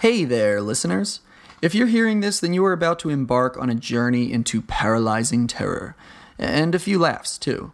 Hey 0.00 0.22
there, 0.24 0.60
listeners. 0.60 1.22
If 1.60 1.74
you're 1.74 1.88
hearing 1.88 2.20
this, 2.20 2.38
then 2.38 2.54
you 2.54 2.64
are 2.64 2.72
about 2.72 3.00
to 3.00 3.10
embark 3.10 3.58
on 3.58 3.68
a 3.68 3.74
journey 3.74 4.32
into 4.32 4.62
paralyzing 4.62 5.48
terror. 5.48 5.96
And 6.38 6.72
a 6.72 6.78
few 6.78 7.00
laughs, 7.00 7.36
too. 7.36 7.72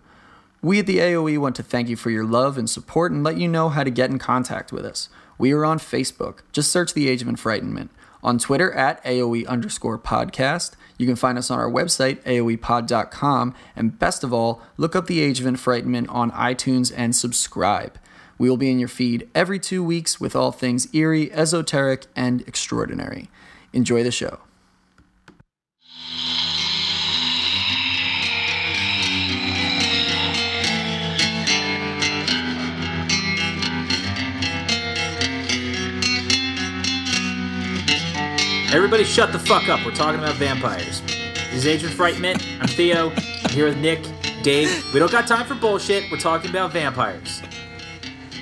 We 0.63 0.79
at 0.79 0.87
the 0.87 1.01
AOE 1.01 1.37
want 1.37 1.55
to 1.57 1.63
thank 1.63 1.91
you 1.91 1.97
for 1.97 2.09
your 2.09 2.25
love 2.25 2.57
and 2.57 2.71
support 2.71 3.13
and 3.13 3.23
let 3.23 3.37
you 3.37 3.47
know 3.47 3.69
how 3.69 3.85
to 3.85 3.91
get 3.91 4.09
in 4.09 4.19
contact 4.19 4.73
with 4.73 4.87
us. 4.87 5.11
We 5.37 5.53
are 5.53 5.67
on 5.67 5.79
Facebook. 5.79 6.39
Just 6.51 6.73
search 6.73 6.95
The 6.95 7.11
Age 7.11 7.21
of 7.21 7.29
Enfrightenment. 7.29 7.91
On 8.23 8.39
Twitter 8.39 8.73
at 8.73 9.05
AOE 9.05 9.47
underscore 9.47 9.99
podcast. 9.99 10.77
You 10.97 11.07
can 11.07 11.17
find 11.17 11.37
us 11.37 11.51
on 11.51 11.59
our 11.59 11.71
website, 11.71 12.23
aoepod.com. 12.23 13.55
And 13.77 13.99
best 13.99 14.25
of 14.25 14.33
all, 14.33 14.63
look 14.79 14.97
up 14.97 15.09
The 15.09 15.21
Age 15.21 15.41
of 15.41 15.47
Enfrightenment 15.47 16.07
on 16.09 16.31
iTunes 16.31 16.91
and 16.97 17.15
subscribe. 17.15 17.99
We 18.39 18.49
will 18.49 18.57
be 18.57 18.71
in 18.71 18.79
your 18.79 18.89
feed 18.89 19.29
every 19.35 19.59
two 19.59 19.83
weeks 19.83 20.21
with 20.21 20.35
all 20.35 20.53
things 20.53 20.93
eerie, 20.95 21.33
esoteric, 21.33 22.07
and 22.17 22.41
extraordinary. 22.49 23.31
Enjoy 23.73 24.03
the 24.03 24.11
show. 24.11 24.41
Everybody 38.75 39.05
shut 39.05 39.31
the 39.31 39.39
fuck 39.39 39.69
up. 39.69 39.87
We're 39.87 39.95
talking 39.95 40.19
about 40.19 40.35
vampires. 40.35 41.01
This 41.03 41.53
is 41.55 41.67
Agent 41.67 41.93
of 41.93 41.99
Enfrightenment. 41.99 42.45
I'm 42.61 42.67
Theo. 42.67 43.13
I'm 43.45 43.51
here 43.51 43.67
with 43.67 43.79
Nick, 43.79 44.03
Dave. 44.43 44.93
We 44.93 44.99
don't 44.99 45.13
got 45.13 45.29
time 45.29 45.47
for 45.47 45.55
bullshit. 45.55 46.11
We're 46.11 46.19
talking 46.19 46.51
about 46.51 46.73
vampires. 46.73 47.41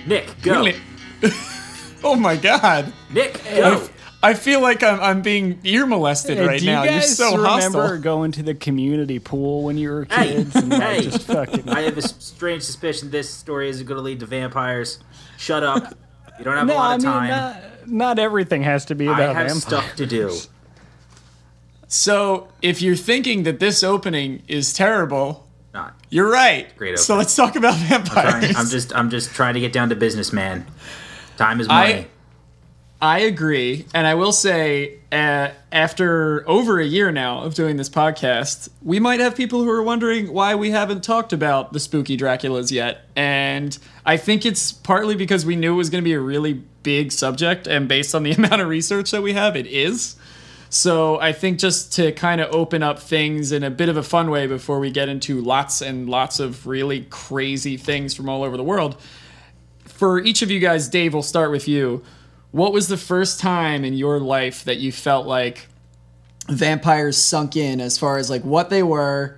Nick, 0.06 0.28
go. 0.42 0.52
Really? 0.52 0.76
oh 2.04 2.16
my 2.16 2.36
god. 2.36 2.92
Nick, 3.10 3.40
go. 3.44 3.88
I 4.24 4.34
feel 4.34 4.60
like 4.60 4.84
I'm, 4.84 5.00
I'm 5.00 5.22
being 5.22 5.58
ear 5.64 5.84
molested 5.84 6.38
Hey, 6.38 6.46
right 6.46 6.60
do 6.60 6.66
you 6.66 6.70
now. 6.72 6.84
You're 6.84 6.92
guys 6.92 7.16
so 7.16 7.36
remember 7.36 7.80
hostile. 7.82 7.98
going 7.98 8.30
to 8.32 8.42
the 8.44 8.54
community 8.54 9.18
pool 9.18 9.64
when 9.64 9.76
you 9.76 9.90
were 9.90 10.06
Hey, 10.10 10.34
kids 10.34 10.54
and 10.54 10.68
like, 10.70 10.80
hey. 10.82 11.02
just 11.02 11.26
fucking 11.26 11.68
I 11.68 11.80
have 11.82 11.98
a 11.98 12.02
strange 12.02 12.62
suspicion 12.62 13.10
this 13.10 13.28
story 13.28 13.68
isn't 13.68 13.84
going 13.84 13.96
to 13.98 14.02
lead 14.02 14.20
to 14.20 14.26
vampires. 14.26 15.00
Shut 15.38 15.64
up. 15.64 15.96
You 16.38 16.44
don't 16.44 16.56
have 16.56 16.66
no, 16.68 16.74
a 16.74 16.76
lot 16.76 16.90
I 16.90 16.94
of 16.94 17.00
mean 17.02 17.10
time. 17.12 17.28
not, 17.30 17.56
not 17.88 18.18
everything 18.20 18.62
has 18.62 18.84
to 18.86 18.94
be 18.94 19.06
about 19.06 19.20
I 19.20 19.24
about 19.24 19.36
have 19.36 19.46
vampires. 19.48 19.62
stuff 19.64 19.96
to 19.96 20.06
do. 20.06 20.36
So, 21.88 22.48
if 22.62 22.80
you're 22.80 22.96
thinking 22.96 23.42
that 23.42 23.60
this 23.60 23.82
opening 23.82 24.42
is 24.48 24.72
terrible, 24.72 25.41
Not. 25.74 25.94
you're 26.10 26.30
right. 26.30 26.74
Great 26.76 26.98
So 26.98 27.16
let's 27.16 27.34
talk 27.34 27.56
about 27.56 27.74
vampires. 27.78 28.30
Trying, 28.30 28.56
I'm 28.56 28.68
just 28.68 28.94
I'm 28.94 29.10
just 29.10 29.30
trying 29.34 29.54
to 29.54 29.60
get 29.60 29.72
down 29.72 29.88
to 29.88 29.96
business, 29.96 30.32
man. 30.32 30.66
Time 31.36 31.60
is 31.60 31.68
I- 31.68 31.88
money. 31.92 32.06
I 33.00 33.18
agree, 33.18 33.84
and 33.92 34.06
I 34.06 34.14
will 34.14 34.30
say, 34.30 35.00
uh, 35.10 35.48
after 35.72 36.48
over 36.48 36.78
a 36.78 36.86
year 36.86 37.10
now 37.10 37.40
of 37.40 37.52
doing 37.52 37.76
this 37.76 37.88
podcast, 37.88 38.68
we 38.80 39.00
might 39.00 39.18
have 39.18 39.34
people 39.34 39.64
who 39.64 39.70
are 39.70 39.82
wondering 39.82 40.32
why 40.32 40.54
we 40.54 40.70
haven't 40.70 41.02
talked 41.02 41.32
about 41.32 41.72
the 41.72 41.80
spooky 41.80 42.16
Draculas 42.16 42.70
yet. 42.70 43.00
And 43.16 43.76
I 44.06 44.18
think 44.18 44.46
it's 44.46 44.70
partly 44.70 45.16
because 45.16 45.44
we 45.44 45.56
knew 45.56 45.72
it 45.74 45.76
was 45.78 45.90
going 45.90 46.04
to 46.04 46.08
be 46.08 46.12
a 46.12 46.20
really 46.20 46.62
big 46.84 47.10
subject, 47.10 47.66
and 47.66 47.88
based 47.88 48.14
on 48.14 48.22
the 48.22 48.30
amount 48.38 48.62
of 48.62 48.68
research 48.68 49.10
that 49.10 49.22
we 49.22 49.32
have, 49.32 49.56
it 49.56 49.66
is. 49.66 50.14
So 50.72 51.20
I 51.20 51.32
think 51.32 51.58
just 51.58 51.92
to 51.96 52.12
kind 52.12 52.40
of 52.40 52.54
open 52.54 52.82
up 52.82 52.98
things 52.98 53.52
in 53.52 53.62
a 53.62 53.68
bit 53.68 53.90
of 53.90 53.98
a 53.98 54.02
fun 54.02 54.30
way 54.30 54.46
before 54.46 54.80
we 54.80 54.90
get 54.90 55.06
into 55.06 55.42
lots 55.42 55.82
and 55.82 56.08
lots 56.08 56.40
of 56.40 56.66
really 56.66 57.02
crazy 57.10 57.76
things 57.76 58.14
from 58.14 58.26
all 58.26 58.42
over 58.42 58.56
the 58.56 58.64
world. 58.64 58.98
For 59.84 60.18
each 60.18 60.40
of 60.40 60.50
you 60.50 60.60
guys, 60.60 60.88
Dave, 60.88 61.12
we'll 61.12 61.22
start 61.22 61.50
with 61.50 61.68
you. 61.68 62.02
What 62.52 62.72
was 62.72 62.88
the 62.88 62.96
first 62.96 63.38
time 63.38 63.84
in 63.84 63.92
your 63.92 64.18
life 64.18 64.64
that 64.64 64.78
you 64.78 64.92
felt 64.92 65.26
like 65.26 65.66
vampires 66.48 67.18
sunk 67.18 67.54
in 67.54 67.78
as 67.78 67.98
far 67.98 68.16
as 68.16 68.30
like 68.30 68.42
what 68.42 68.70
they 68.70 68.82
were, 68.82 69.36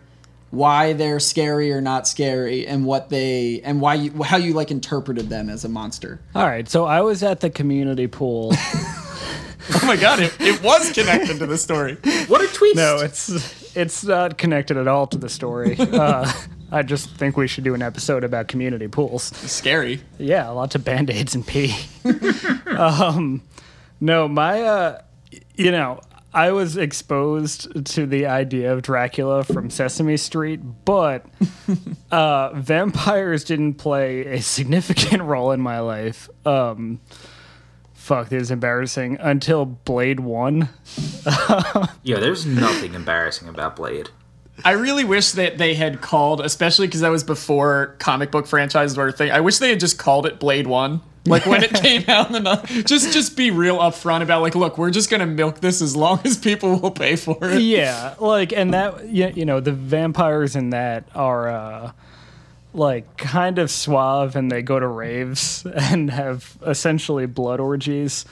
why 0.53 0.93
they're 0.93 1.19
scary 1.19 1.73
or 1.73 1.81
not 1.81 2.07
scary, 2.07 2.65
and 2.65 2.87
what 2.87 3.09
they 3.09 3.61
and 3.65 3.81
why 3.81 3.95
you 3.95 4.23
how 4.23 4.37
you 4.37 4.53
like 4.53 4.71
interpreted 4.71 5.31
them 5.31 5.51
as 5.51 5.65
a 5.65 5.69
monster? 5.69 6.21
All 6.33 6.47
right, 6.47 6.69
so 6.69 6.85
I 6.85 7.01
was 7.01 7.25
at 7.25 7.41
the 7.41 7.51
community 7.51 8.07
pool. 8.07 8.53
Oh 9.83 9.87
my 9.87 9.97
god, 9.97 10.21
it, 10.21 10.37
it 10.41 10.63
was 10.63 10.93
connected 10.93 11.39
to 11.39 11.47
the 11.47 11.59
story. 11.59 11.97
What 12.27 12.41
a 12.43 12.53
tweet! 12.53 12.77
no, 12.77 12.99
it's 12.99 13.75
it's 13.77 14.05
not 14.05 14.39
connected 14.39 14.77
at 14.77 14.89
all 14.89 15.07
to 15.09 15.19
the 15.19 15.29
story. 15.29 15.77
Uh, 15.95 16.31
I 16.73 16.83
just 16.83 17.11
think 17.17 17.37
we 17.37 17.47
should 17.47 17.63
do 17.63 17.75
an 17.75 17.83
episode 17.83 18.25
about 18.25 18.49
community 18.49 18.89
pools. 18.89 19.25
Scary. 19.25 20.01
Yeah, 20.19 20.49
lots 20.49 20.75
of 20.75 20.85
band 20.85 21.09
aids 21.09 21.35
and 21.35 21.47
pee. 21.47 21.73
um, 22.67 23.43
no, 24.01 24.27
my, 24.27 24.63
uh, 24.63 25.03
you 25.55 25.71
know, 25.71 26.01
I 26.33 26.51
was 26.51 26.77
exposed 26.77 27.87
to 27.93 28.07
the 28.07 28.27
idea 28.27 28.73
of 28.73 28.83
Dracula 28.83 29.45
from 29.45 29.71
Sesame 29.71 30.17
Street, 30.17 30.61
but 30.85 31.25
uh, 32.11 32.51
vampires 32.55 33.45
didn't 33.45 33.75
play 33.75 34.27
a 34.27 34.43
significant 34.43 35.23
role 35.23 35.53
in 35.53 35.61
my 35.61 35.79
life. 35.79 36.29
Um, 36.45 37.01
fuck, 38.05 38.29
this 38.29 38.43
is 38.43 38.51
embarrassing. 38.51 39.17
Until 39.21 39.65
Blade 39.65 40.21
1. 40.21 40.69
yeah, 42.03 42.19
there's 42.19 42.45
nothing 42.45 42.95
embarrassing 42.95 43.49
about 43.49 43.77
Blade. 43.77 44.11
I 44.65 44.73
really 44.73 45.05
wish 45.05 45.33
that 45.33 45.59
they 45.59 45.75
had 45.75 46.01
called, 46.01 46.41
especially 46.41 46.87
because 46.87 47.01
that 47.01 47.09
was 47.09 47.25
before 47.25 47.97
comic 47.99 48.31
book 48.31 48.47
franchises 48.47 48.97
were 48.97 49.09
a 49.09 49.13
thing. 49.13 49.33
I 49.33 49.41
wish 49.41 49.59
they 49.59 49.71
had 49.71 49.81
just 49.81 49.99
called 49.99 50.27
it 50.27 50.39
Blade 50.39 50.67
One, 50.69 51.01
like 51.27 51.45
when 51.47 51.65
it 51.65 51.73
came 51.83 52.05
out. 52.07 52.33
And 52.33 52.47
just 52.87 53.13
just 53.13 53.37
be 53.37 53.51
real 53.51 53.79
upfront 53.79 54.23
about 54.23 54.43
like, 54.43 54.55
look, 54.55 54.79
we're 54.79 54.91
just 54.91 55.11
gonna 55.11 55.27
milk 55.27 55.61
this 55.61 55.83
as 55.83 55.97
long 55.97 56.21
as 56.25 56.37
people 56.37 56.79
will 56.79 56.93
pay 56.93 57.17
for 57.17 57.37
it. 57.43 57.63
yeah 57.63 58.15
like 58.21 58.53
and 58.53 58.73
that 58.75 59.09
you, 59.09 59.33
you 59.35 59.45
know 59.45 59.59
the 59.59 59.73
vampires 59.73 60.55
in 60.55 60.71
that 60.71 61.09
are 61.17 61.49
uh 61.49 61.93
like 62.75 63.17
kind 63.17 63.59
of 63.59 63.71
suave 63.71 64.37
and 64.37 64.51
they 64.51 64.61
go 64.63 64.79
to 64.81 64.87
raves 64.87 65.65
and 65.77 66.11
have 66.11 66.57
essentially 66.67 67.25
blood 67.27 67.61
orgies 67.61 68.25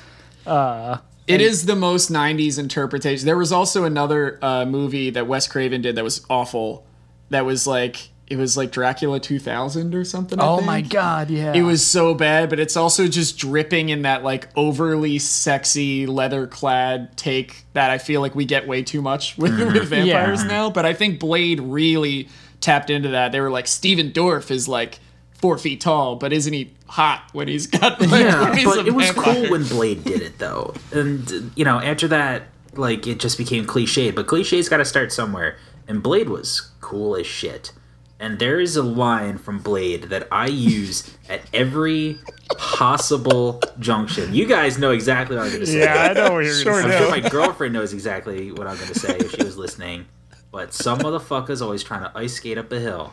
It 1.29 1.41
is 1.41 1.67
the 1.67 1.77
most 1.77 2.11
'90s 2.11 2.59
interpretation. 2.59 3.27
There 3.27 3.39
was 3.39 3.53
also 3.53 3.85
another 3.85 4.39
uh, 4.43 4.65
movie 4.67 5.11
that 5.11 5.27
Wes 5.29 5.47
Craven 5.47 5.81
did 5.81 5.95
that 5.97 6.05
was 6.05 6.25
awful. 6.29 6.85
That 7.31 7.45
was 7.47 7.67
like 7.67 8.09
it 8.27 8.37
was 8.37 8.57
like 8.57 8.73
Dracula 8.73 9.21
2000 9.21 9.95
or 9.95 10.05
something. 10.05 10.41
I 10.41 10.47
oh 10.47 10.57
think. 10.57 10.67
my 10.67 10.81
god 10.81 11.29
yeah 11.31 11.53
It 11.55 11.63
was 11.63 11.85
so 11.87 12.15
bad, 12.15 12.49
but 12.51 12.59
it's 12.59 12.77
also 12.77 13.07
just 13.07 13.39
dripping 13.39 13.91
in 13.91 14.03
that 14.03 14.25
like 14.25 14.49
overly 14.57 15.19
sexy 15.19 16.07
leather 16.07 16.47
clad 16.47 17.17
take 17.17 17.65
that 17.75 17.91
I 17.91 17.99
feel 17.99 18.21
like 18.21 18.35
we 18.35 18.45
get 18.45 18.67
way 18.67 18.83
too 18.83 19.03
much 19.03 19.37
with, 19.39 19.57
with 19.59 19.89
vampires 19.89 20.43
Yeah. 20.43 20.49
now. 20.49 20.71
But 20.71 20.87
I 20.87 20.95
think 20.95 21.21
Blade 21.21 21.61
really 21.61 22.29
tapped 22.63 22.89
into 22.91 23.11
that. 23.11 23.33
They 23.33 23.41
were 23.41 23.51
like, 23.51 23.67
Stephen 23.67 24.11
Dorff 24.13 24.51
is 24.51 24.67
like 24.69 24.99
four 25.35 25.59
feet 25.59 25.81
tall, 25.81 26.17
but 26.17 26.33
isn't 26.33 26.53
he 26.53 26.73
hot 26.87 27.29
when 27.33 27.49
he's 27.49 27.67
got 27.67 28.01
like, 28.01 28.11
Yeah, 28.11 28.43
when 28.45 28.57
he's 28.57 28.65
but 28.65 28.79
a 28.79 28.87
it 28.87 28.95
was 28.95 29.07
vampire? 29.11 29.35
cool 29.35 29.51
when 29.51 29.65
Blade 29.65 30.05
did 30.05 30.23
it 30.23 30.39
though, 30.39 30.73
and 30.93 31.53
you 31.57 31.65
know 31.65 31.81
after 31.81 32.09
that, 32.09 32.45
like 32.75 33.07
it 33.07 33.19
just 33.21 33.37
became 33.39 33.65
cliche. 33.67 34.11
But 34.11 34.27
cliches 34.27 34.69
got 34.69 34.77
to 34.79 34.85
start 34.85 35.13
somewhere, 35.13 35.57
and 35.89 36.03
Blade 36.03 36.29
was 36.29 36.71
cool 36.81 37.17
as 37.17 37.27
shit. 37.27 37.73
And 38.21 38.39
there 38.39 38.61
is 38.61 38.77
a 38.77 38.85
line 38.85 39.37
from 39.37 39.59
Blade 39.59 40.05
that 40.05 40.29
I 40.31 40.47
use 40.47 41.11
at 41.29 41.41
every 41.53 42.19
possible 42.57 43.61
junction. 43.81 44.33
You 44.33 44.47
guys 44.47 44.79
know 44.79 44.93
exactly 44.93 45.35
what 45.37 45.47
I'm 45.47 45.49
going 45.51 45.61
to 45.61 45.67
say. 45.67 45.81
yeah 45.81 46.09
i 46.11 46.13
know 46.13 46.33
what 46.35 46.45
you're 46.45 46.55
Sure 46.55 46.81
gonna 46.83 46.95
I'm 46.95 47.01
sure 47.03 47.11
my 47.11 47.29
girlfriend 47.29 47.75
knows 47.75 47.93
exactly 47.93 48.53
what 48.53 48.69
I'm 48.69 48.77
going 48.77 48.89
to 48.93 48.99
say 48.99 49.17
if 49.17 49.33
she 49.33 49.43
was 49.43 49.57
listening. 49.57 50.07
But 50.53 50.75
some 50.75 50.99
motherfuckers 50.99 51.63
always 51.63 51.83
trying 51.83 52.03
to 52.03 52.13
ice 52.17 52.35
skate 52.35 52.59
up 52.59 52.71
a 52.73 52.79
hill. 52.79 53.13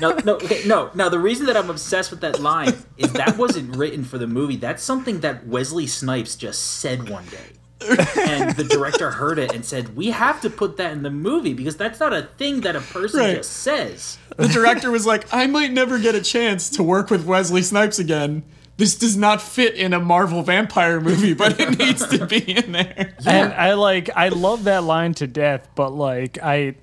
No, 0.00 0.18
no, 0.24 0.34
okay, 0.34 0.62
no. 0.66 0.90
Now 0.92 1.08
the 1.08 1.18
reason 1.20 1.46
that 1.46 1.56
I'm 1.56 1.70
obsessed 1.70 2.10
with 2.10 2.20
that 2.20 2.40
line 2.40 2.74
is 2.98 3.12
that 3.12 3.38
wasn't 3.38 3.76
written 3.76 4.04
for 4.04 4.18
the 4.18 4.26
movie. 4.26 4.56
That's 4.56 4.82
something 4.82 5.20
that 5.20 5.46
Wesley 5.46 5.86
Snipes 5.86 6.34
just 6.36 6.80
said 6.80 7.08
one 7.08 7.24
day, 7.26 7.88
and 8.20 8.56
the 8.56 8.64
director 8.64 9.10
heard 9.12 9.38
it 9.38 9.54
and 9.54 9.64
said, 9.64 9.96
"We 9.96 10.08
have 10.10 10.40
to 10.42 10.50
put 10.50 10.76
that 10.78 10.92
in 10.92 11.02
the 11.02 11.10
movie 11.10 11.54
because 11.54 11.76
that's 11.76 12.00
not 12.00 12.12
a 12.12 12.22
thing 12.36 12.62
that 12.62 12.74
a 12.76 12.80
person 12.80 13.20
Right. 13.20 13.36
just 13.36 13.52
says." 13.52 14.18
the 14.36 14.48
director 14.48 14.90
was 14.90 15.06
like, 15.06 15.32
I 15.32 15.46
might 15.46 15.72
never 15.72 15.98
get 15.98 16.14
a 16.14 16.20
chance 16.20 16.68
to 16.70 16.82
work 16.82 17.08
with 17.08 17.24
Wesley 17.24 17.62
Snipes 17.62 17.98
again. 17.98 18.42
This 18.78 18.94
does 18.96 19.16
not 19.16 19.40
fit 19.40 19.74
in 19.74 19.94
a 19.94 20.00
Marvel 20.00 20.42
vampire 20.42 21.00
movie, 21.00 21.32
but 21.32 21.58
it 21.58 21.78
needs 21.78 22.06
to 22.08 22.26
be 22.26 22.38
in 22.56 22.72
there. 22.72 23.14
and 23.26 23.52
i 23.54 23.72
like 23.74 24.10
i 24.16 24.28
love 24.28 24.64
that 24.64 24.84
line 24.84 25.14
to 25.14 25.26
death 25.26 25.66
but 25.74 25.90
like 25.90 26.38
i 26.42 26.74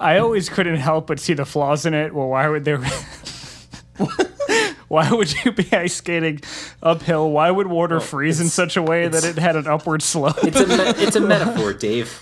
i 0.00 0.18
always 0.18 0.48
couldn't 0.48 0.76
help 0.76 1.06
but 1.06 1.20
see 1.20 1.34
the 1.34 1.44
flaws 1.44 1.84
in 1.86 1.92
it 1.94 2.14
well 2.14 2.28
why 2.28 2.48
would 2.48 2.64
there 2.64 2.78
Why 4.88 5.08
would 5.12 5.32
you 5.44 5.52
be 5.52 5.72
ice 5.72 5.94
skating 5.94 6.40
uphill? 6.82 7.30
Why 7.30 7.48
would 7.50 7.68
water 7.68 8.00
freeze 8.00 8.40
in 8.40 8.48
such 8.48 8.76
a 8.76 8.82
way 8.82 9.06
that 9.06 9.22
it 9.22 9.38
had 9.38 9.54
an 9.54 9.68
upward 9.68 10.02
slope? 10.02 10.42
It's 10.42 10.58
a 10.58 10.66
me- 10.66 11.04
it's 11.04 11.14
a 11.14 11.20
metaphor, 11.34 11.72
Dave. 11.74 12.20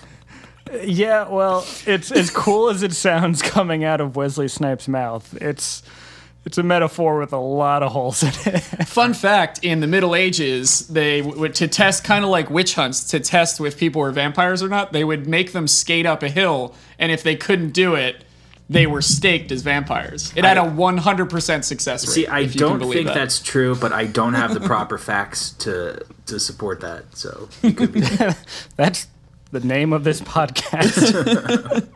Yeah, 0.83 1.29
well, 1.29 1.65
it's 1.87 2.11
as 2.13 2.29
cool 2.29 2.69
as 2.69 2.83
it 2.83 2.93
sounds 2.93 3.41
coming 3.41 3.85
out 3.85 4.03
of 4.03 4.17
Wesley 4.17 4.49
Snipes' 4.49 4.87
mouth. 4.87 5.35
It's 5.41 5.83
It's 6.49 6.57
a 6.57 6.63
metaphor 6.63 7.19
with 7.19 7.35
a 7.35 7.39
lot 7.39 7.83
of 7.83 7.93
holes 7.93 8.23
in 8.23 8.31
it. 8.31 8.61
Fun 8.87 9.13
fact: 9.13 9.61
In 9.63 9.81
the 9.81 9.87
Middle 9.87 10.15
Ages, 10.15 10.89
they 10.89 11.21
would 11.21 11.55
to 11.57 11.69
test 11.69 12.05
kind 12.05 12.25
of 12.25 12.31
like 12.31 12.49
witch 12.49 12.73
hunts 12.73 13.05
to 13.11 13.21
test 13.21 13.61
if 13.61 13.77
people 13.77 14.01
were 14.01 14.13
vampires 14.13 14.63
or 14.63 14.69
not. 14.71 14.95
They 14.95 15.05
would 15.05 15.27
make 15.27 15.53
them 15.53 15.69
skate 15.69 16.07
up 16.07 16.23
a 16.23 16.31
hill, 16.31 16.75
and 16.99 17.13
if 17.13 17.23
they 17.23 17.37
couldn't 17.37 17.73
do 17.73 17.97
it, 17.97 18.25
they 18.71 18.87
were 18.87 19.03
staked 19.03 19.53
as 19.53 19.61
vampires. 19.61 20.33
It 20.35 20.47
had 20.47 20.57
a 20.57 20.63
100% 20.63 21.65
success 21.65 22.07
rate. 22.07 22.15
See, 22.15 22.27
I 22.27 22.41
if 22.41 22.55
don't 22.55 22.79
believe 22.79 22.95
think 22.95 23.09
that. 23.09 23.15
that's 23.15 23.43
true, 23.43 23.77
but 23.77 23.93
I 23.93 24.07
don't 24.07 24.33
have 24.33 24.55
the 24.55 24.61
proper 24.61 24.97
facts 25.11 25.51
to 25.51 26.03
to 26.25 26.41
support 26.41 26.81
that. 26.81 27.15
So 27.15 27.51
it 27.63 27.77
could 27.77 27.93
be. 27.93 28.01
That's 28.77 29.07
the 29.51 29.61
name 29.61 29.93
of 29.93 30.03
this 30.03 30.23
podcast. 30.23 31.87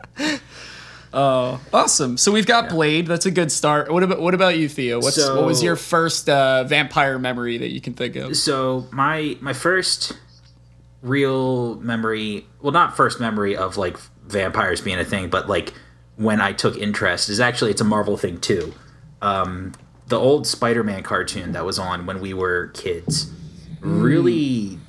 Awesome. 1.13 2.17
So 2.17 2.31
we've 2.31 2.45
got 2.47 2.69
Blade. 2.69 3.07
That's 3.07 3.25
a 3.25 3.31
good 3.31 3.51
start. 3.51 3.91
What 3.91 4.03
about 4.03 4.19
what 4.21 4.33
about 4.33 4.57
you, 4.57 4.67
Theo? 4.67 4.99
What's 4.99 5.15
So- 5.15 5.35
what 5.35 5.45
was 5.45 5.61
your 5.61 5.75
first 5.75 6.29
uh, 6.29 6.63
vampire 6.63 7.19
memory 7.19 7.57
that 7.59 7.69
you 7.71 7.81
can 7.81 7.93
think 7.93 8.15
of? 8.15 8.35
so 8.35 8.87
my 8.91 9.37
my 9.41 9.53
first 9.53 10.13
real 11.01 11.75
memory 11.81 12.45
well 12.61 12.71
not 12.71 12.95
first 12.95 13.19
memory 13.19 13.55
of 13.57 13.75
like 13.75 13.97
vampires 14.25 14.79
being 14.79 14.97
a 14.97 15.03
thing 15.03 15.29
but 15.29 15.49
like 15.49 15.73
when 16.15 16.39
i 16.39 16.53
took 16.53 16.77
interest 16.77 17.27
is 17.27 17.41
actually 17.41 17.69
it's 17.71 17.81
a 17.81 17.83
marvel 17.83 18.15
thing 18.15 18.39
too 18.39 18.73
um 19.21 19.73
the 20.07 20.17
old 20.17 20.47
spider-man 20.47 21.03
cartoon 21.03 21.51
that 21.51 21.65
was 21.65 21.77
on 21.77 22.05
when 22.05 22.21
we 22.21 22.33
were 22.33 22.67
kids 22.67 23.29
really 23.81 24.79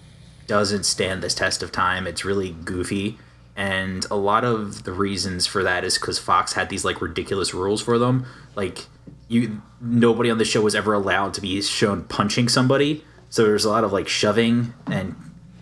doesn't 0.46 0.84
stand 0.84 1.20
this 1.20 1.34
test 1.34 1.64
of 1.64 1.72
time 1.72 2.06
it's 2.06 2.24
really 2.24 2.50
goofy 2.64 3.18
and 3.56 4.04
a 4.10 4.16
lot 4.16 4.44
of 4.44 4.84
the 4.84 4.92
reasons 4.92 5.46
for 5.46 5.62
that 5.62 5.84
is 5.84 5.96
because 5.96 6.18
fox 6.18 6.54
had 6.54 6.68
these 6.68 6.84
like 6.84 7.00
ridiculous 7.00 7.54
rules 7.54 7.80
for 7.80 7.98
them. 7.98 8.26
Like 8.56 8.86
you 9.28 9.62
nobody 9.80 10.30
on 10.30 10.38
the 10.38 10.44
show 10.44 10.60
was 10.60 10.74
ever 10.74 10.92
allowed 10.92 11.34
to 11.34 11.40
be 11.40 11.60
shown 11.62 12.04
punching 12.04 12.48
somebody. 12.48 13.04
So 13.30 13.44
there's 13.44 13.64
a 13.64 13.70
lot 13.70 13.84
of 13.84 13.92
like 13.92 14.08
shoving 14.08 14.74
and 14.86 15.14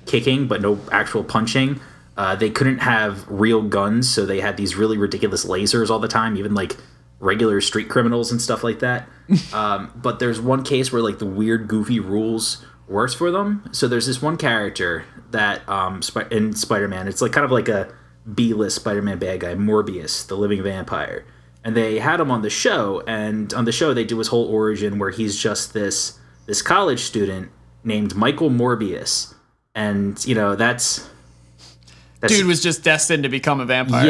kicking 0.07 0.49
but 0.49 0.63
no 0.63 0.81
actual 0.91 1.23
punching. 1.23 1.81
Uh, 2.17 2.35
they 2.37 2.51
couldn't 2.51 2.79
have 2.79 3.27
real 3.29 3.63
guns 3.63 4.11
so 4.11 4.27
they 4.27 4.41
had 4.41 4.57
these 4.57 4.75
really 4.75 4.99
ridiculous 4.99 5.45
lasers 5.45 5.89
all 5.89 5.99
the 5.99 6.09
time 6.09 6.37
even 6.37 6.55
like 6.55 6.77
regular 7.21 7.61
street 7.61 7.89
criminals 7.89 8.33
and 8.33 8.41
stuff 8.41 8.65
like 8.65 8.79
that. 8.81 9.09
Um, 9.55 9.91
but 9.95 10.19
there's 10.19 10.41
one 10.41 10.63
case 10.63 10.93
where 10.93 11.01
like 11.01 11.19
the 11.19 11.27
weird 11.27 11.67
goofy 11.67 12.01
rules 12.01 12.63
works 12.93 13.15
for 13.15 13.31
them. 13.31 13.69
So 13.73 13.89
there's 13.89 14.07
this 14.07 14.23
one 14.23 14.37
character 14.37 15.05
that 15.31 15.67
um, 15.69 16.03
in 16.31 16.53
spider-man 16.55 17.09
it's 17.09 17.23
like 17.23 17.33
kind 17.33 17.45
of 17.45 17.51
like 17.51 17.69
a 17.69 17.93
b-list 18.35 18.77
spider-man 18.77 19.19
bad 19.19 19.41
guy 19.41 19.55
morbius 19.55 20.27
the 20.27 20.37
living 20.37 20.63
vampire. 20.63 21.25
And 21.65 21.77
they 21.77 21.99
had 21.99 22.21
him 22.21 22.31
on 22.31 22.43
the 22.43 22.51
show 22.51 23.03
and 23.07 23.53
on 23.55 23.65
the 23.65 23.73
show 23.73 23.95
they 23.95 24.05
do 24.05 24.19
his 24.19 24.29
whole 24.29 24.47
origin 24.47 24.99
where 24.99 25.11
he's 25.11 25.37
just 25.37 25.73
this 25.73 26.19
this 26.47 26.61
college 26.61 27.01
student 27.01 27.51
named 27.83 28.15
michael 28.15 28.51
morbius. 28.51 29.35
And 29.75 30.23
you 30.27 30.35
know 30.35 30.55
that's 30.55 31.09
that's 32.21 32.35
Dude 32.35 32.47
was 32.47 32.63
just 32.63 32.85
destined 32.85 33.25
to 33.25 33.29
become 33.29 33.59
a 33.59 33.65
vampire. 33.65 34.07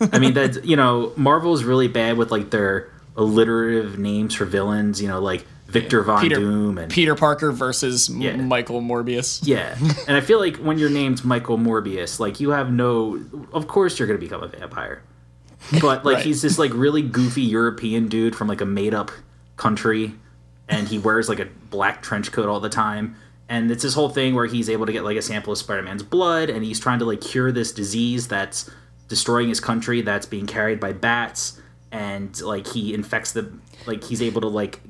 yeah. 0.00 0.08
I 0.12 0.18
mean 0.18 0.34
that 0.34 0.64
you 0.64 0.76
know 0.76 1.12
marvel's 1.16 1.64
really 1.64 1.88
bad 1.88 2.16
with 2.16 2.30
like 2.30 2.50
their 2.50 2.90
alliterative 3.16 3.98
names 3.98 4.34
for 4.34 4.44
villains 4.44 5.02
you 5.02 5.08
know 5.08 5.18
like 5.18 5.44
victor 5.68 6.02
von 6.02 6.20
Peter 6.20 6.36
doom 6.36 6.78
and 6.78 6.90
Peter 6.90 7.14
Parker 7.14 7.52
versus 7.52 8.08
Yeah. 8.08 8.36
Michael 8.36 8.80
Morbius. 8.82 9.40
yeah 9.46 9.76
and 10.08 10.16
i 10.16 10.20
feel 10.20 10.38
like 10.38 10.56
when 10.56 10.78
you're 10.78 10.88
named 10.90 11.24
michael 11.24 11.58
morbius 11.58 12.18
like 12.18 12.40
you 12.40 12.50
have 12.50 12.72
no 12.72 13.22
of 13.52 13.68
course 13.68 13.98
you're 13.98 14.08
gonna 14.08 14.18
become 14.18 14.42
a 14.42 14.48
vampire 14.48 15.02
but 15.80 16.04
like 16.04 16.16
Right. 16.16 16.24
he's 16.24 16.40
this 16.42 16.58
like 16.58 16.72
really 16.74 17.02
goofy 17.02 17.42
european 17.42 18.08
dude 18.08 18.34
from 18.34 18.48
like 18.48 18.60
a 18.62 18.66
made-up 18.66 19.10
country 19.56 20.14
and 20.68 20.88
he 20.88 20.98
wears 20.98 21.28
like 21.28 21.38
a 21.40 21.46
black 21.70 22.00
trench 22.02 22.32
coat 22.32 22.48
all 22.48 22.60
the 22.60 22.68
time 22.70 23.14
and 23.50 23.70
it's 23.70 23.82
this 23.82 23.94
whole 23.94 24.08
thing 24.08 24.34
where 24.34 24.46
he's 24.46 24.68
able 24.70 24.86
to 24.86 24.92
get 24.92 25.04
like 25.04 25.16
a 25.18 25.22
sample 25.22 25.52
of 25.52 25.58
spider-man's 25.58 26.02
blood 26.02 26.48
and 26.48 26.64
he's 26.64 26.80
trying 26.80 26.98
to 26.98 27.04
like 27.04 27.20
cure 27.20 27.52
this 27.52 27.72
disease 27.72 28.26
that's 28.28 28.70
destroying 29.08 29.48
his 29.48 29.60
country 29.60 30.00
that's 30.00 30.26
being 30.26 30.46
carried 30.46 30.78
by 30.80 30.92
bats 30.92 31.60
and 31.92 32.40
like 32.42 32.66
he 32.68 32.94
infects 32.94 33.32
the 33.32 33.50
like 33.86 34.04
he's 34.04 34.20
able 34.22 34.40
to 34.40 34.48
like 34.48 34.80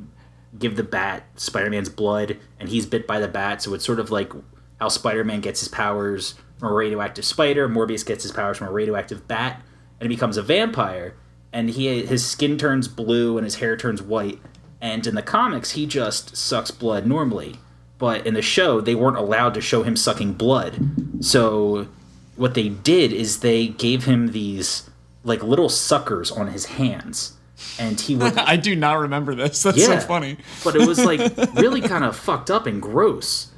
give 0.59 0.77
the 0.77 0.85
bat 0.85 1.25
Spider-Man's 1.37 1.89
blood, 1.89 2.39
and 2.59 2.69
he's 2.69 2.87
bit 2.87 3.07
by 3.07 3.19
the 3.21 3.29
bat. 3.29 3.63
So 3.63 3.75
it's 3.75 3.85
sort 3.85 4.01
of 4.01 4.11
like 4.11 4.33
how 4.81 4.89
Spider-Man 4.89 5.41
gets 5.41 5.61
his 5.61 5.69
powers 5.69 6.35
from 6.59 6.69
a 6.69 6.75
radioactive 6.75 7.25
spider. 7.25 7.69
Morbius 7.69 8.05
gets 8.05 8.23
his 8.23 8.33
powers 8.33 8.59
from 8.59 8.69
a 8.69 8.73
radioactive 8.73 9.27
bat, 9.29 9.63
and 10.01 10.11
he 10.11 10.17
becomes 10.17 10.37
a 10.37 10.43
vampire. 10.43 11.15
And 11.53 11.71
he 11.71 12.05
his 12.05 12.27
skin 12.27 12.59
turns 12.59 12.89
blue 12.89 13.39
and 13.39 13.45
his 13.45 13.57
hair 13.57 13.77
turns 13.77 14.03
white. 14.03 14.39
And 14.81 15.07
in 15.07 15.15
the 15.15 15.23
comics, 15.23 15.73
he 15.73 15.87
just 15.87 16.37
sucks 16.37 16.71
blood 16.71 17.07
normally. 17.07 17.57
But 17.99 18.27
in 18.27 18.35
the 18.35 18.43
show, 18.43 18.81
they 18.81 18.95
weren't 18.95 19.17
allowed 19.17 19.55
to 19.55 19.61
show 19.61 19.83
him 19.83 19.97
sucking 19.97 20.35
blood. 20.35 20.79
So 21.21 21.89
what 22.37 22.55
they 22.55 22.69
did 22.69 23.13
is 23.13 23.41
they 23.41 23.67
gave 23.67 24.05
him 24.05 24.29
these 24.29 24.89
like 25.25 25.43
little 25.43 25.69
suckers 25.69 26.31
on 26.31 26.49
his 26.49 26.67
hands. 26.67 27.38
And 27.79 28.01
he 28.01 28.15
would 28.17 28.37
I 28.39 28.57
do 28.57 28.75
not 28.77 28.99
remember 28.99 29.35
this. 29.35 29.63
That's 29.63 29.85
so 29.85 29.99
funny. 30.01 30.37
but 30.65 30.77
it 30.77 30.87
was 30.87 31.05
like 31.05 31.21
really 31.55 31.81
kind 31.81 32.05
of 32.05 32.17
fucked 32.17 32.51
up 32.51 32.67
and 32.67 32.81
gross. 32.81 33.49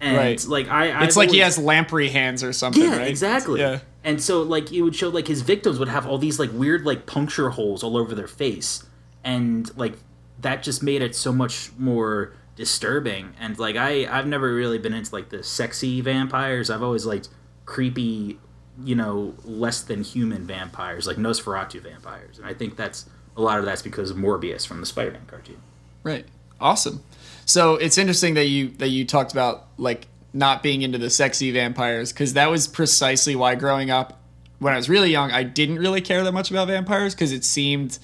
And 0.00 0.16
Right. 0.16 0.44
like 0.46 0.68
I, 0.68 1.04
It's 1.04 1.14
I've 1.14 1.16
like 1.16 1.30
he 1.30 1.38
has 1.38 1.58
lamprey 1.58 2.08
hands 2.08 2.42
or 2.42 2.52
something, 2.52 2.82
yeah, 2.82 2.96
right? 2.98 3.08
exactly. 3.08 3.60
Yeah. 3.60 3.80
And 4.02 4.22
so 4.22 4.42
like 4.42 4.72
it 4.72 4.80
would 4.82 4.96
show 4.96 5.08
like 5.10 5.26
his 5.28 5.42
victims 5.42 5.78
would 5.78 5.88
have 5.88 6.06
all 6.06 6.16
these 6.16 6.38
like 6.38 6.50
weird 6.52 6.84
like 6.86 7.04
puncture 7.06 7.50
holes 7.50 7.82
all 7.82 7.96
over 7.98 8.14
their 8.14 8.26
face, 8.28 8.84
and 9.24 9.70
like 9.76 9.94
that 10.40 10.62
just 10.62 10.82
made 10.82 11.02
it 11.02 11.14
so 11.14 11.32
much 11.32 11.70
more 11.76 12.32
disturbing. 12.56 13.34
And 13.38 13.58
like 13.58 13.76
I 13.76 14.06
I've 14.06 14.26
never 14.26 14.54
really 14.54 14.78
been 14.78 14.94
into 14.94 15.14
like 15.14 15.28
the 15.28 15.42
sexy 15.42 16.00
vampires. 16.00 16.70
I've 16.70 16.82
always 16.82 17.04
liked 17.04 17.28
creepy, 17.66 18.38
you 18.82 18.94
know, 18.94 19.34
less 19.44 19.82
than 19.82 20.02
human 20.02 20.46
vampires 20.46 21.06
like 21.06 21.18
Nosferatu 21.18 21.80
vampires. 21.82 22.38
And 22.38 22.46
I 22.46 22.54
think 22.54 22.76
that's 22.76 23.04
a 23.40 23.42
lot 23.42 23.58
of 23.58 23.64
that's 23.64 23.82
because 23.82 24.10
of 24.10 24.16
Morbius 24.16 24.66
from 24.66 24.80
the 24.80 24.86
Spider-Man 24.86 25.22
cartoon. 25.26 25.56
Right. 26.02 26.26
Awesome. 26.60 27.02
So 27.46 27.76
it's 27.76 27.98
interesting 27.98 28.34
that 28.34 28.46
you 28.46 28.68
that 28.78 28.88
you 28.88 29.04
talked 29.04 29.32
about 29.32 29.66
like 29.78 30.06
not 30.32 30.62
being 30.62 30.82
into 30.82 30.98
the 30.98 31.10
sexy 31.10 31.50
vampires 31.50 32.12
because 32.12 32.34
that 32.34 32.50
was 32.50 32.68
precisely 32.68 33.34
why 33.34 33.54
growing 33.54 33.90
up 33.90 34.20
when 34.58 34.72
I 34.72 34.76
was 34.76 34.88
really 34.88 35.10
young 35.10 35.32
I 35.32 35.42
didn't 35.42 35.78
really 35.78 36.00
care 36.00 36.22
that 36.22 36.32
much 36.32 36.50
about 36.50 36.68
vampires 36.68 37.14
because 37.14 37.32
it 37.32 37.44
seemed 37.44 37.98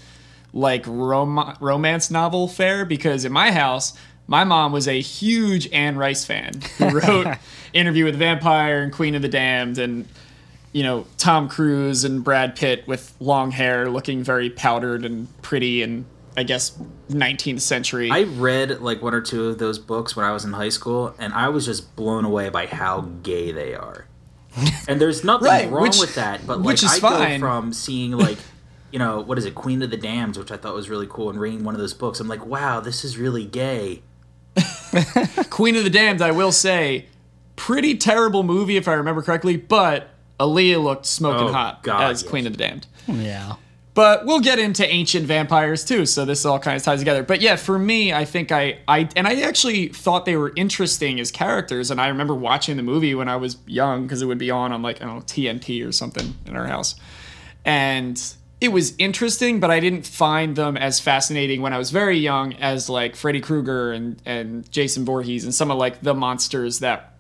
like 0.53 0.85
rom- 0.89 1.57
romance 1.61 2.11
novel 2.11 2.49
fare 2.49 2.85
because 2.85 3.25
in 3.25 3.31
my 3.33 3.53
house 3.53 3.97
my 4.27 4.43
mom 4.43 4.73
was 4.73 4.89
a 4.89 5.01
huge 5.01 5.69
Anne 5.71 5.97
Rice 5.97 6.25
fan 6.25 6.53
who 6.79 6.89
wrote 7.01 7.37
Interview 7.73 8.05
with 8.05 8.15
the 8.15 8.19
Vampire 8.19 8.83
and 8.83 8.93
Queen 8.93 9.15
of 9.15 9.23
the 9.23 9.29
Damned 9.29 9.79
and 9.79 10.09
you 10.77 10.83
know 10.83 11.07
Tom 11.17 11.49
Cruise 11.49 12.05
and 12.05 12.23
Brad 12.23 12.55
Pitt 12.55 12.87
with 12.87 13.15
long 13.19 13.51
hair 13.51 13.89
looking 13.89 14.23
very 14.23 14.51
powdered 14.51 15.07
and 15.07 15.27
pretty 15.41 15.81
and 15.83 16.05
I 16.37 16.43
guess 16.43 16.79
19th 17.09 17.63
century. 17.63 18.11
I 18.11 18.25
read 18.25 18.81
like 18.83 19.01
one 19.01 19.15
or 19.15 19.23
two 19.23 19.47
of 19.49 19.57
those 19.59 19.79
books 19.79 20.15
when 20.15 20.27
I 20.27 20.33
was 20.33 20.45
in 20.45 20.53
high 20.53 20.69
school, 20.69 21.15
and 21.19 21.33
I 21.33 21.49
was 21.49 21.65
just 21.65 21.97
blown 21.97 22.27
away 22.27 22.51
by 22.51 22.67
how 22.67 23.01
gay 23.23 23.53
they 23.53 23.75
are. 23.75 24.07
And 24.89 25.01
there's 25.01 25.25
nothing 25.25 25.47
Right, 25.49 25.71
wrong 25.71 25.83
which- 25.85 25.99
with 25.99 26.15
that, 26.17 26.47
but 26.47 26.59
like 26.59 26.67
which 26.67 26.83
is 26.83 26.93
I 26.93 26.99
fine. 27.01 27.41
go 27.41 27.47
from 27.47 27.73
seeing 27.73 28.13
like, 28.13 28.37
you 28.93 28.99
know, 28.99 29.21
what 29.21 29.39
is 29.39 29.47
it, 29.47 29.55
Queen 29.55 29.81
of 29.83 29.91
the 29.91 29.97
Damned, 29.97 30.37
which 30.37 30.51
I 30.53 30.59
thought 30.59 30.75
was 30.75 30.91
really 30.91 31.07
cool, 31.09 31.31
and 31.31 31.41
reading 31.41 31.65
one 31.65 31.75
of 31.75 31.81
those 31.81 31.95
books, 31.95 32.21
I'm 32.21 32.29
like, 32.29 32.45
wow, 32.45 32.81
this 32.81 33.03
is 33.03 33.17
really 33.17 33.47
gay. 33.47 34.03
Queen 35.51 35.75
of 35.77 35.85
the 35.85 35.91
Damned, 35.91 36.21
I 36.23 36.31
will 36.33 36.53
say, 36.53 37.07
pretty 37.57 37.97
terrible 37.97 38.43
movie 38.43 38.77
if 38.77 38.87
I 38.89 38.93
remember 38.93 39.23
correctly, 39.23 39.57
but 39.57 40.11
Aaliyah 40.41 40.83
looked 40.83 41.07
smoking 41.07 41.49
Oh, 41.49 41.53
hot 41.53 41.83
God, 41.83 42.11
as 42.11 42.23
yes. 42.23 42.31
Queen 42.31 42.47
of 42.47 42.53
the 42.53 42.59
Damned. 42.59 42.87
Oh, 43.09 43.15
yeah. 43.15 43.55
But 43.95 44.27
we'll 44.27 44.41
get 44.41 44.59
into 44.59 44.87
ancient 44.87 45.25
vampires 45.25 45.83
too, 45.83 46.05
so 46.05 46.27
this 46.27 46.45
all 46.45 46.59
kind 46.59 46.77
of 46.77 46.83
ties 46.83 46.99
together. 46.99 47.23
But 47.23 47.41
yeah, 47.41 47.57
for 47.57 47.79
me, 47.79 48.13
I 48.13 48.27
think 48.27 48.53
I, 48.53 48.81
I 48.87 49.09
and 49.17 49.27
I 49.27 49.41
actually 49.41 49.89
thought 49.89 50.27
they 50.27 50.37
were 50.37 50.53
interesting 50.55 51.19
as 51.19 51.31
characters, 51.31 51.91
and 51.91 51.99
I 51.99 52.09
remember 52.09 52.35
watching 52.35 52.77
the 52.77 52.83
movie 52.83 53.15
when 53.15 53.27
I 53.31 53.37
was 53.37 53.57
young 53.67 54.03
because 54.03 54.21
it 54.21 54.27
would 54.27 54.37
be 54.37 54.51
on 54.51 54.71
on 54.71 54.83
like 54.83 55.01
I 55.01 55.07
don't 55.07 55.15
know 55.17 55.23
TNT 55.23 55.87
or 55.87 55.93
something 55.93 56.35
in 56.45 56.57
our 56.57 56.67
house, 56.67 56.95
and 57.65 58.23
it 58.61 58.69
was 58.69 58.95
interesting, 58.99 59.61
but 59.61 59.71
I 59.71 59.81
didn't 59.81 60.07
find 60.07 60.57
them 60.57 60.77
as 60.77 61.01
fascinating 61.01 61.63
when 61.63 61.73
I 61.73 61.79
was 61.79 61.91
very 61.91 62.19
young 62.19 62.53
as 62.55 62.91
like 62.91 63.17
Freddy 63.17 63.41
Krueger 63.41 63.93
and 63.93 64.21
and 64.27 64.71
Jason 64.71 65.07
Voorhees 65.07 65.45
and 65.45 65.55
some 65.55 65.71
of 65.71 65.79
like 65.79 66.03
the 66.03 66.13
monsters 66.13 66.81
that 66.81 67.15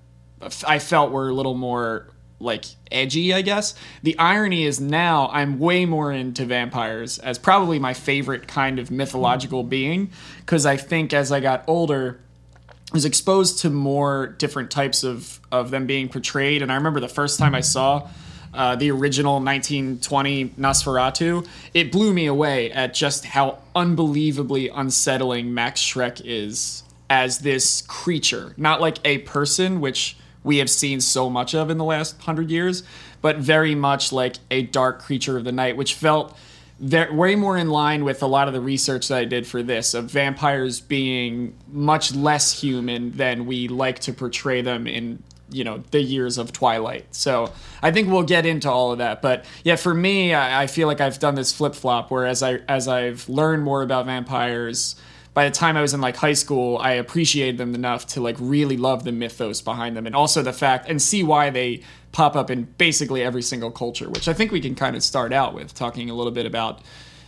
I 0.66 0.78
felt 0.78 1.11
were 1.11 1.30
a 1.30 1.32
little 1.32 1.54
more 1.54 2.08
like 2.38 2.64
edgy, 2.90 3.33
I 3.33 3.43
guess. 3.43 3.75
The 4.02 4.19
irony 4.19 4.64
is 4.64 4.81
now 4.81 5.28
I'm 5.33 5.59
way 5.59 5.87
more 5.87 6.12
into 6.12 6.45
vampires 6.45 7.19
as 7.19 7.38
probably 7.38 7.78
my 7.78 7.95
favorite 7.95 8.47
kind 8.47 8.78
of 8.78 8.90
mythological 8.90 9.62
being 9.62 10.11
because 10.40 10.66
I 10.66 10.76
think 10.76 11.12
as 11.12 11.33
I 11.33 11.40
got 11.40 11.64
older 11.66 12.21
I 12.69 12.95
was 12.95 13.05
exposed 13.05 13.61
to 13.61 13.71
more 13.71 14.26
different 14.26 14.71
types 14.71 15.02
of 15.02 15.40
of 15.50 15.71
them 15.71 15.87
being 15.87 16.09
portrayed 16.09 16.62
and 16.62 16.71
I 16.71 16.75
remember 16.76 17.00
the 17.00 17.09
first 17.09 17.38
time 17.38 17.55
I 17.55 17.62
saw 17.62 18.09
uh, 18.57 18.75
the 18.75 18.90
original 18.90 19.35
1920 19.35 20.50
Nosferatu, 20.50 21.47
it 21.75 21.93
blew 21.93 22.12
me 22.12 22.26
away 22.26 22.73
at 22.73 22.95
just 22.95 23.26
how 23.26 23.59
unbelievably 23.75 24.71
unsettling 24.71 25.52
Max 25.52 25.81
Schreck 25.81 26.23
is 26.25 26.83
as 27.11 27.40
this 27.40 27.83
creature. 27.83 28.55
Not 28.57 28.81
like 28.81 28.99
a 29.05 29.19
person, 29.19 29.81
which 29.81 30.16
we 30.46 30.58
have 30.58 30.70
seen 30.70 31.00
so 31.00 31.28
much 31.28 31.54
of 31.54 31.68
in 31.68 31.76
the 31.76 31.84
last 31.84 32.20
hundred 32.22 32.50
years, 32.50 32.84
but 33.20 33.36
very 33.36 33.74
much 33.74 34.12
like 34.12 34.36
a 34.50 34.62
dark 34.62 35.02
creature 35.02 35.36
of 35.36 35.44
the 35.44 35.52
night, 35.52 35.76
which 35.76 35.94
felt 35.94 36.36
way 36.78 37.34
more 37.34 37.56
in 37.56 37.68
line 37.68 38.04
with 38.04 38.22
a 38.22 38.26
lot 38.26 38.48
of 38.48 38.54
the 38.54 38.60
research 38.60 39.08
that 39.08 39.18
I 39.18 39.24
did 39.24 39.46
for 39.46 39.62
this 39.62 39.94
of 39.94 40.10
vampires 40.10 40.80
being 40.80 41.54
much 41.72 42.14
less 42.14 42.60
human 42.60 43.10
than 43.12 43.46
we 43.46 43.66
like 43.66 43.98
to 44.00 44.12
portray 44.12 44.62
them 44.62 44.86
in 44.86 45.22
you 45.50 45.64
know 45.64 45.82
the 45.90 46.00
years 46.00 46.38
of 46.38 46.52
twilight. 46.52 47.06
So 47.14 47.52
i 47.82 47.90
think 47.90 48.08
we'll 48.08 48.24
get 48.24 48.46
into 48.46 48.70
all 48.70 48.92
of 48.92 48.98
that 48.98 49.22
but 49.22 49.44
yeah 49.62 49.76
for 49.76 49.94
me 49.94 50.34
i, 50.34 50.62
I 50.62 50.66
feel 50.66 50.88
like 50.88 51.00
i've 51.00 51.18
done 51.20 51.36
this 51.36 51.52
flip-flop 51.52 52.10
where 52.10 52.26
as 52.26 52.42
i 52.42 52.54
as 52.68 52.88
i've 52.88 53.28
learned 53.28 53.62
more 53.62 53.82
about 53.82 54.06
vampires 54.06 54.96
by 55.37 55.45
the 55.45 55.55
time 55.55 55.76
i 55.76 55.83
was 55.83 55.95
in 55.95 56.00
like 56.00 56.16
high 56.16 56.33
school 56.33 56.78
i 56.78 56.93
appreciated 56.93 57.59
them 57.59 57.75
enough 57.75 58.07
to 58.07 58.21
like 58.21 58.37
really 58.40 58.76
love 58.76 59.05
the 59.05 59.12
mythos 59.12 59.61
behind 59.61 59.97
them 59.97 60.07
and 60.07 60.16
also 60.16 60.43
the 60.43 60.52
fact 60.52 60.88
and 60.88 61.00
see 61.00 61.23
why 61.23 61.50
they 61.50 61.81
pop 62.11 62.35
up 62.35 62.50
in 62.50 62.64
basically 62.78 63.23
every 63.23 63.43
single 63.43 63.71
culture 63.71 64.09
which 64.09 64.26
i 64.26 64.33
think 64.33 64.50
we 64.50 64.61
can 64.61 64.75
kind 64.75 64.97
of 64.97 65.02
start 65.02 65.33
out 65.33 65.55
with 65.55 65.75
talking 65.75 66.09
a 66.11 66.14
little 66.14 66.33
bit 66.33 66.47
about 66.47 66.81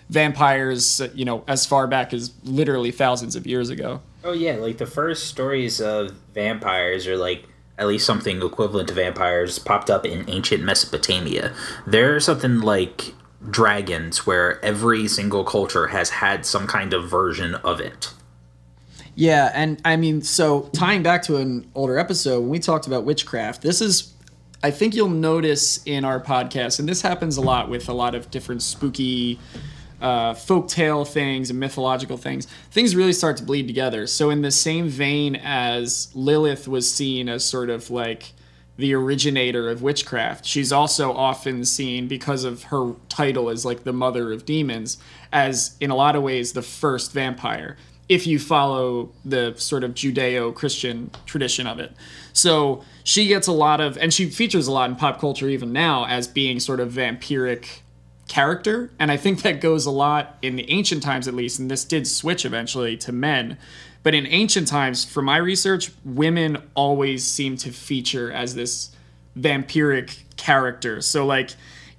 vampires 0.09 1.03
you 1.15 1.25
know 1.25 1.45
as 1.47 1.67
far 1.67 1.87
back 1.87 2.15
as 2.15 2.33
literally 2.45 2.91
thousands 2.91 3.37
of 3.37 3.47
years 3.47 3.69
ago 3.69 4.01
Oh 4.25 4.33
yeah, 4.33 4.57
like 4.57 4.79
the 4.79 4.87
first 4.87 5.29
stories 5.29 5.81
of 5.81 6.11
vampires 6.35 7.07
or 7.07 7.17
like 7.17 7.45
at 7.79 7.87
least 7.87 8.05
something 8.05 8.43
equivalent 8.43 8.89
to 8.89 8.95
vampires 8.95 9.59
popped 9.59 9.89
up 9.89 10.05
in 10.05 10.29
ancient 10.29 10.65
Mesopotamia. 10.65 11.55
There's 11.87 12.25
something 12.25 12.61
like 12.61 13.15
dragons 13.51 14.27
where 14.27 14.65
every 14.65 15.07
single 15.09 15.45
culture 15.45 15.89
has 15.89 16.11
had 16.11 16.45
some 16.45 16.67
kind 16.67 16.93
of 16.93 17.09
version 17.09 17.55
of 17.57 17.81
it. 17.81 18.13
Yeah, 19.15 19.51
and 19.53 19.81
I 19.85 19.97
mean, 19.97 20.23
so 20.23 20.71
tying 20.73 21.03
back 21.03 21.23
to 21.25 21.37
an 21.39 21.69
older 21.75 21.99
episode, 21.99 22.41
when 22.41 22.51
we 22.51 22.59
talked 22.61 22.87
about 22.87 23.05
witchcraft, 23.05 23.63
this 23.63 23.81
is, 23.81 24.13
I 24.63 24.71
think 24.71 24.95
you'll 24.95 25.09
notice 25.09 25.83
in 25.85 26.05
our 26.05 26.21
podcast, 26.21 26.79
and 26.79 26.89
this 26.89 27.03
happens 27.03 27.37
a 27.37 27.41
lot 27.41 27.69
with 27.69 27.89
a 27.89 27.93
lot 27.93 28.15
of 28.15 28.31
different 28.31 28.63
spooky 28.63 29.41
uh, 30.01 30.35
folktale 30.35 31.07
things 31.07 31.51
and 31.51 31.59
mythological 31.59 32.17
things, 32.17 32.47
things 32.71 32.95
really 32.95 33.13
start 33.13 33.37
to 33.39 33.43
bleed 33.43 33.67
together. 33.67 34.07
So, 34.07 34.31
in 34.31 34.43
the 34.43 34.53
same 34.53 34.89
vein 34.89 35.37
as 35.37 36.13
Lilith 36.15 36.69
was 36.69 36.93
seen 36.93 37.29
as 37.29 37.45
sort 37.45 37.71
of 37.71 37.91
like 37.91 38.33
the 38.79 38.95
originator 38.95 39.69
of 39.69 39.83
witchcraft, 39.83 40.47
she's 40.47 40.73
also 40.73 41.13
often 41.13 41.65
seen 41.65 42.09
because 42.09 42.45
of 42.45 42.65
her 42.65 42.95
title 43.09 43.51
as 43.51 43.65
like 43.65 43.85
the 43.85 43.93
mother 43.93 44.33
of 44.33 44.47
demons, 44.47 44.97
as 45.33 45.77
in 45.81 45.91
a 45.91 45.97
lot 45.97 46.17
of 46.17 46.23
ways 46.23 46.53
the 46.53 46.63
first 46.63 47.13
vampire 47.13 47.77
if 48.09 48.27
you 48.27 48.39
follow 48.39 49.11
the 49.25 49.55
sort 49.57 49.85
of 49.85 49.93
Judeo 49.93 50.55
Christian 50.55 51.11
tradition 51.27 51.67
of 51.67 51.79
it. 51.79 51.93
So 52.33 52.83
she 53.05 53.27
gets 53.27 53.47
a 53.47 53.53
lot 53.53 53.81
of, 53.81 53.99
and 53.99 54.15
she 54.15 54.31
features 54.31 54.67
a 54.67 54.73
lot 54.73 54.89
in 54.89 54.97
pop 54.97 55.21
culture 55.21 55.49
even 55.49 55.73
now 55.73 56.07
as 56.07 56.27
being 56.27 56.59
sort 56.59 56.81
of 56.81 56.91
vampiric 56.91 57.81
character. 58.27 58.91
And 58.99 59.11
I 59.11 59.17
think 59.17 59.43
that 59.43 59.61
goes 59.61 59.85
a 59.85 59.91
lot 59.91 60.39
in 60.41 60.57
the 60.57 60.71
ancient 60.71 61.03
times, 61.03 61.29
at 61.29 61.35
least, 61.35 61.59
and 61.59 61.71
this 61.71 61.85
did 61.85 62.07
switch 62.07 62.45
eventually 62.47 62.97
to 62.99 63.13
men. 63.13 63.59
But 64.03 64.15
in 64.15 64.27
ancient 64.27 64.69
times, 64.69 65.05
from 65.05 65.27
my 65.27 65.37
research, 65.37 65.91
women 66.05 66.59
always 66.75 67.27
seem 67.27 67.57
to 67.59 67.71
feature 67.71 68.33
as 68.33 68.55
this 68.55 68.91
vampiric 69.37 70.23
character. 70.37 71.01
So, 71.01 71.27
like, 71.27 71.51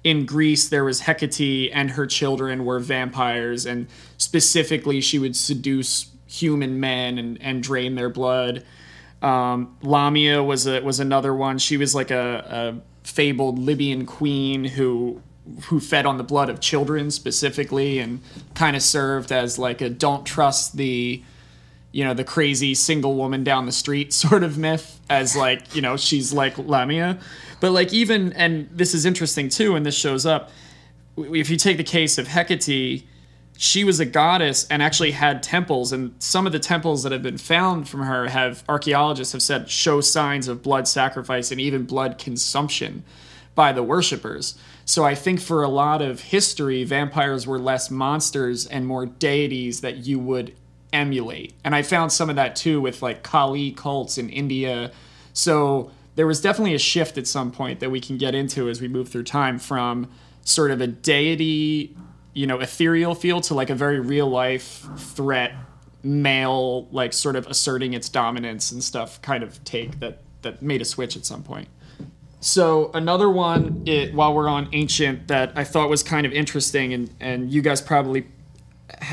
in 0.02 0.24
Greece, 0.24 0.68
there 0.68 0.84
was 0.84 1.00
Hecate, 1.00 1.70
and 1.72 1.90
her 1.90 2.06
children 2.06 2.64
were 2.64 2.78
vampires, 2.78 3.66
and 3.66 3.86
specifically, 4.16 5.00
she 5.00 5.18
would 5.18 5.36
seduce 5.36 6.10
human 6.26 6.80
men 6.80 7.18
and, 7.18 7.40
and 7.42 7.62
drain 7.62 7.96
their 7.96 8.08
blood. 8.08 8.64
Um, 9.20 9.76
Lamia 9.82 10.42
was 10.42 10.66
a, 10.66 10.80
was 10.80 11.00
another 11.00 11.34
one. 11.34 11.58
She 11.58 11.76
was 11.76 11.94
like 11.94 12.10
a, 12.10 12.80
a 12.82 13.06
fabled 13.06 13.58
Libyan 13.58 14.06
queen 14.06 14.64
who 14.64 15.22
who 15.64 15.80
fed 15.80 16.06
on 16.06 16.16
the 16.16 16.22
blood 16.22 16.48
of 16.48 16.60
children 16.60 17.10
specifically, 17.10 17.98
and 17.98 18.20
kind 18.54 18.76
of 18.76 18.82
served 18.82 19.32
as 19.32 19.58
like 19.58 19.80
a 19.80 19.90
don't 19.90 20.24
trust 20.24 20.76
the 20.76 21.22
you 21.92 22.04
know 22.04 22.14
the 22.14 22.24
crazy 22.24 22.74
single 22.74 23.14
woman 23.16 23.44
down 23.44 23.66
the 23.66 23.72
street 23.72 24.12
sort 24.24 24.42
of 24.42 24.58
myth 24.58 25.00
as 25.08 25.36
like 25.36 25.74
you 25.74 25.82
know 25.82 25.96
she's 25.96 26.32
like 26.32 26.58
Lamia. 26.58 27.18
But 27.60 27.72
like 27.72 27.92
even 27.92 28.32
and 28.34 28.68
this 28.72 28.94
is 28.94 29.04
interesting 29.04 29.48
too 29.48 29.76
and 29.76 29.84
this 29.84 29.96
shows 29.96 30.24
up 30.24 30.50
if 31.16 31.50
you 31.50 31.56
take 31.56 31.76
the 31.76 31.84
case 31.84 32.18
of 32.18 32.28
Hecate 32.28 33.04
she 33.56 33.84
was 33.84 34.00
a 34.00 34.06
goddess 34.06 34.66
and 34.68 34.82
actually 34.82 35.10
had 35.10 35.42
temples 35.42 35.92
and 35.92 36.14
some 36.18 36.46
of 36.46 36.52
the 36.52 36.58
temples 36.58 37.02
that 37.02 37.12
have 37.12 37.22
been 37.22 37.36
found 37.36 37.86
from 37.86 38.00
her 38.00 38.28
have 38.28 38.64
archaeologists 38.70 39.34
have 39.34 39.42
said 39.42 39.68
show 39.68 40.00
signs 40.00 40.48
of 40.48 40.62
blood 40.62 40.88
sacrifice 40.88 41.50
and 41.50 41.60
even 41.60 41.84
blood 41.84 42.16
consumption 42.16 43.04
by 43.54 43.70
the 43.72 43.82
worshippers. 43.82 44.56
So 44.86 45.04
i 45.04 45.14
think 45.14 45.40
for 45.40 45.62
a 45.62 45.68
lot 45.68 46.00
of 46.00 46.20
history 46.20 46.84
vampires 46.84 47.46
were 47.46 47.58
less 47.58 47.90
monsters 47.90 48.66
and 48.66 48.86
more 48.86 49.04
deities 49.04 49.82
that 49.82 50.06
you 50.06 50.18
would 50.18 50.54
emulate. 50.92 51.54
And 51.64 51.74
I 51.74 51.82
found 51.82 52.12
some 52.12 52.30
of 52.30 52.36
that 52.36 52.56
too 52.56 52.80
with 52.80 53.02
like 53.02 53.22
Kali 53.22 53.72
cults 53.72 54.18
in 54.18 54.28
India. 54.28 54.92
So 55.32 55.90
there 56.16 56.26
was 56.26 56.40
definitely 56.40 56.74
a 56.74 56.78
shift 56.78 57.18
at 57.18 57.26
some 57.26 57.50
point 57.50 57.80
that 57.80 57.90
we 57.90 58.00
can 58.00 58.18
get 58.18 58.34
into 58.34 58.68
as 58.68 58.80
we 58.80 58.88
move 58.88 59.08
through 59.08 59.24
time 59.24 59.58
from 59.58 60.10
sort 60.44 60.70
of 60.70 60.80
a 60.80 60.86
deity, 60.86 61.96
you 62.34 62.46
know, 62.46 62.60
ethereal 62.60 63.14
feel 63.14 63.40
to 63.42 63.54
like 63.54 63.70
a 63.70 63.74
very 63.74 64.00
real 64.00 64.28
life 64.28 64.86
threat 64.96 65.54
male 66.02 66.88
like 66.92 67.12
sort 67.12 67.36
of 67.36 67.46
asserting 67.46 67.92
its 67.92 68.08
dominance 68.08 68.72
and 68.72 68.82
stuff 68.82 69.20
kind 69.22 69.42
of 69.42 69.62
take 69.64 70.00
that 70.00 70.18
that 70.42 70.62
made 70.62 70.80
a 70.80 70.84
switch 70.84 71.16
at 71.16 71.26
some 71.26 71.42
point. 71.42 71.68
So 72.40 72.90
another 72.94 73.28
one 73.28 73.82
it, 73.84 74.14
while 74.14 74.32
we're 74.32 74.48
on 74.48 74.68
ancient 74.72 75.28
that 75.28 75.52
I 75.56 75.64
thought 75.64 75.90
was 75.90 76.02
kind 76.02 76.26
of 76.26 76.32
interesting 76.32 76.94
and 76.94 77.10
and 77.20 77.52
you 77.52 77.60
guys 77.60 77.80
probably 77.82 78.26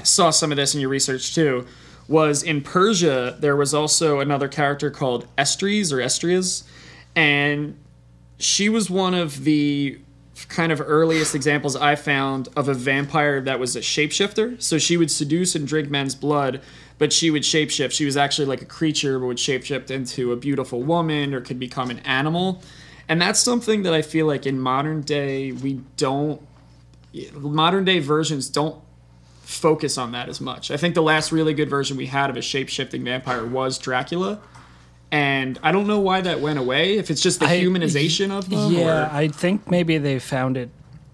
saw 0.03 0.29
some 0.29 0.51
of 0.51 0.57
this 0.57 0.73
in 0.73 0.81
your 0.81 0.89
research 0.89 1.33
too 1.33 1.65
was 2.07 2.41
in 2.43 2.61
Persia 2.61 3.35
there 3.39 3.55
was 3.55 3.73
also 3.73 4.19
another 4.19 4.47
character 4.47 4.89
called 4.89 5.27
Estries 5.37 5.91
or 5.91 5.97
Estrias 5.97 6.63
and 7.15 7.77
she 8.39 8.69
was 8.69 8.89
one 8.89 9.13
of 9.13 9.43
the 9.43 9.99
kind 10.47 10.71
of 10.71 10.79
earliest 10.79 11.33
examples 11.33 11.75
I 11.75 11.95
found 11.95 12.47
of 12.55 12.69
a 12.69 12.73
vampire 12.73 13.41
that 13.41 13.59
was 13.59 13.75
a 13.75 13.79
shapeshifter. 13.79 14.61
So 14.61 14.77
she 14.77 14.95
would 14.95 15.09
seduce 15.09 15.55
and 15.55 15.67
drink 15.67 15.89
men's 15.89 16.15
blood 16.15 16.61
but 16.99 17.13
she 17.13 17.29
would 17.29 17.43
shapeshift. 17.43 17.91
She 17.91 18.05
was 18.05 18.17
actually 18.17 18.45
like 18.45 18.61
a 18.61 18.65
creature 18.65 19.19
but 19.19 19.27
would 19.27 19.37
shapeshift 19.37 19.91
into 19.91 20.31
a 20.31 20.35
beautiful 20.35 20.81
woman 20.81 21.33
or 21.33 21.41
could 21.41 21.59
become 21.59 21.91
an 21.91 21.99
animal. 21.99 22.63
And 23.07 23.21
that's 23.21 23.39
something 23.39 23.83
that 23.83 23.93
I 23.93 24.01
feel 24.01 24.25
like 24.25 24.45
in 24.45 24.59
modern 24.59 25.01
day 25.01 25.51
we 25.51 25.81
don't 25.95 26.41
modern 27.33 27.85
day 27.85 27.99
versions 27.99 28.49
don't 28.49 28.79
focus 29.51 29.97
on 29.97 30.11
that 30.11 30.27
as 30.27 30.41
much. 30.41 30.69
I 30.71 30.77
think 30.77 30.93
the 30.93 31.01
last 31.01 31.31
really 31.31 31.53
good 31.53 31.69
version 31.69 31.95
we 31.95 32.07
had 32.07 32.29
of 32.29 32.35
a 32.35 32.41
shape 32.41 32.67
shifting 32.67 33.03
vampire 33.05 33.45
was 33.45 33.77
Dracula. 33.77 34.39
And 35.09 35.57
I 35.63 35.71
don't 35.71 35.87
know 35.87 35.99
why 36.01 36.19
that 36.19 36.41
went 36.41 36.59
away. 36.59 36.97
If 36.97 37.09
it's 37.09 37.21
just 37.21 37.39
the 37.39 37.45
I- 37.47 37.61
humanization 37.61 38.29
of 38.29 38.49
them. 38.49 38.73
Yeah, 38.73 39.07
or- 39.07 39.15
I 39.15 39.29
think 39.29 39.71
maybe 39.71 39.97
they 39.99 40.19
found 40.19 40.57
it 40.57 40.69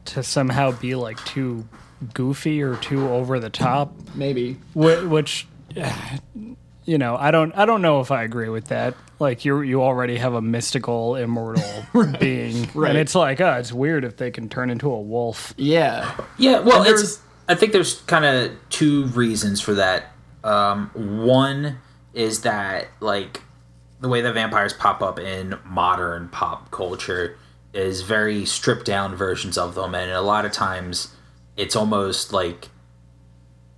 to 0.05 0.23
somehow 0.23 0.71
be 0.71 0.95
like 0.95 1.23
too 1.25 1.67
goofy 2.15 2.63
or 2.63 2.75
too 2.77 3.07
over 3.07 3.39
the 3.39 3.51
top, 3.51 3.93
maybe. 4.15 4.57
whi- 4.73 5.03
which 5.05 5.47
you 6.85 6.97
know, 6.97 7.15
I 7.15 7.29
don't 7.31 7.53
I 7.55 7.65
don't 7.65 7.81
know 7.83 7.99
if 8.01 8.09
I 8.11 8.23
agree 8.23 8.49
with 8.49 8.65
that. 8.69 8.95
Like 9.19 9.45
you 9.45 9.61
you 9.61 9.83
already 9.83 10.17
have 10.17 10.33
a 10.33 10.41
mystical 10.41 11.15
immortal 11.15 11.63
being, 12.19 12.67
Right. 12.73 12.89
and 12.89 12.97
it's 12.97 13.13
like, 13.15 13.39
oh, 13.39 13.53
it's 13.53 13.71
weird 13.71 14.03
if 14.03 14.17
they 14.17 14.31
can 14.31 14.49
turn 14.49 14.69
into 14.71 14.91
a 14.91 14.99
wolf. 14.99 15.53
Yeah. 15.55 16.13
Yeah, 16.39 16.59
well, 16.61 16.81
And 16.81 16.95
it's. 16.95 17.19
I 17.47 17.55
think 17.55 17.71
there's 17.73 18.01
kind 18.01 18.25
of 18.25 18.51
two 18.69 19.05
reasons 19.07 19.59
for 19.61 19.73
that. 19.75 20.11
Um, 20.43 20.89
one 21.25 21.77
is 22.13 22.41
that 22.41 22.87
like 22.99 23.41
the 24.01 24.09
way 24.09 24.21
that 24.21 24.33
vampires 24.33 24.73
pop 24.73 25.01
up 25.01 25.19
in 25.19 25.57
modern 25.65 26.29
pop 26.29 26.71
culture 26.71 27.37
is 27.73 28.01
very 28.01 28.45
stripped 28.45 28.85
down 28.85 29.15
versions 29.15 29.57
of 29.57 29.75
them, 29.75 29.95
and 29.95 30.11
a 30.11 30.21
lot 30.21 30.45
of 30.45 30.51
times 30.51 31.13
it's 31.57 31.75
almost 31.75 32.31
like 32.33 32.69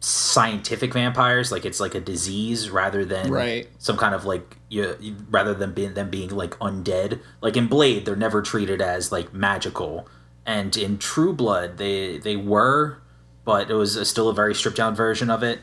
scientific 0.02 0.94
vampires 0.94 1.52
like 1.52 1.66
it's 1.66 1.80
like 1.80 1.96
a 1.96 2.00
disease 2.00 2.70
rather 2.70 3.04
than 3.04 3.32
Right. 3.32 3.68
some 3.80 3.98
kind 3.98 4.14
of 4.14 4.24
like 4.24 4.58
you, 4.70 4.96
rather 5.32 5.56
than 5.56 5.72
being 5.74 5.96
them 5.96 6.12
being 6.12 6.30
like 6.30 6.52
undead 6.60 7.22
like 7.42 7.58
in 7.58 7.66
blade 7.68 8.06
they're 8.06 8.16
never 8.16 8.44
treated 8.44 8.82
as 8.84 9.12
like 9.12 9.34
magical 9.34 10.08
and 10.46 10.78
in 10.78 11.00
true 11.00 11.34
blood 11.34 11.78
they 11.78 12.20
they 12.20 12.36
were 12.36 13.00
but 13.46 13.70
it 13.72 13.76
was 13.76 13.96
a, 13.96 14.04
still 14.06 14.28
a 14.28 14.34
very 14.34 14.54
stripped 14.54 14.78
down 14.78 14.94
version 14.96 15.30
of 15.30 15.44
it 15.44 15.60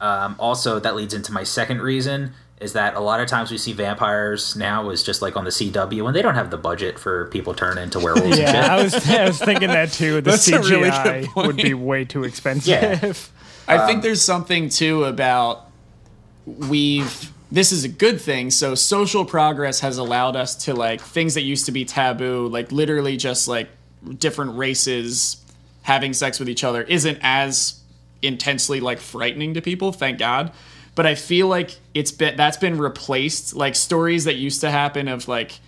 um, 0.00 0.36
also 0.38 0.78
that 0.78 0.94
leads 0.96 1.12
into 1.14 1.32
my 1.32 1.42
second 1.42 1.80
reason 1.82 2.32
is 2.60 2.72
that 2.72 2.94
a 2.94 3.00
lot 3.00 3.20
of 3.20 3.26
times 3.28 3.50
we 3.50 3.58
see 3.58 3.72
vampires 3.74 4.56
now 4.56 4.88
is 4.88 5.02
just 5.02 5.20
like 5.20 5.36
on 5.36 5.44
the 5.44 5.50
CW 5.50 6.02
when 6.02 6.14
they 6.14 6.22
don't 6.22 6.36
have 6.36 6.50
the 6.50 6.56
budget 6.56 6.98
for 6.98 7.26
people 7.26 7.52
turning 7.52 7.84
into 7.84 7.98
werewolves 7.98 8.24
and 8.24 8.34
shit. 8.48 8.54
Yeah, 8.54 8.74
I 8.74 8.82
was 8.82 8.94
I 9.10 9.26
was 9.26 9.38
thinking 9.38 9.68
that 9.68 9.92
too. 9.92 10.14
The 10.22 10.30
That's 10.30 10.48
a 10.48 10.60
really 10.60 10.88
good 10.88 10.92
CGI 10.92 11.26
point. 11.26 11.46
would 11.48 11.56
be 11.56 11.74
way 11.74 12.06
too 12.06 12.24
expensive. 12.24 12.68
Yeah. 12.68 13.12
I 13.68 13.76
Um, 13.82 13.86
think 13.86 14.02
there's 14.02 14.22
something 14.22 14.70
too 14.70 15.04
about 15.04 15.66
we've 16.46 17.32
this 17.52 17.72
is 17.72 17.84
a 17.84 17.88
good 17.88 18.20
thing. 18.20 18.50
So 18.50 18.74
social 18.74 19.24
progress 19.24 19.80
has 19.80 19.98
allowed 19.98 20.34
us 20.36 20.56
to 20.64 20.74
like 20.74 21.00
things 21.00 21.34
that 21.34 21.42
used 21.42 21.66
to 21.66 21.72
be 21.72 21.84
taboo, 21.84 22.48
like 22.48 22.72
literally 22.72 23.16
just 23.16 23.48
like 23.48 23.68
different 24.18 24.56
races 24.56 25.36
having 25.86 26.12
sex 26.12 26.40
with 26.40 26.48
each 26.48 26.64
other 26.64 26.82
isn't 26.82 27.16
as 27.22 27.80
intensely 28.20 28.80
like 28.80 28.98
frightening 28.98 29.54
to 29.54 29.62
people, 29.62 29.92
thank 29.92 30.18
God. 30.18 30.50
But 30.96 31.06
I 31.06 31.14
feel 31.14 31.46
like 31.46 31.78
it's 31.94 32.10
been 32.10 32.36
that's 32.36 32.56
been 32.56 32.76
replaced 32.76 33.54
like 33.54 33.76
stories 33.76 34.24
that 34.24 34.34
used 34.34 34.62
to 34.62 34.70
happen 34.70 35.06
of 35.06 35.28
like 35.28 35.60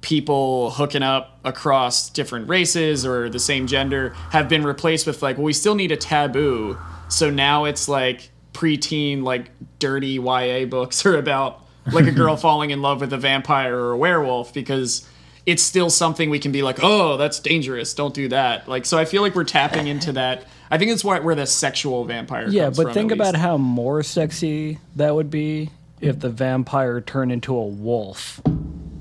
people 0.00 0.70
hooking 0.70 1.02
up 1.02 1.40
across 1.44 2.08
different 2.10 2.48
races 2.48 3.04
or 3.04 3.28
the 3.28 3.40
same 3.40 3.66
gender 3.66 4.10
have 4.30 4.48
been 4.48 4.62
replaced 4.62 5.08
with 5.08 5.22
like 5.22 5.36
well 5.38 5.44
we 5.44 5.52
still 5.52 5.74
need 5.74 5.90
a 5.90 5.96
taboo 5.96 6.76
so 7.08 7.30
now 7.30 7.64
it's 7.64 7.88
like 7.88 8.30
preteen 8.52 9.22
like 9.22 9.50
dirty 9.78 10.18
YA 10.18 10.66
books 10.66 11.06
are 11.06 11.16
about 11.16 11.64
like 11.92 12.06
a 12.06 12.12
girl 12.12 12.36
falling 12.46 12.70
in 12.70 12.82
love 12.82 13.00
with 13.00 13.12
a 13.12 13.18
vampire 13.18 13.76
or 13.76 13.92
a 13.92 13.96
werewolf 13.96 14.52
because 14.52 15.08
it's 15.46 15.62
still 15.62 15.90
something 15.90 16.30
we 16.30 16.38
can 16.38 16.52
be 16.52 16.62
like 16.62 16.78
oh 16.82 17.16
that's 17.16 17.40
dangerous 17.40 17.94
don't 17.94 18.14
do 18.14 18.28
that 18.28 18.68
like 18.68 18.86
so 18.86 18.98
I 18.98 19.04
feel 19.04 19.22
like 19.22 19.34
we're 19.34 19.44
tapping 19.44 19.86
into 19.86 20.12
that 20.12 20.44
I 20.70 20.78
think 20.78 20.90
it's 20.90 21.04
why 21.04 21.18
where 21.18 21.34
the 21.34 21.46
sexual 21.46 22.04
vampire 22.04 22.48
Yeah, 22.48 22.70
but 22.70 22.84
from, 22.84 22.92
think 22.92 23.12
about 23.12 23.34
how 23.34 23.58
more 23.58 24.02
sexy 24.02 24.78
that 24.96 25.14
would 25.14 25.30
be 25.30 25.70
if 26.00 26.18
the 26.18 26.30
vampire 26.30 27.00
turned 27.00 27.32
into 27.32 27.54
a 27.54 27.66
wolf 27.66 28.40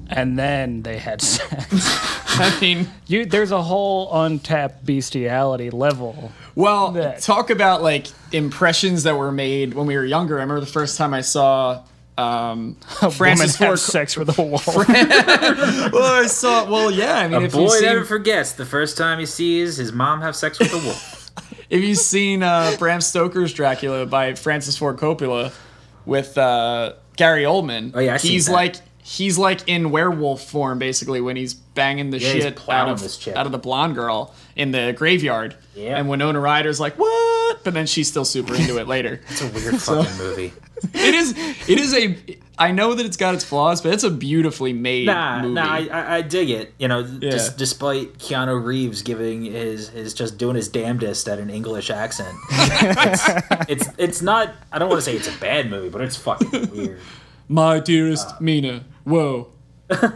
and 0.10 0.38
then 0.38 0.82
they 0.82 0.98
had 0.98 1.22
sex. 1.22 1.68
I 2.40 2.58
mean 2.60 2.88
you 3.08 3.26
there's 3.26 3.52
a 3.52 3.62
whole 3.62 4.24
untapped 4.24 4.86
bestiality 4.86 5.70
level. 5.70 6.32
Well, 6.56 6.92
that. 6.92 7.22
talk 7.22 7.50
about 7.50 7.82
like 7.82 8.08
impressions 8.32 9.04
that 9.04 9.16
were 9.16 9.32
made 9.32 9.74
when 9.74 9.88
we 9.88 9.96
were 9.96 10.06
younger. 10.06 10.38
I 10.38 10.42
remember 10.42 10.60
the 10.60 10.66
first 10.66 10.98
time 10.98 11.14
I 11.14 11.22
saw 11.22 11.84
um, 12.22 12.78
A 13.02 13.10
Francis 13.12 13.20
woman 13.20 13.50
Ford. 13.50 13.70
have 13.70 13.80
sex 13.80 14.16
with 14.18 14.38
a 14.38 14.42
wolf. 14.42 14.68
well, 14.76 14.86
I 16.24 16.28
saw. 16.28 16.70
Well, 16.70 16.92
yeah. 16.92 17.16
I 17.20 17.28
mean, 17.28 17.42
A 17.42 17.46
if 17.46 17.54
boy 17.54 17.62
you've 17.64 17.72
seen, 17.72 17.82
never 17.84 18.06
forgets 18.06 18.54
the 18.54 18.66
first 18.66 18.98
time 18.98 19.20
he 19.20 19.26
sees 19.26 19.78
his 19.78 19.92
mom 19.92 20.22
have 20.22 20.36
sex 20.36 20.60
with 20.60 20.74
a 20.74 20.78
wolf. 20.78 21.32
if 21.70 21.82
you've 21.84 21.98
seen 21.98 22.44
uh, 22.44 22.76
Bram 22.80 23.02
Stoker's 23.02 23.54
Dracula 23.54 24.06
by 24.06 24.34
Francis 24.36 24.78
Ford 24.78 24.98
Coppola 24.98 25.54
with 26.06 26.38
uh, 26.38 26.94
Gary 27.18 27.44
Oldman, 27.44 27.92
Oh, 27.94 28.00
yeah, 28.00 28.16
I've 28.16 28.22
he's 28.22 28.50
like 28.50 28.76
he's 29.12 29.38
like 29.38 29.68
in 29.68 29.92
werewolf 29.92 30.42
form 30.50 30.80
basically 30.80 31.20
when 31.20 31.36
he's 31.36 31.54
banging 31.54 32.12
the 32.12 32.20
Yeah, 32.20 32.32
shit 32.32 32.70
out 32.70 32.88
of 32.90 33.28
out 33.36 33.46
of 33.46 33.52
the 33.52 33.58
blonde 33.58 33.96
girl 33.96 34.34
in 34.56 34.72
the 34.72 34.94
graveyard. 34.98 35.56
Yeah. 35.76 35.98
And 35.98 36.08
Winona 36.10 36.40
Ryder's 36.40 36.80
like, 36.80 36.96
"What?" 36.98 37.64
But 37.64 37.74
then 37.74 37.86
she's 37.88 38.08
still 38.08 38.26
super 38.26 38.56
into 38.56 38.78
it 38.80 38.88
later. 38.88 39.20
It's 39.30 39.42
a 39.42 39.48
weird 39.48 39.82
fucking 39.82 40.18
movie. 40.18 40.54
it 40.94 41.14
is 41.14 41.32
it 41.68 41.80
is 41.80 41.94
a 41.94 42.18
I 42.58 42.72
know 42.72 42.94
that 42.94 43.06
it's 43.06 43.18
got 43.18 43.34
its 43.34 43.44
flaws, 43.44 43.82
but 43.82 43.92
it's 43.94 44.04
a 44.04 44.12
beautifully 44.12 44.72
made 44.74 45.08
Nah, 45.08 45.42
movie. 45.42 45.54
nah, 45.56 45.66
I, 45.74 45.88
I, 45.92 46.16
I 46.18 46.22
dig 46.22 46.50
it. 46.50 46.74
You 46.78 46.88
know, 46.88 47.00
Yeah. 47.00 47.32
just 47.32 47.58
despite 47.58 48.18
Keanu 48.20 48.64
Reeves 48.64 49.02
giving 49.02 49.44
his 49.46 49.90
his 49.90 50.14
just 50.14 50.38
doing 50.38 50.56
his 50.56 50.70
damnedest 50.70 51.28
at 51.28 51.40
an 51.40 51.50
English 51.50 51.90
accent, 51.90 52.36
it's, 52.52 53.30
it's 53.70 53.90
it's 53.98 54.22
not. 54.22 54.54
I 54.72 54.80
don't 54.80 54.90
want 54.90 55.00
to 55.00 55.06
say 55.06 55.16
it's 55.16 55.28
a 55.34 55.38
bad 55.40 55.70
movie, 55.70 55.90
but 55.90 56.02
it's 56.02 56.16
fucking 56.16 56.72
weird. 56.72 57.00
My 57.50 57.80
dearest 57.80 58.28
uh, 58.30 58.38
Mina. 58.40 58.84
Whoa. 59.04 59.52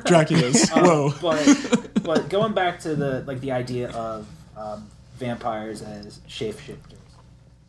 Dracula's. 0.06 0.70
Whoa. 0.74 1.14
But 1.22 2.04
but 2.04 2.30
going 2.30 2.54
back 2.54 2.80
to 2.82 2.96
the 2.96 3.24
like 3.28 3.42
the 3.42 3.52
idea 3.52 3.90
of 3.92 4.28
um, 4.56 4.88
vampires 5.18 5.82
as 5.82 6.20
shapeshifters. 6.28 6.98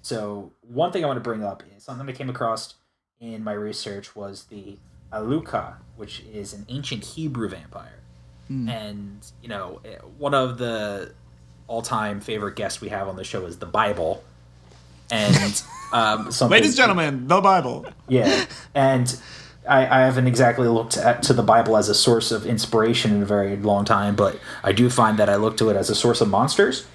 So 0.03 0.53
one 0.63 0.93
thing 0.93 1.05
I 1.05 1.09
want 1.09 1.17
to 1.17 1.23
bring 1.23 1.43
up 1.43 1.63
is 1.77 1.83
something 1.83 2.09
I 2.09 2.13
came 2.13 2.31
across 2.31 2.75
in 3.21 3.43
my 3.43 3.53
research 3.53 4.15
was 4.15 4.45
the 4.45 4.77
Aluka, 5.13 5.75
which 5.97 6.23
is 6.33 6.53
an 6.53 6.65
ancient 6.69 7.05
Hebrew 7.05 7.49
vampire. 7.49 7.93
And 8.49 9.27
you 9.43 9.49
know, 9.49 9.81
eh, 9.85 9.97
one 10.19 10.33
of 10.33 10.59
the 10.59 11.13
all-time 11.67 12.21
favorite 12.21 12.55
guests 12.55 12.81
we 12.81 12.91
have 12.91 13.09
on 13.09 13.17
the 13.17 13.25
show 13.25 13.45
is 13.47 13.59
the 13.59 13.67
Bible. 13.67 14.23
And 15.11 15.63
um, 15.93 16.31
Ladies 16.49 16.71
and 16.71 16.77
gentlemen, 16.77 17.27
the 17.27 17.41
Bible. 17.41 17.87
yeah, 18.09 18.45
and 18.73 19.21
I, 19.69 19.87
I 19.87 20.05
haven't 20.05 20.27
exactly 20.27 20.69
looked 20.69 20.97
at 20.97 21.23
to 21.25 21.33
the 21.33 21.43
Bible 21.43 21.77
as 21.77 21.89
a 21.89 21.95
source 21.95 22.31
of 22.31 22.47
inspiration 22.47 23.15
in 23.15 23.23
a 23.23 23.27
very 23.27 23.57
long 23.57 23.85
time, 23.85 24.17
but 24.17 24.39
I 24.63 24.73
do 24.73 24.89
find 24.91 25.19
that 25.19 25.29
I 25.29 25.37
look 25.37 25.57
to 25.59 25.71
it 25.71 25.77
as 25.77 25.91
a 25.91 25.95
source 25.95 26.21
of 26.21 26.29
monsters, 26.29 26.87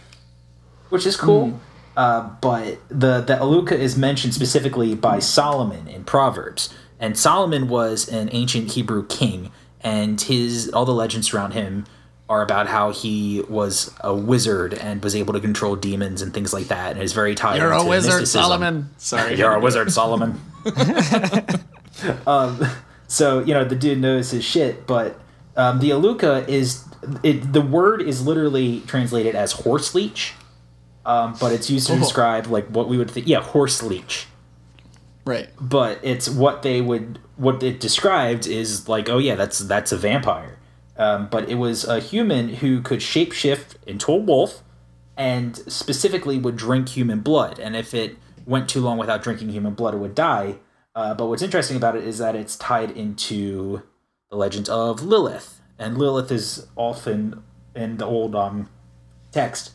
which 0.90 1.06
is 1.06 1.16
cool. 1.16 1.60
Uh, 1.96 2.30
but 2.42 2.80
the 2.88 3.22
the 3.22 3.36
Aluka 3.36 3.74
is 3.74 3.98
mentioned 3.98 4.34
specifically 4.34 4.96
by 4.96 5.20
Solomon 5.20 5.88
in 5.88 6.04
Proverbs, 6.04 6.74
and 7.00 7.18
Solomon 7.18 7.68
was 7.68 8.08
an 8.08 8.30
ancient 8.32 8.72
Hebrew 8.72 9.06
king, 9.08 9.52
and 9.82 10.20
his 10.20 10.70
all 10.70 10.86
the 10.86 10.94
legends 10.94 11.34
around 11.34 11.52
him 11.52 11.86
are 12.30 12.42
about 12.42 12.68
how 12.68 12.92
he 12.92 13.42
was 13.50 13.94
a 14.00 14.16
wizard 14.16 14.74
and 14.74 15.04
was 15.04 15.14
able 15.18 15.34
to 15.34 15.42
control 15.42 15.76
demons 15.76 16.22
and 16.22 16.34
things 16.34 16.54
like 16.54 16.70
that, 16.70 16.94
and 16.94 17.04
is 17.04 17.12
very 17.12 17.36
tied. 17.36 17.58
You're 17.58 17.74
a 17.74 17.84
wizard, 17.84 18.22
mysticism. 18.22 18.42
Solomon. 18.42 18.90
Sorry. 18.98 19.36
You're 19.38 19.54
a 19.54 19.60
wizard, 19.60 19.92
Solomon. 19.92 20.40
um, 22.28 22.66
so 23.08 23.40
you 23.40 23.54
know 23.54 23.64
the 23.64 23.76
dude 23.76 24.00
knows 24.00 24.32
his 24.32 24.44
shit, 24.44 24.88
but 24.88 25.20
um, 25.56 25.80
the 25.80 25.90
Aluka 25.92 26.48
is 26.48 26.86
it. 27.24 27.54
The 27.54 27.62
word 27.62 28.02
is 28.02 28.26
literally 28.26 28.82
translated 28.82 29.36
as 29.36 29.52
horse 29.52 29.94
leech, 29.94 30.34
um, 31.06 31.36
but 31.40 31.52
it's 31.52 31.70
used 31.70 31.88
to 31.88 31.98
describe 31.98 32.48
like 32.48 32.68
what 32.68 32.88
we 32.88 32.98
would 32.98 33.12
think. 33.12 33.28
Yeah, 33.28 33.42
horse 33.42 33.84
leech. 33.84 34.28
Right. 35.26 35.50
But 35.60 36.00
it's 36.02 36.30
what 36.30 36.64
they 36.64 36.82
would 36.82 37.20
what 37.36 37.62
it 37.62 37.80
described 37.80 38.48
is 38.48 38.88
like 38.88 39.08
oh 39.10 39.18
yeah 39.18 39.36
that's 39.36 39.60
that's 39.60 39.92
a 39.92 39.98
vampire. 39.98 40.58
Um, 40.98 41.28
but 41.30 41.50
it 41.50 41.56
was 41.56 41.84
a 41.84 42.00
human 42.00 42.50
who 42.56 42.82
could 42.82 43.00
shapeshift 43.00 43.76
into 43.88 44.12
a 44.12 44.18
wolf, 44.18 44.62
and 45.18 45.58
specifically 45.72 46.38
would 46.38 46.58
drink 46.58 46.90
human 46.90 47.22
blood. 47.22 47.60
And 47.60 47.76
if 47.76 47.94
it 47.94 48.18
went 48.46 48.70
too 48.70 48.82
long 48.82 48.98
without 48.98 49.24
drinking 49.24 49.50
human 49.50 49.74
blood, 49.74 49.94
it 49.94 49.98
would 49.98 50.16
die. 50.16 50.58
Uh, 50.94 51.14
but 51.14 51.28
what's 51.28 51.42
interesting 51.42 51.78
about 51.78 51.96
it 51.96 52.04
is 52.04 52.18
that 52.18 52.36
it's 52.36 52.56
tied 52.56 52.92
into 52.92 53.82
the 54.30 54.36
legend 54.36 54.68
of 54.70 55.02
Lilith, 55.04 55.62
and 55.80 55.98
Lilith 55.98 56.32
is 56.32 56.68
often 56.76 57.44
in 57.76 57.98
the 57.98 58.06
old 58.06 58.36
um, 58.36 58.70
text 59.32 59.72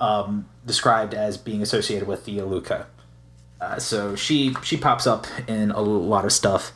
um, 0.00 0.48
described 0.64 1.14
as 1.14 1.36
being 1.36 1.62
associated 1.62 2.06
with 2.06 2.24
the 2.24 2.38
Aluka. 2.38 2.86
Uh, 3.60 3.78
so 3.78 4.16
she 4.16 4.54
she 4.62 4.76
pops 4.76 5.06
up 5.06 5.26
in 5.46 5.70
a 5.70 5.80
lot 5.80 6.24
of 6.24 6.32
stuff, 6.32 6.72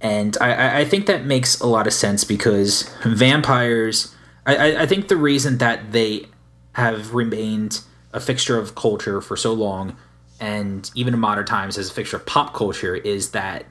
and 0.00 0.36
I- 0.40 0.80
I, 0.80 0.84
think 0.86 1.04
that 1.06 1.26
makes 1.26 1.60
a 1.60 1.66
lot 1.66 1.86
of 1.86 1.92
sense 1.92 2.24
because 2.24 2.88
vampires. 3.04 4.14
I, 4.46 4.82
I 4.82 4.86
think 4.86 5.08
the 5.08 5.18
reason 5.18 5.58
that 5.58 5.92
they 5.92 6.26
have 6.72 7.14
remained 7.14 7.80
a 8.12 8.20
fixture 8.20 8.58
of 8.58 8.74
culture 8.74 9.20
for 9.20 9.36
so 9.36 9.52
long, 9.52 9.96
and 10.40 10.90
even 10.94 11.14
in 11.14 11.20
modern 11.20 11.46
times 11.46 11.78
as 11.78 11.90
a 11.90 11.92
fixture 11.92 12.16
of 12.16 12.26
pop 12.26 12.54
culture, 12.54 12.96
is 12.96 13.30
that, 13.30 13.66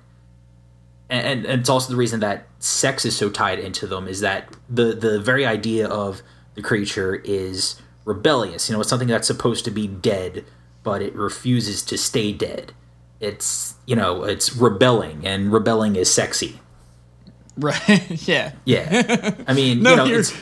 and, 1.10 1.45
and 1.45 1.60
it's 1.60 1.69
also 1.69 1.89
the 1.91 1.97
reason 1.97 2.19
that 2.19 2.47
sex 2.60 3.05
is 3.05 3.17
so 3.17 3.29
tied 3.29 3.60
into 3.60 3.88
them 3.88 4.08
is 4.08 4.21
that 4.21 4.55
the 4.69 4.93
the 4.93 5.19
very 5.19 5.45
idea 5.45 5.88
of 5.88 6.21
the 6.55 6.62
creature 6.62 7.15
is 7.15 7.82
rebellious. 8.05 8.69
You 8.69 8.73
know, 8.75 8.82
it's 8.82 8.89
something 8.89 9.08
that's 9.08 9.27
supposed 9.27 9.65
to 9.65 9.71
be 9.71 9.88
dead, 9.88 10.45
but 10.84 11.01
it 11.01 11.15
refuses 11.15 11.82
to 11.84 11.97
stay 11.97 12.32
dead. 12.32 12.73
It's 13.19 13.75
you 13.86 13.95
know, 13.95 14.23
it's 14.23 14.55
rebelling, 14.55 15.25
and 15.25 15.51
rebelling 15.51 15.95
is 15.95 16.13
sexy. 16.13 16.60
Right. 17.58 18.27
yeah. 18.27 18.53
Yeah, 18.65 19.36
I 19.47 19.53
mean, 19.53 19.79
No, 19.84 19.91
you 19.91 19.95
know, 19.97 20.05
it's, 20.05 20.34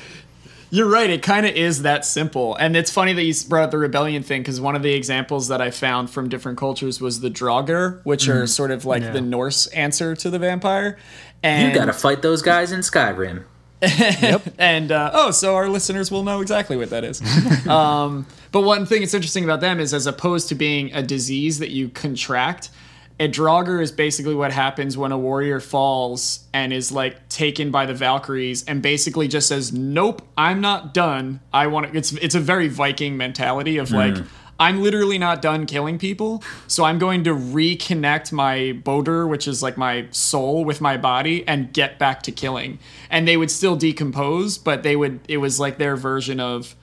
you're 0.70 0.90
right. 0.90 1.10
It 1.10 1.24
kind 1.24 1.46
of 1.46 1.56
is 1.56 1.84
that 1.84 2.06
simple. 2.06 2.56
And 2.56 2.76
it's 2.76 2.92
funny 2.92 3.14
that 3.14 3.24
you 3.24 3.34
brought 3.48 3.64
up 3.64 3.72
the 3.72 3.78
rebellion 3.78 4.24
thing 4.24 4.42
because 4.42 4.60
one 4.60 4.76
of 4.76 4.84
the 4.84 4.94
examples 4.94 5.48
that 5.48 5.62
I 5.62 5.72
found 5.72 6.10
from 6.10 6.30
different 6.30 6.58
cultures 6.58 7.00
was 7.00 7.22
the 7.22 7.30
Draugr, 7.30 8.02
which 8.04 8.28
are 8.28 8.46
sort 8.48 8.72
of 8.72 8.86
like 8.86 9.14
the 9.14 9.22
Norse 9.22 9.68
answer 9.68 10.16
to 10.16 10.30
the 10.30 10.40
vampire. 10.40 10.98
And 11.44 11.72
you 11.72 11.80
gotta 11.80 11.94
fight 11.94 12.22
those 12.22 12.42
guys 12.42 12.72
in 12.72 12.82
Skyrim. 12.82 13.44
Yep. 13.82 14.44
And 14.58 14.92
uh, 14.92 15.12
oh, 15.14 15.32
so 15.32 15.56
our 15.56 15.70
listeners 15.70 16.12
will 16.12 16.24
know 16.24 16.42
exactly 16.42 16.78
what 16.78 16.90
that 16.90 17.04
is. 17.04 17.22
um, 17.68 18.26
but 18.52 18.62
one 18.62 18.86
thing 18.86 19.02
that's 19.02 19.14
interesting 19.14 19.44
about 19.44 19.62
them 19.62 19.80
is, 19.80 19.94
as 19.94 20.08
opposed 20.08 20.50
to 20.50 20.56
being 20.56 20.92
a 20.94 21.04
disease 21.04 21.60
that 21.60 21.70
you 21.70 21.90
contract, 21.90 22.70
a 23.20 23.28
Draugr 23.28 23.82
is 23.82 23.92
basically 23.92 24.36
what 24.36 24.52
happens 24.52 24.98
when 24.98 25.12
a 25.12 25.18
warrior 25.18 25.60
falls 25.60 26.46
and 26.54 26.72
is 26.72 26.92
like 26.92 27.28
taken 27.30 27.72
by 27.72 27.86
the 27.86 27.94
Valkyries, 27.94 28.64
and 28.66 28.82
basically 28.82 29.28
just 29.28 29.48
says, 29.48 29.74
"Nope, 29.74 30.22
I'm 30.38 30.62
not 30.62 30.94
done. 30.94 31.40
I 31.52 31.68
want 31.68 31.92
to." 31.92 31.98
It's 31.98 32.12
it's 32.14 32.36
a 32.36 32.40
very 32.40 32.68
Viking 32.68 33.18
mentality 33.18 33.78
of 33.78 33.92
like. 33.92 34.18
Hmm. 34.18 34.26
I'm 34.60 34.82
literally 34.82 35.20
not 35.20 35.44
done 35.44 35.68
killing 35.68 36.00
people, 36.00 36.44
so 36.66 36.84
I'm 36.84 36.98
going 36.98 37.24
to 37.26 37.30
reconnect 37.30 38.32
my 38.32 38.72
boder, 38.84 39.28
which 39.28 39.48
is 39.48 39.62
like 39.62 39.78
my 39.78 40.08
soul, 40.10 40.66
with 40.66 40.82
my 40.82 40.98
body 40.98 41.48
and 41.48 41.72
get 41.72 42.00
back 42.00 42.24
to 42.24 42.32
killing. 42.32 42.80
And 43.12 43.28
they 43.28 43.38
would 43.38 43.52
still 43.52 43.76
decompose, 43.76 44.58
but 44.58 44.82
they 44.82 44.96
would. 44.96 45.20
It 45.28 45.38
was 45.38 45.60
like 45.60 45.78
their 45.78 45.96
version 45.96 46.40
of, 46.40 46.76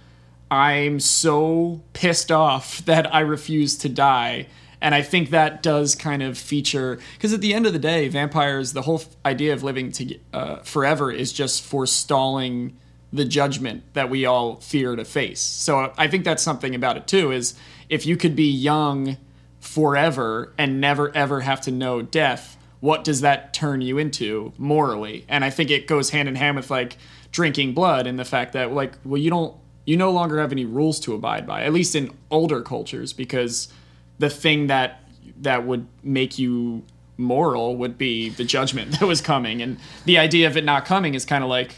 I'm 0.53 1.01
so 1.01 1.83
pissed 1.95 2.31
off 2.31 2.79
that 2.85 3.13
I 3.13 3.21
refuse 3.21 3.77
to 3.79 3.89
die. 3.89 4.47
And 4.85 4.95
I 4.95 5.01
think 5.01 5.31
that 5.31 5.63
does 5.63 5.95
kind 5.95 6.23
of 6.23 6.37
feature 6.37 6.99
because 7.15 7.33
at 7.33 7.41
the 7.41 7.55
end 7.55 7.65
of 7.65 7.73
the 7.73 7.79
day, 7.79 8.07
vampires, 8.09 8.75
the 8.75 8.83
whole 8.83 9.03
idea 9.25 9.55
of 9.55 9.63
living 9.63 9.91
to 9.93 10.19
uh, 10.35 10.57
forever 10.57 11.11
is 11.11 11.33
just 11.33 11.63
forestalling 11.63 12.77
the 13.11 13.25
judgment 13.25 13.83
that 13.95 14.11
we 14.11 14.27
all 14.27 14.57
fear 14.57 14.95
to 14.95 15.07
face. 15.07 15.41
So 15.41 15.91
I 15.97 16.07
think 16.07 16.27
that's 16.27 16.43
something 16.43 16.75
about 16.75 16.99
it 16.99 17.07
too 17.07 17.33
is 17.33 17.55
if 17.89 18.05
you 18.05 18.19
could 18.19 18.37
be 18.37 18.51
young 18.51 19.17
forever 19.59 20.53
and 20.59 20.83
never 20.83 21.17
ever 21.17 21.41
have 21.41 21.63
to 21.63 21.71
know 21.71 22.03
death, 22.03 22.59
what 22.81 23.05
does 23.05 23.23
that 23.23 23.55
turn 23.55 23.81
you 23.81 23.97
into 23.97 24.53
morally? 24.59 25.25
And 25.31 25.47
I 25.47 25.49
think 25.49 25.71
it 25.71 25.87
goes 25.87 26.11
hand 26.11 26.29
in 26.29 26.35
hand 26.35 26.57
with 26.57 26.71
like 26.71 26.99
drinking 27.33 27.73
blood 27.73 28.07
and 28.07 28.19
the 28.19 28.25
fact 28.27 28.53
that 28.53 28.73
like 28.75 28.99
well 29.03 29.17
you 29.17 29.31
don't 29.31 29.57
you 29.87 29.97
no 29.97 30.11
longer 30.11 30.41
have 30.41 30.53
any 30.53 30.67
rules 30.67 31.01
to 31.01 31.15
abide 31.15 31.47
by, 31.47 31.63
at 31.63 31.73
least 31.73 31.95
in 31.95 32.11
older 32.31 32.61
cultures 32.61 33.15
because 33.15 33.73
the 34.19 34.31
thing 34.31 34.69
that 34.69 35.03
that 35.41 35.67
would 35.67 35.87
make 36.03 36.39
you 36.39 36.85
moral 37.17 37.77
would 37.77 37.97
be 37.97 38.29
the 38.31 38.45
judgment 38.45 38.93
that 39.01 39.07
was 39.07 39.21
coming 39.21 39.63
and 39.63 39.79
the 40.05 40.19
idea 40.19 40.47
of 40.47 40.57
it 40.57 40.65
not 40.65 40.85
coming 40.85 41.15
is 41.15 41.25
kind 41.25 41.45
of 41.45 41.51
like 41.51 41.77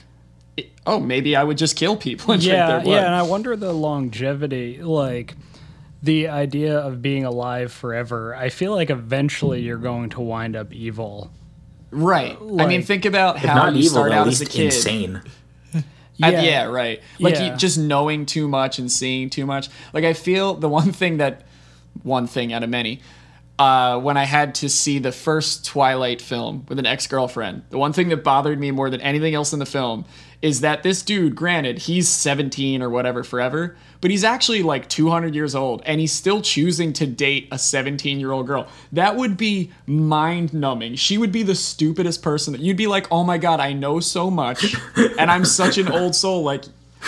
oh, 0.86 1.00
maybe 1.00 1.36
I 1.36 1.44
would 1.44 1.58
just 1.58 1.76
kill 1.76 1.96
people 1.96 2.32
and 2.32 2.40
drink 2.42 2.56
yeah, 2.56 2.66
their 2.66 2.80
blood. 2.80 2.94
yeah, 2.94 3.06
and 3.06 3.14
I 3.14 3.22
wonder 3.22 3.56
the 3.56 3.72
longevity, 3.72 4.80
like 4.82 5.34
the 6.02 6.28
idea 6.28 6.78
of 6.78 7.02
being 7.02 7.24
alive 7.24 7.72
forever. 7.72 8.34
I 8.34 8.48
feel 8.48 8.74
like 8.74 8.90
eventually 8.90 9.60
you're 9.62 9.78
going 9.78 10.10
to 10.10 10.20
wind 10.20 10.56
up 10.56 10.72
evil. 10.72 11.30
right. 11.90 12.36
I 12.58 12.66
mean, 12.66 12.82
think 12.82 13.04
about 13.04 13.38
how 13.38 13.68
you 13.68 13.78
evil, 13.80 13.90
start 13.90 14.12
out 14.12 14.28
as 14.28 14.40
a 14.40 14.44
least 14.44 14.52
kid. 14.52 14.64
insane. 14.66 15.22
Uh, 16.22 16.28
Yeah. 16.28 16.40
yeah, 16.40 16.64
right. 16.64 17.02
Like 17.20 17.34
Yeah. 17.34 17.52
You, 17.52 17.56
just 17.58 17.76
knowing 17.76 18.24
too 18.24 18.48
much 18.48 18.78
and 18.78 18.90
seeing 18.90 19.28
too 19.28 19.44
much. 19.44 19.68
Like 19.92 20.04
I 20.04 20.14
feel 20.14 20.54
the 20.54 20.68
one 20.68 20.90
thing 20.90 21.18
that 21.18 21.45
one 22.02 22.26
thing 22.26 22.52
out 22.52 22.62
of 22.62 22.70
many. 22.70 23.00
Uh, 23.58 23.98
when 23.98 24.18
I 24.18 24.24
had 24.24 24.54
to 24.56 24.68
see 24.68 24.98
the 24.98 25.12
first 25.12 25.64
Twilight 25.64 26.20
film 26.20 26.66
with 26.68 26.78
an 26.78 26.84
ex 26.84 27.06
girlfriend, 27.06 27.62
the 27.70 27.78
one 27.78 27.94
thing 27.94 28.10
that 28.10 28.22
bothered 28.22 28.60
me 28.60 28.70
more 28.70 28.90
than 28.90 29.00
anything 29.00 29.34
else 29.34 29.54
in 29.54 29.58
the 29.58 29.66
film 29.66 30.04
is 30.42 30.60
that 30.60 30.82
this 30.82 31.02
dude, 31.02 31.34
granted, 31.34 31.78
he's 31.78 32.08
17 32.08 32.82
or 32.82 32.90
whatever 32.90 33.24
forever, 33.24 33.76
but 34.00 34.10
he's 34.10 34.24
actually 34.24 34.62
like 34.62 34.88
200 34.88 35.34
years 35.34 35.54
old 35.54 35.82
and 35.86 36.00
he's 36.00 36.12
still 36.12 36.42
choosing 36.42 36.92
to 36.92 37.06
date 37.06 37.48
a 37.50 37.58
17 37.58 38.20
year 38.20 38.32
old 38.32 38.46
girl. 38.46 38.68
That 38.92 39.16
would 39.16 39.36
be 39.36 39.72
mind 39.86 40.52
numbing. 40.52 40.96
She 40.96 41.16
would 41.18 41.32
be 41.32 41.42
the 41.42 41.54
stupidest 41.54 42.22
person 42.22 42.52
that 42.52 42.60
you'd 42.60 42.76
be 42.76 42.86
like, 42.86 43.10
oh 43.10 43.24
my 43.24 43.38
God, 43.38 43.60
I 43.60 43.72
know 43.72 44.00
so 44.00 44.30
much 44.30 44.76
and 45.18 45.30
I'm 45.30 45.44
such 45.44 45.78
an 45.78 45.90
old 45.90 46.14
soul. 46.14 46.42
Like, 46.42 46.64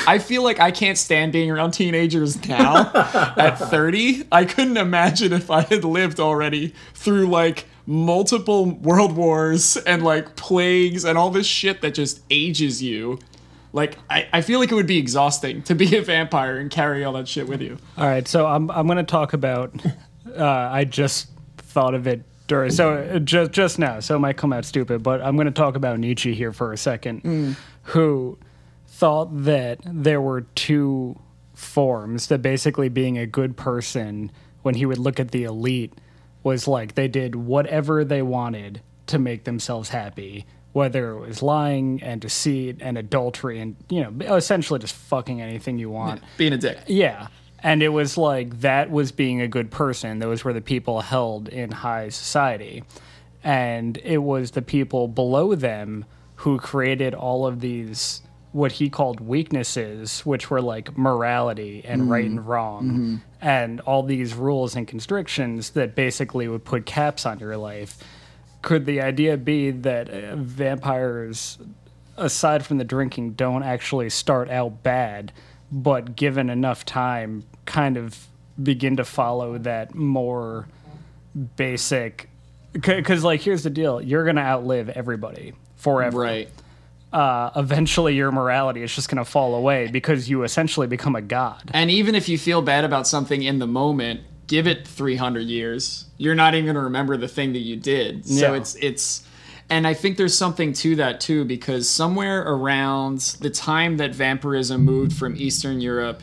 I 0.07 0.19
feel 0.19 0.43
like 0.43 0.61
I 0.61 0.71
can't 0.71 0.99
stand 0.99 1.33
being 1.33 1.51
around 1.51 1.73
teenagers 1.73 2.47
now 2.49 2.91
at 3.37 3.57
30. 3.57 4.27
I 4.31 4.45
couldn't 4.45 4.77
imagine 4.77 5.33
if 5.33 5.51
I 5.51 5.63
had 5.63 5.85
lived 5.85 6.21
already 6.21 6.75
through 6.95 7.29
like 7.29 7.67
multiple 7.87 8.67
world 8.71 9.17
wars 9.17 9.77
and 9.79 10.05
like 10.05 10.37
plagues 10.37 11.05
and 11.05 11.17
all 11.17 11.31
this 11.31 11.47
shit 11.47 11.81
that 11.81 11.95
just 11.95 12.21
ages 12.31 12.83
you. 12.83 13.19
Like, 13.73 13.99
I, 14.09 14.29
I 14.33 14.41
feel 14.41 14.61
like 14.61 14.71
it 14.73 14.75
would 14.75 14.87
be 14.87 14.99
exhausting 14.99 15.63
to 15.65 15.75
be 15.75 15.97
a 15.97 16.03
vampire 16.03 16.57
and 16.57 16.71
carry 16.71 17.05
all 17.05 17.13
that 17.15 17.29
shit 17.29 17.49
with 17.49 17.61
you. 17.61 17.79
All 17.97 18.07
right, 18.07 18.27
so 18.27 18.47
I'm 18.47 18.71
I'm 18.71 18.87
going 18.87 18.97
to 18.99 19.05
talk 19.05 19.33
about. 19.33 19.75
Uh, 20.29 20.45
I 20.45 20.85
just 20.85 21.29
thought 21.57 21.95
of 21.95 22.07
it 22.07 22.23
during 22.49 22.71
so 22.71 22.95
uh, 22.95 23.19
just 23.19 23.51
just 23.53 23.79
now, 23.79 24.01
so 24.01 24.17
it 24.17 24.19
might 24.19 24.37
come 24.37 24.53
out 24.53 24.65
stupid, 24.65 25.03
but 25.03 25.23
I'm 25.23 25.37
going 25.37 25.47
to 25.47 25.53
talk 25.53 25.75
about 25.75 25.99
Nietzsche 25.99 26.35
here 26.35 26.53
for 26.53 26.73
a 26.73 26.77
second, 26.77 27.57
who 27.85 28.39
thought 28.99 29.29
that 29.45 29.79
there 29.85 30.21
were 30.21 30.43
two 30.55 31.19
forms 31.55 32.27
that 32.29 32.43
basically 32.43 32.89
being 32.89 33.19
a 33.19 33.27
good 33.27 33.57
person 33.57 34.31
when 34.63 34.75
he 34.75 34.87
would 34.87 34.99
look 34.99 35.19
at 35.21 35.31
the 35.31 35.45
elite 35.45 35.93
was 36.43 36.67
like 36.69 36.95
they 36.95 37.09
did 37.09 37.35
whatever 37.35 38.05
they 38.05 38.23
wanted 38.23 38.81
to 39.07 39.19
make 39.19 39.45
themselves 39.45 39.89
happy 39.91 40.45
whether 40.73 41.13
it 41.13 41.21
was 41.21 41.43
lying 41.43 42.01
and 42.03 42.21
deceit 42.21 42.77
and 42.81 42.97
adultery 42.99 43.59
and 43.59 43.75
you 43.89 44.01
know 44.03 44.35
essentially 44.37 44.79
just 44.79 44.95
fucking 44.95 45.41
anything 45.41 45.79
you 45.79 45.91
want 45.91 46.23
Being 46.37 46.53
a 46.53 46.59
dick. 46.59 46.79
yeah. 46.87 47.29
And 47.61 47.83
it 47.83 47.89
was 47.89 48.17
like 48.17 48.61
that 48.61 48.89
was 48.89 49.11
being 49.11 49.41
a 49.41 49.49
good 49.49 49.73
person. 49.73 50.21
Those 50.21 50.45
were 50.45 50.53
the 50.53 50.61
people 50.61 51.01
held 51.01 51.49
in 51.49 51.73
high 51.73 52.09
society. 52.11 52.85
And 53.43 53.97
it 54.05 54.19
was 54.19 54.53
the 54.53 54.63
people 54.63 55.09
below 55.09 55.57
them 55.57 56.05
who 56.37 56.59
created 56.61 57.15
all 57.15 57.49
of 57.49 57.59
these, 57.59 58.23
what 58.59 58.73
he 58.73 58.90
called 58.90 59.21
weaknesses, 59.21 60.21
which 60.27 60.51
were 60.51 60.61
like 60.61 60.97
morality 60.99 61.83
and 61.85 62.11
right 62.11 62.25
and 62.27 62.47
wrong, 62.47 63.23
and 63.40 63.81
all 63.83 64.03
these 64.03 64.35
rules 64.35 64.77
and 64.77 64.87
constrictions 64.87 65.71
that 65.71 65.94
basically 65.94 66.49
would 66.49 66.64
put 66.64 66.85
caps 66.85 67.25
on 67.25 67.38
your 67.38 67.57
life. 67.57 67.97
Could 68.61 68.87
the 68.87 69.01
idea 69.01 69.37
be 69.37 69.71
that 69.71 70.11
uh, 70.11 70.37
vampires 70.37 71.59
aside 72.18 72.66
from 72.66 72.79
the 72.79 72.85
drinking, 72.85 73.33
don't 73.33 73.62
actually 73.62 74.11
start 74.11 74.51
out 74.51 74.83
bad, 74.83 75.33
but 75.71 76.16
given 76.16 76.51
enough 76.51 76.85
time, 76.85 77.44
kind 77.64 77.97
of 77.97 78.27
begin 78.62 78.97
to 78.97 79.05
follow 79.05 79.59
that 79.59 79.94
more 79.94 80.68
basic. 81.57 82.29
Because, 82.73 83.25
like, 83.25 83.40
here's 83.40 83.62
the 83.62 83.71
deal 83.71 84.03
you're 84.03 84.25
going 84.25 84.37
to 84.37 84.42
outlive 84.42 84.88
everybody 84.90 85.55
forever. 85.77 86.21
Right. 86.21 86.51
Uh, 87.12 87.51
eventually, 87.57 88.14
your 88.14 88.31
morality 88.31 88.83
is 88.83 88.94
just 88.94 89.09
going 89.09 89.16
to 89.16 89.25
fall 89.25 89.55
away 89.55 89.88
because 89.88 90.29
you 90.29 90.42
essentially 90.42 90.87
become 90.87 91.16
a 91.16 91.23
god. 91.23 91.71
And 91.73 91.90
even 91.90 92.14
if 92.14 92.29
you 92.29 92.37
feel 92.37 92.61
bad 92.61 92.85
about 92.85 93.07
something 93.07 93.42
in 93.42 93.59
the 93.59 93.66
moment, 93.66 94.21
give 94.47 94.66
it 94.66 94.87
300 94.87 95.40
years. 95.40 96.05
You're 96.18 96.35
not 96.35 96.55
even 96.55 96.66
going 96.66 96.75
to 96.75 96.83
remember 96.83 97.16
the 97.16 97.29
thing 97.29 97.53
that 97.55 97.61
you 97.61 97.77
did. 97.77 98.27
So 98.27 98.53
Yeah. 98.53 98.59
it's 98.61 98.75
it's 98.77 99.23
and 99.71 99.87
I 99.87 99.92
think 99.94 100.16
there's 100.16 100.37
something 100.37 100.73
to 100.75 100.97
that 100.97 101.21
too 101.21 101.44
because 101.44 101.88
somewhere 101.88 102.40
around 102.42 103.21
the 103.40 103.51
time 103.51 103.99
that 103.99 104.14
vampirism 104.14 104.83
moved 104.85 105.12
from 105.12 105.35
Eastern 105.37 105.81
Europe 105.81 106.23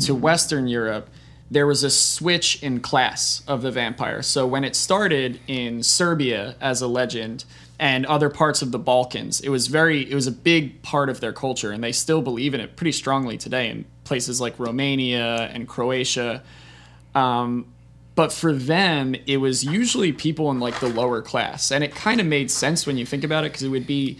to 0.00 0.14
Western 0.14 0.66
Europe, 0.68 1.08
there 1.50 1.66
was 1.66 1.82
a 1.84 1.90
switch 1.90 2.62
in 2.62 2.80
class 2.80 3.42
of 3.48 3.62
the 3.62 3.70
vampire. 3.72 4.22
So 4.22 4.46
when 4.46 4.62
it 4.64 4.74
started 4.76 5.40
in 5.48 5.82
Serbia 5.82 6.54
as 6.60 6.80
a 6.82 6.86
legend 6.88 7.44
and 7.80 8.04
other 8.04 8.28
parts 8.28 8.60
of 8.60 8.72
the 8.72 8.78
Balkans, 8.78 9.40
it 9.40 9.48
was 9.48 9.66
very 9.66 10.08
it 10.08 10.14
was 10.14 10.26
a 10.26 10.32
big 10.32 10.82
part 10.82 11.08
of 11.08 11.20
their 11.20 11.32
culture 11.32 11.72
and 11.72 11.82
they 11.82 11.92
still 11.92 12.20
believe 12.20 12.52
in 12.52 12.60
it 12.60 12.76
pretty 12.76 12.92
strongly 12.92 13.38
today 13.38 13.70
in 13.70 13.86
places 14.04 14.38
like 14.38 14.58
Romania 14.58 15.50
and 15.54 15.66
Croatia. 15.66 16.42
Um, 17.14 17.72
but 18.14 18.34
for 18.34 18.52
them, 18.52 19.16
it 19.26 19.38
was 19.38 19.64
usually 19.64 20.12
people 20.12 20.50
in 20.50 20.60
like 20.60 20.78
the 20.80 20.88
lower 20.88 21.22
class, 21.22 21.72
and 21.72 21.82
it 21.82 21.94
kind 21.94 22.20
of 22.20 22.26
made 22.26 22.50
sense 22.50 22.86
when 22.86 22.98
you 22.98 23.06
think 23.06 23.24
about 23.24 23.44
it 23.44 23.52
because 23.52 23.62
it 23.62 23.68
would 23.68 23.86
be 23.86 24.18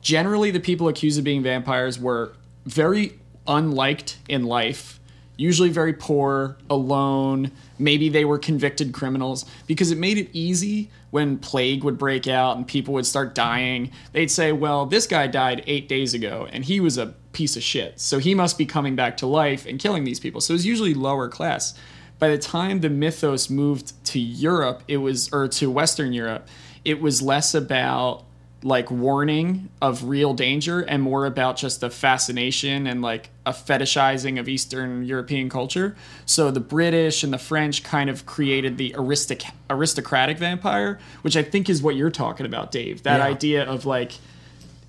generally 0.00 0.52
the 0.52 0.60
people 0.60 0.86
accused 0.86 1.18
of 1.18 1.24
being 1.24 1.42
vampires 1.42 1.98
were 1.98 2.34
very 2.66 3.18
unliked 3.48 4.18
in 4.28 4.44
life, 4.44 5.00
usually 5.36 5.70
very 5.70 5.92
poor, 5.92 6.56
alone. 6.68 7.50
Maybe 7.78 8.08
they 8.08 8.24
were 8.24 8.38
convicted 8.38 8.92
criminals 8.92 9.44
because 9.66 9.90
it 9.90 9.98
made 9.98 10.18
it 10.18 10.28
easy 10.32 10.90
when 11.10 11.38
plague 11.38 11.84
would 11.84 11.98
break 11.98 12.26
out 12.26 12.56
and 12.56 12.66
people 12.66 12.94
would 12.94 13.06
start 13.06 13.34
dying. 13.34 13.90
They'd 14.12 14.30
say, 14.30 14.52
well, 14.52 14.86
this 14.86 15.06
guy 15.06 15.26
died 15.26 15.62
eight 15.66 15.88
days 15.88 16.14
ago 16.14 16.48
and 16.52 16.64
he 16.64 16.80
was 16.80 16.98
a 16.98 17.14
piece 17.32 17.56
of 17.56 17.62
shit. 17.62 18.00
So 18.00 18.18
he 18.18 18.34
must 18.34 18.58
be 18.58 18.66
coming 18.66 18.94
back 18.94 19.16
to 19.18 19.26
life 19.26 19.66
and 19.66 19.78
killing 19.78 20.04
these 20.04 20.20
people. 20.20 20.40
So 20.40 20.52
it 20.52 20.56
was 20.56 20.66
usually 20.66 20.94
lower 20.94 21.28
class. 21.28 21.74
By 22.18 22.28
the 22.28 22.38
time 22.38 22.80
the 22.80 22.90
mythos 22.90 23.50
moved 23.50 24.04
to 24.06 24.20
Europe, 24.20 24.82
it 24.86 24.98
was, 24.98 25.32
or 25.32 25.48
to 25.48 25.70
Western 25.70 26.12
Europe, 26.12 26.48
it 26.84 27.00
was 27.00 27.20
less 27.20 27.54
about 27.54 28.24
like 28.64 28.90
warning 28.90 29.68
of 29.80 30.04
real 30.04 30.34
danger 30.34 30.80
and 30.80 31.02
more 31.02 31.26
about 31.26 31.56
just 31.56 31.80
the 31.80 31.90
fascination 31.90 32.86
and 32.86 33.02
like 33.02 33.30
a 33.44 33.52
fetishizing 33.52 34.38
of 34.38 34.48
Eastern 34.48 35.04
European 35.04 35.48
culture. 35.48 35.96
So 36.26 36.50
the 36.50 36.60
British 36.60 37.24
and 37.24 37.32
the 37.32 37.38
French 37.38 37.82
kind 37.82 38.08
of 38.08 38.24
created 38.24 38.78
the 38.78 38.94
aristic- 38.96 39.44
aristocratic 39.68 40.38
vampire, 40.38 41.00
which 41.22 41.36
I 41.36 41.42
think 41.42 41.68
is 41.68 41.82
what 41.82 41.96
you're 41.96 42.10
talking 42.10 42.46
about, 42.46 42.70
Dave. 42.70 43.02
That 43.02 43.18
Yeah. 43.18 43.26
idea 43.26 43.64
of 43.64 43.84
like, 43.84 44.12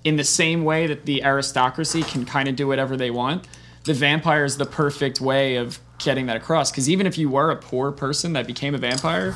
in 0.04 0.16
the 0.16 0.24
same 0.24 0.64
way 0.64 0.86
that 0.86 1.04
the 1.06 1.24
aristocracy 1.24 2.02
can 2.02 2.24
kind 2.24 2.48
of 2.48 2.54
do 2.54 2.68
whatever 2.68 2.96
they 2.96 3.10
want, 3.10 3.44
the 3.84 3.94
vampire 3.94 4.44
is 4.44 4.56
the 4.56 4.66
perfect 4.66 5.20
way 5.20 5.56
of 5.56 5.80
getting 5.98 6.26
that 6.26 6.36
across. 6.36 6.70
Because 6.70 6.88
even 6.88 7.06
if 7.06 7.18
you 7.18 7.28
were 7.28 7.50
a 7.50 7.56
poor 7.56 7.90
person 7.90 8.34
that 8.34 8.46
became 8.46 8.74
a 8.74 8.78
vampire, 8.78 9.34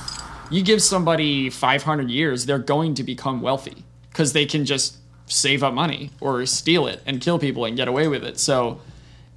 you 0.50 0.62
give 0.62 0.80
somebody 0.80 1.50
500 1.50 2.10
years, 2.10 2.46
they're 2.46 2.58
going 2.58 2.94
to 2.94 3.02
become 3.02 3.40
wealthy 3.42 3.84
because 4.10 4.32
they 4.32 4.46
can 4.46 4.64
just 4.64 4.96
save 5.26 5.62
up 5.62 5.74
money 5.74 6.10
or 6.20 6.44
steal 6.46 6.86
it 6.86 7.02
and 7.06 7.20
kill 7.20 7.38
people 7.38 7.64
and 7.64 7.76
get 7.76 7.88
away 7.88 8.08
with 8.08 8.24
it. 8.24 8.38
So 8.38 8.80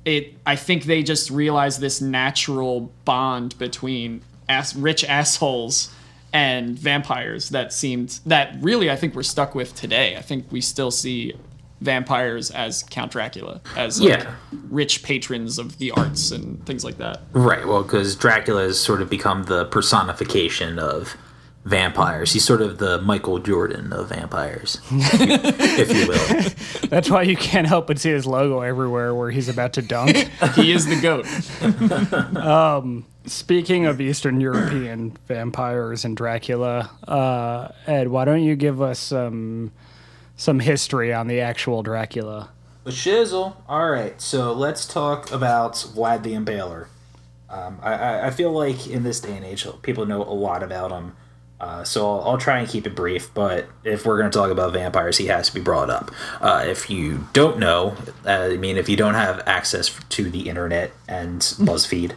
it 0.05 0.33
I 0.45 0.55
think 0.55 0.85
they 0.85 1.03
just 1.03 1.29
realize 1.29 1.79
this 1.79 2.01
natural 2.01 2.91
bond 3.05 3.57
between 3.57 4.21
ass, 4.49 4.75
rich 4.75 5.03
assholes 5.03 5.93
and 6.33 6.79
vampires 6.79 7.49
that 7.49 7.73
seemed 7.73 8.19
that 8.25 8.55
really 8.61 8.89
I 8.89 8.95
think 8.95 9.15
we're 9.15 9.23
stuck 9.23 9.53
with 9.53 9.75
today. 9.75 10.15
I 10.15 10.21
think 10.21 10.49
we 10.51 10.61
still 10.61 10.91
see 10.91 11.33
vampires 11.81 12.51
as 12.51 12.83
Count 12.83 13.11
Dracula, 13.11 13.59
as 13.75 13.99
like, 13.99 14.19
Yeah. 14.19 14.35
rich 14.69 15.01
patrons 15.03 15.57
of 15.57 15.77
the 15.79 15.89
arts 15.91 16.29
and 16.31 16.63
things 16.65 16.83
like 16.85 16.99
that. 16.99 17.21
Right. 17.33 17.67
Well, 17.67 17.81
because 17.81 18.15
Dracula 18.15 18.61
has 18.61 18.79
sort 18.79 19.01
of 19.01 19.09
become 19.09 19.43
the 19.45 19.65
personification 19.65 20.77
of 20.77 21.17
vampires. 21.63 22.33
He's 22.33 22.43
sort 22.43 22.61
of 22.61 22.79
the 22.79 23.01
Michael 23.01 23.39
Jordan 23.39 23.93
of 23.93 24.09
vampires, 24.09 24.79
if 24.91 25.95
you 25.95 26.07
will. 26.07 26.89
That's 26.89 27.09
why 27.09 27.21
you 27.23 27.35
can't 27.35 27.67
help 27.67 27.87
but 27.87 27.99
see 27.99 28.09
his 28.09 28.25
logo 28.25 28.61
everywhere 28.61 29.13
where 29.13 29.29
he's 29.29 29.47
about 29.47 29.73
to 29.73 29.81
dunk. 29.81 30.29
He 30.55 30.71
is 30.71 30.85
the 30.85 30.99
goat. 30.99 31.25
Speaking 33.25 33.85
of 33.85 34.01
Eastern 34.01 34.41
European 34.41 35.15
vampires 35.27 36.03
and 36.03 36.17
Dracula, 36.17 36.89
uh, 37.07 37.69
Ed, 37.85 38.07
why 38.07 38.25
don't 38.25 38.43
you 38.43 38.55
give 38.55 38.81
us 38.81 38.99
some 38.99 39.71
some 40.35 40.59
history 40.59 41.13
on 41.13 41.27
the 41.27 41.39
actual 41.39 41.83
Dracula? 41.83 42.49
The 42.83 42.91
shizzle. 42.91 43.55
All 43.69 43.91
right, 43.91 44.19
so 44.19 44.51
let's 44.51 44.87
talk 44.87 45.31
about 45.31 45.75
Vlad 45.75 46.23
the 46.23 46.33
Impaler. 46.33 46.87
Um, 47.47 47.79
I, 47.83 47.93
I, 47.93 48.27
I 48.27 48.31
feel 48.31 48.51
like 48.51 48.87
in 48.87 49.03
this 49.03 49.19
day 49.19 49.35
and 49.35 49.45
age, 49.45 49.67
people 49.83 50.07
know 50.07 50.23
a 50.23 50.33
lot 50.33 50.63
about 50.63 50.91
him. 50.91 51.15
Uh, 51.61 51.83
so 51.83 52.09
I'll, 52.09 52.29
I'll 52.31 52.37
try 52.39 52.57
and 52.57 52.67
keep 52.67 52.87
it 52.87 52.95
brief, 52.95 53.31
but 53.35 53.67
if 53.83 54.03
we're 54.03 54.17
going 54.17 54.31
to 54.31 54.35
talk 54.35 54.49
about 54.49 54.73
vampires, 54.73 55.17
he 55.17 55.27
has 55.27 55.47
to 55.49 55.53
be 55.53 55.61
brought 55.61 55.91
up. 55.91 56.09
Uh, 56.41 56.65
if 56.65 56.89
you 56.89 57.27
don't 57.33 57.59
know, 57.59 57.95
uh, 58.25 58.49
I 58.51 58.57
mean, 58.57 58.77
if 58.77 58.89
you 58.89 58.97
don't 58.97 59.13
have 59.13 59.43
access 59.45 59.95
to 60.09 60.31
the 60.31 60.49
internet 60.49 60.91
and 61.07 61.39
BuzzFeed, 61.39 62.13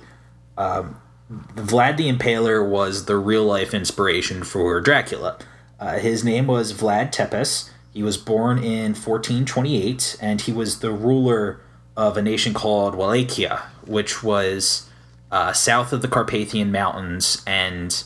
um, 0.57 0.98
Vlad 1.30 1.98
the 1.98 2.11
Impaler 2.11 2.66
was 2.66 3.04
the 3.04 3.18
real 3.18 3.44
life 3.44 3.74
inspiration 3.74 4.44
for 4.44 4.80
Dracula. 4.80 5.37
Uh, 5.78 5.98
his 5.98 6.24
name 6.24 6.46
was 6.46 6.72
Vlad 6.72 7.12
Tepes. 7.12 7.70
He 7.92 8.02
was 8.02 8.16
born 8.16 8.57
in 8.57 8.94
1428, 8.94 10.16
and 10.22 10.40
he 10.40 10.52
was 10.52 10.80
the 10.80 10.90
ruler 10.90 11.61
of 11.98 12.16
a 12.16 12.22
nation 12.22 12.54
called 12.54 12.94
Wallachia, 12.94 13.64
which 13.85 14.22
was 14.22 14.88
uh, 15.30 15.52
south 15.52 15.92
of 15.92 16.00
the 16.00 16.09
Carpathian 16.09 16.72
Mountains 16.72 17.42
and 17.46 18.04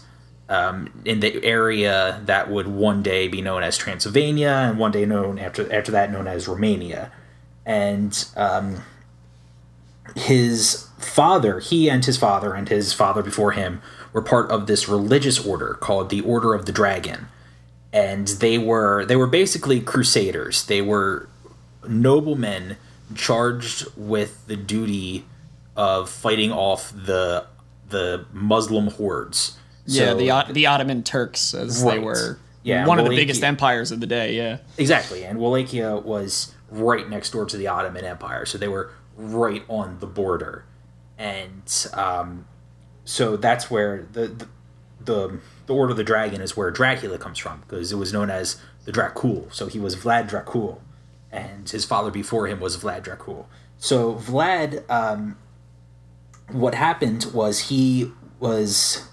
um, 0.49 0.91
in 1.05 1.21
the 1.21 1.45
area 1.45 2.21
that 2.25 2.51
would 2.51 2.67
one 2.67 3.03
day 3.03 3.29
be 3.29 3.43
known 3.43 3.63
as 3.63 3.77
Transylvania, 3.77 4.49
and 4.49 4.79
one 4.79 4.91
day 4.91 5.05
known 5.05 5.39
after 5.39 5.71
after 5.73 5.93
that 5.93 6.11
known 6.11 6.27
as 6.27 6.49
Romania. 6.49 7.13
And 7.67 8.25
um, 8.37 8.83
his 10.17 10.89
father, 10.99 11.61
he 11.61 11.91
and 11.91 12.05
his 12.05 12.17
father 12.17 12.55
and 12.55 12.69
his 12.69 12.93
father 12.93 13.23
before 13.23 13.53
him 13.53 13.83
were 14.13 14.23
part 14.23 14.51
of 14.51 14.67
this 14.67 14.89
religious 14.89 15.45
order 15.45 15.75
called 15.75 16.09
the 16.09 16.23
Order 16.23 16.55
of 16.55 16.65
the 16.65 16.73
Dragon. 16.73 17.29
And 17.93 18.29
they 18.29 18.57
were 18.57 19.05
they 19.05 19.17
were 19.17 19.27
basically 19.27 19.81
crusaders. 19.81 20.65
They 20.65 20.81
were 20.81 21.29
noblemen 21.87 22.77
charged 23.15 23.87
with 23.97 24.47
the 24.47 24.57
duty 24.57 25.25
of 25.77 26.09
fighting 26.09 26.53
off 26.53 26.91
the 26.91 27.47
the 27.89 28.25
Muslim 28.33 28.89
hordes. 28.89 29.58
Yeah, 29.89 30.11
So- 30.11 30.47
the 30.47 30.53
the 30.53 30.67
Ottoman 30.67 31.03
Turks, 31.03 31.55
as 31.55 31.83
they 31.83 31.99
were 31.99 32.39
Yeah, 32.63 32.87
one 32.87 32.99
of 32.99 33.05
the 33.09 33.17
biggest 33.17 33.43
empires 33.43 33.91
of 33.93 34.01
the 34.01 34.07
day. 34.07 34.35
Yeah, 34.37 34.59
Exactly, 34.77 35.25
and 35.25 35.39
Wallachia 35.39 35.97
was 35.97 36.53
right 36.71 37.09
next 37.09 37.31
door 37.31 37.47
to 37.47 37.57
the 37.57 37.67
Ottoman 37.67 38.05
Empire, 38.05 38.45
so 38.47 38.59
they 38.59 38.69
were 38.69 38.91
right 39.17 39.65
on 39.69 39.99
the 40.01 40.07
border, 40.07 40.65
and 41.19 41.87
um, 41.95 42.47
so 43.05 43.37
that's 43.37 43.71
where 43.71 44.07
the, 44.13 44.29
the 44.29 44.49
the 45.05 45.39
the 45.67 45.75
Order 45.75 45.93
of 45.93 45.97
the 45.97 46.05
Dragon 46.05 46.41
is 46.41 46.57
where 46.57 46.71
Dracula 46.71 47.19
comes 47.19 47.39
from 47.39 47.61
because 47.61 47.91
it 47.93 47.97
was 47.97 48.13
known 48.13 48.31
as 48.31 48.57
the 48.85 48.93
Dracul. 48.93 49.53
So 49.53 49.67
he 49.67 49.79
was 49.79 49.97
Vlad 49.97 50.29
Dracul, 50.29 50.79
and 51.33 51.69
his 51.69 51.85
father 51.85 52.11
before 52.11 52.47
him 52.47 52.61
was 52.61 52.77
Vlad 52.77 53.05
Dracul. 53.05 53.47
So 53.79 54.15
Vlad, 54.15 54.89
um, 54.91 55.37
what 56.51 56.75
happened 56.75 57.27
was 57.33 57.69
he 57.71 58.13
was 58.41 59.08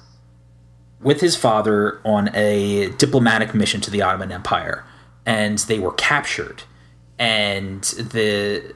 with 1.02 1.22
his 1.22 1.36
father 1.36 2.00
on 2.04 2.30
a 2.34 2.90
diplomatic 2.98 3.54
mission 3.54 3.82
to 3.82 3.92
the 3.92 4.02
Ottoman 4.02 4.32
Empire, 4.32 4.86
and 5.26 5.60
they 5.60 5.80
were 5.80 5.92
captured. 5.92 6.64
And 7.18 7.84
the 7.84 8.74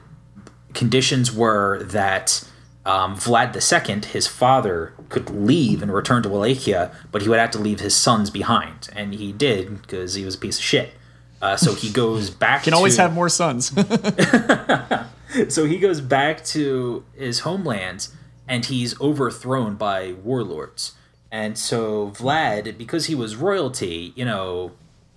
conditions 0.72 1.32
were 1.32 1.82
that 1.84 2.44
um, 2.86 3.16
Vlad 3.16 3.54
II, 3.54 4.08
his 4.10 4.26
father, 4.26 4.94
could 5.08 5.28
leave 5.30 5.82
and 5.82 5.92
return 5.92 6.22
to 6.22 6.28
Wallachia, 6.28 6.92
but 7.12 7.22
he 7.22 7.28
would 7.28 7.38
have 7.38 7.50
to 7.52 7.58
leave 7.58 7.80
his 7.80 7.96
sons 7.96 8.30
behind, 8.30 8.88
and 8.94 9.14
he 9.14 9.32
did 9.32 9.82
because 9.82 10.14
he 10.14 10.24
was 10.24 10.34
a 10.34 10.38
piece 10.38 10.58
of 10.58 10.64
shit. 10.64 10.94
Uh, 11.42 11.56
so 11.56 11.74
he 11.74 11.90
goes 11.90 12.30
back. 12.44 12.64
can 12.64 12.74
always 12.74 12.96
have 12.96 13.12
more 13.12 13.28
sons. 13.28 13.72
so 15.48 15.64
he 15.64 15.78
goes 15.78 16.00
back 16.00 16.44
to 16.44 17.04
his 17.14 17.40
homeland 17.40 18.08
and 18.48 18.66
he's 18.66 19.00
overthrown 19.00 19.76
by 19.76 20.12
warlords. 20.12 20.92
And 21.32 21.56
so 21.56 22.10
Vlad, 22.10 22.76
because 22.76 23.06
he 23.06 23.14
was 23.14 23.36
royalty, 23.36 24.12
you 24.16 24.24
know, 24.24 24.72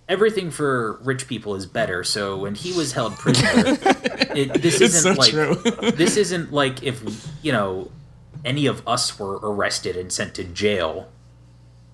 everything 0.08 0.52
for 0.52 1.00
rich 1.04 1.28
people 1.28 1.56
is 1.56 1.66
better. 1.66 2.04
So 2.04 2.38
when 2.38 2.56
he 2.56 2.72
was 2.74 2.94
held 2.94 3.16
prisoner, 3.16 3.50
it, 4.36 4.62
this 4.62 4.80
It's 4.80 4.96
isn't 4.96 5.16
so 5.16 5.20
like 5.20 5.32
true. 5.32 5.56
this 5.92 6.18
isn't 6.18 6.52
like 6.52 6.84
if 6.84 7.02
you 7.42 7.52
know 7.52 7.92
any 8.46 8.66
of 8.66 8.86
us 8.88 9.18
were 9.18 9.40
arrested 9.42 9.96
and 9.96 10.12
sent 10.12 10.36
to 10.36 10.44
jail. 10.44 11.10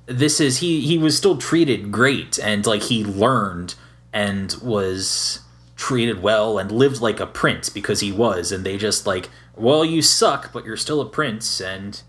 This 0.05 0.39
is 0.39 0.57
he 0.57 0.81
he 0.81 0.97
was 0.97 1.15
still 1.17 1.37
treated 1.37 1.91
great 1.91 2.39
and 2.39 2.65
like 2.65 2.83
he 2.83 3.05
learned 3.05 3.75
and 4.11 4.55
was 4.61 5.41
treated 5.75 6.21
well 6.21 6.57
and 6.57 6.71
lived 6.71 6.99
like 6.99 7.19
a 7.19 7.25
prince 7.27 7.69
because 7.69 8.01
he 8.01 8.11
was 8.11 8.51
and 8.51 8.65
they 8.65 8.75
just 8.75 9.07
like 9.07 9.29
well 9.55 9.85
you 9.85 10.01
suck 10.01 10.51
but 10.51 10.65
you're 10.65 10.75
still 10.75 10.99
a 10.99 11.05
prince 11.07 11.61
and 11.61 12.01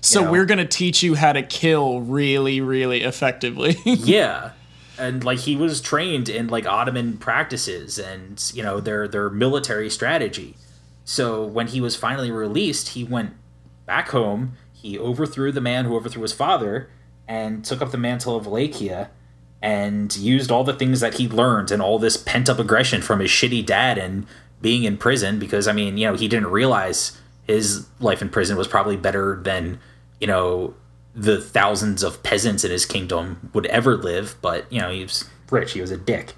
so 0.00 0.24
know. 0.24 0.32
we're 0.32 0.46
gonna 0.46 0.66
teach 0.66 1.02
you 1.02 1.14
how 1.14 1.32
to 1.32 1.42
kill 1.42 2.00
really, 2.00 2.60
really 2.60 3.02
effectively. 3.02 3.76
yeah 3.84 4.52
and 4.98 5.24
like 5.24 5.40
he 5.40 5.56
was 5.56 5.80
trained 5.80 6.28
in 6.28 6.48
like 6.48 6.66
ottoman 6.66 7.16
practices 7.16 7.98
and 7.98 8.50
you 8.54 8.62
know 8.62 8.80
their 8.80 9.06
their 9.06 9.30
military 9.30 9.90
strategy 9.90 10.56
so 11.04 11.44
when 11.44 11.68
he 11.68 11.80
was 11.80 11.96
finally 11.96 12.30
released 12.30 12.90
he 12.90 13.04
went 13.04 13.32
back 13.84 14.08
home 14.08 14.52
he 14.72 14.98
overthrew 14.98 15.52
the 15.52 15.60
man 15.60 15.84
who 15.84 15.96
overthrew 15.96 16.22
his 16.22 16.32
father 16.32 16.88
and 17.28 17.64
took 17.64 17.80
up 17.82 17.90
the 17.90 17.98
mantle 17.98 18.36
of 18.36 18.46
wallachia 18.46 19.10
and 19.62 20.16
used 20.16 20.50
all 20.50 20.64
the 20.64 20.74
things 20.74 21.00
that 21.00 21.14
he 21.14 21.28
learned 21.28 21.70
and 21.70 21.82
all 21.82 21.98
this 21.98 22.16
pent 22.16 22.48
up 22.48 22.58
aggression 22.58 23.02
from 23.02 23.20
his 23.20 23.30
shitty 23.30 23.64
dad 23.64 23.98
and 23.98 24.26
being 24.60 24.84
in 24.84 24.96
prison 24.96 25.38
because 25.38 25.68
i 25.68 25.72
mean 25.72 25.96
you 25.96 26.06
know 26.06 26.14
he 26.14 26.28
didn't 26.28 26.48
realize 26.48 27.18
his 27.46 27.86
life 28.00 28.22
in 28.22 28.28
prison 28.28 28.56
was 28.56 28.68
probably 28.68 28.96
better 28.96 29.40
than 29.42 29.78
you 30.20 30.26
know 30.26 30.74
the 31.14 31.40
thousands 31.40 32.02
of 32.02 32.22
peasants 32.22 32.64
in 32.64 32.70
his 32.70 32.84
kingdom 32.84 33.50
would 33.54 33.66
ever 33.66 33.96
live 33.96 34.36
but 34.42 34.70
you 34.72 34.80
know 34.80 34.90
he 34.90 35.02
was 35.02 35.24
rich 35.50 35.72
he 35.72 35.80
was 35.80 35.90
a 35.90 35.96
dick 35.96 36.34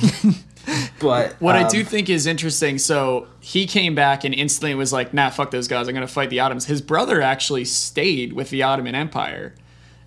but 1.00 1.34
What 1.40 1.56
I 1.56 1.62
um, 1.64 1.68
do 1.68 1.84
think 1.84 2.08
is 2.08 2.26
interesting, 2.26 2.78
so 2.78 3.26
he 3.40 3.66
came 3.66 3.94
back 3.94 4.24
and 4.24 4.34
instantly 4.34 4.74
was 4.74 4.92
like, 4.92 5.12
nah, 5.12 5.30
fuck 5.30 5.50
those 5.50 5.68
guys, 5.68 5.88
I'm 5.88 5.94
gonna 5.94 6.06
fight 6.06 6.30
the 6.30 6.40
Ottomans. 6.40 6.66
His 6.66 6.80
brother 6.80 7.20
actually 7.20 7.64
stayed 7.64 8.32
with 8.32 8.50
the 8.50 8.62
Ottoman 8.62 8.94
Empire, 8.94 9.54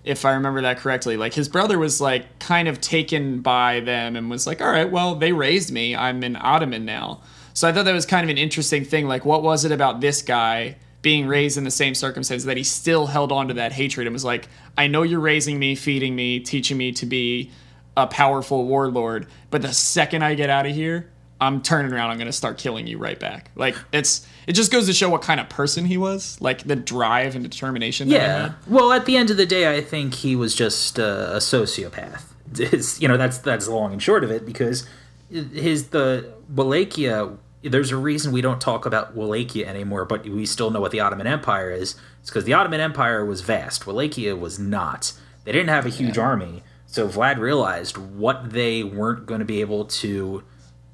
if 0.04 0.24
I 0.24 0.32
remember 0.32 0.62
that 0.62 0.78
correctly. 0.78 1.16
Like 1.16 1.34
his 1.34 1.48
brother 1.48 1.78
was 1.78 2.00
like 2.00 2.38
kind 2.38 2.68
of 2.68 2.80
taken 2.80 3.40
by 3.40 3.80
them 3.80 4.16
and 4.16 4.30
was 4.30 4.46
like, 4.46 4.60
all 4.60 4.70
right, 4.70 4.90
well, 4.90 5.14
they 5.14 5.32
raised 5.32 5.70
me, 5.70 5.94
I'm 5.94 6.22
an 6.22 6.36
Ottoman 6.36 6.84
now. 6.84 7.20
So 7.56 7.66
I 7.66 7.72
thought 7.72 7.86
that 7.86 7.94
was 7.94 8.04
kind 8.04 8.22
of 8.22 8.28
an 8.28 8.36
interesting 8.36 8.84
thing. 8.84 9.08
Like, 9.08 9.24
what 9.24 9.42
was 9.42 9.64
it 9.64 9.72
about 9.72 10.02
this 10.02 10.20
guy 10.20 10.76
being 11.00 11.26
raised 11.26 11.56
in 11.56 11.64
the 11.64 11.70
same 11.70 11.94
circumstances 11.94 12.44
that 12.44 12.58
he 12.58 12.62
still 12.62 13.06
held 13.06 13.32
on 13.32 13.48
to 13.48 13.54
that 13.54 13.72
hatred 13.72 14.06
and 14.06 14.12
was 14.12 14.26
like, 14.26 14.46
I 14.76 14.88
know 14.88 15.02
you're 15.02 15.20
raising 15.20 15.58
me, 15.58 15.74
feeding 15.74 16.14
me, 16.14 16.38
teaching 16.38 16.76
me 16.76 16.92
to 16.92 17.06
be 17.06 17.50
a 17.96 18.06
powerful 18.06 18.66
warlord, 18.66 19.26
but 19.50 19.62
the 19.62 19.72
second 19.72 20.22
I 20.22 20.34
get 20.34 20.50
out 20.50 20.66
of 20.66 20.74
here, 20.74 21.10
I'm 21.40 21.62
turning 21.62 21.94
around. 21.94 22.10
I'm 22.10 22.18
going 22.18 22.26
to 22.26 22.32
start 22.32 22.58
killing 22.58 22.86
you 22.86 22.98
right 22.98 23.18
back. 23.18 23.50
Like 23.56 23.74
it's 23.90 24.26
it 24.46 24.52
just 24.52 24.70
goes 24.70 24.84
to 24.86 24.92
show 24.92 25.08
what 25.08 25.22
kind 25.22 25.40
of 25.40 25.48
person 25.48 25.86
he 25.86 25.96
was, 25.96 26.38
like 26.42 26.64
the 26.64 26.76
drive 26.76 27.36
and 27.36 27.42
determination. 27.42 28.08
that 28.08 28.14
Yeah. 28.14 28.42
had. 28.42 28.54
Well, 28.66 28.92
at 28.92 29.06
the 29.06 29.16
end 29.16 29.30
of 29.30 29.38
the 29.38 29.46
day, 29.46 29.74
I 29.74 29.80
think 29.80 30.12
he 30.12 30.36
was 30.36 30.54
just 30.54 30.98
uh, 30.98 31.30
a 31.32 31.38
sociopath. 31.38 32.22
It's, 32.58 33.00
you 33.00 33.08
know, 33.08 33.16
that's 33.16 33.38
that's 33.38 33.66
long 33.66 33.92
and 33.92 34.02
short 34.02 34.24
of 34.24 34.30
it 34.30 34.44
because 34.44 34.86
his 35.30 35.88
the 35.88 36.34
Wallachia. 36.54 37.38
There's 37.68 37.92
a 37.92 37.96
reason 37.96 38.32
we 38.32 38.40
don't 38.40 38.60
talk 38.60 38.86
about 38.86 39.14
Wallachia 39.14 39.66
anymore, 39.68 40.04
but 40.04 40.24
we 40.24 40.46
still 40.46 40.70
know 40.70 40.80
what 40.80 40.90
the 40.92 41.00
Ottoman 41.00 41.26
Empire 41.26 41.70
is. 41.70 41.96
It's 42.20 42.30
because 42.30 42.44
the 42.44 42.52
Ottoman 42.52 42.80
Empire 42.80 43.24
was 43.24 43.40
vast. 43.40 43.86
Wallachia 43.86 44.36
was 44.36 44.58
not. 44.58 45.12
They 45.44 45.52
didn't 45.52 45.68
have 45.68 45.86
a 45.86 45.90
huge 45.90 46.18
army, 46.18 46.62
so 46.86 47.08
Vlad 47.08 47.38
realized 47.38 47.96
what 47.96 48.50
they 48.50 48.82
weren't 48.82 49.26
going 49.26 49.38
to 49.38 49.44
be 49.44 49.60
able 49.60 49.84
to 49.84 50.42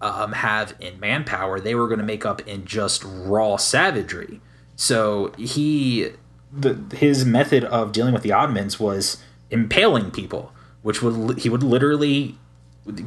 um, 0.02 0.32
have 0.32 0.74
in 0.80 0.98
manpower, 0.98 1.60
they 1.60 1.74
were 1.74 1.86
going 1.86 2.00
to 2.00 2.04
make 2.04 2.26
up 2.26 2.46
in 2.46 2.64
just 2.64 3.04
raw 3.06 3.56
savagery. 3.56 4.40
So 4.74 5.32
he, 5.38 6.10
the, 6.52 6.78
his 6.96 7.24
method 7.24 7.64
of 7.64 7.92
dealing 7.92 8.12
with 8.12 8.22
the 8.22 8.32
Ottomans 8.32 8.80
was 8.80 9.22
impaling 9.50 10.10
people, 10.10 10.52
which 10.82 11.02
would 11.02 11.38
he 11.38 11.48
would 11.48 11.62
literally 11.62 12.36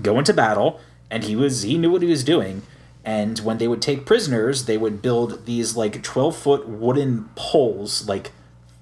go 0.02 0.18
into 0.18 0.34
battle, 0.34 0.80
and 1.12 1.26
he 1.26 1.36
was 1.36 1.64
he 1.64 1.78
knew 1.78 1.92
what 1.92 2.02
he 2.02 2.08
was 2.08 2.24
doing. 2.24 2.62
And 3.06 3.38
when 3.40 3.60
they 3.60 3.68
would 3.68 3.84
take 3.84 4.06
prisoners, 4.08 4.66
they 4.66 4.78
would 4.78 5.02
build 5.02 5.46
these 5.46 5.78
like 5.78 6.02
twelve 6.02 6.36
foot 6.36 6.68
wooden 6.68 7.30
poles, 7.36 8.08
like 8.10 8.32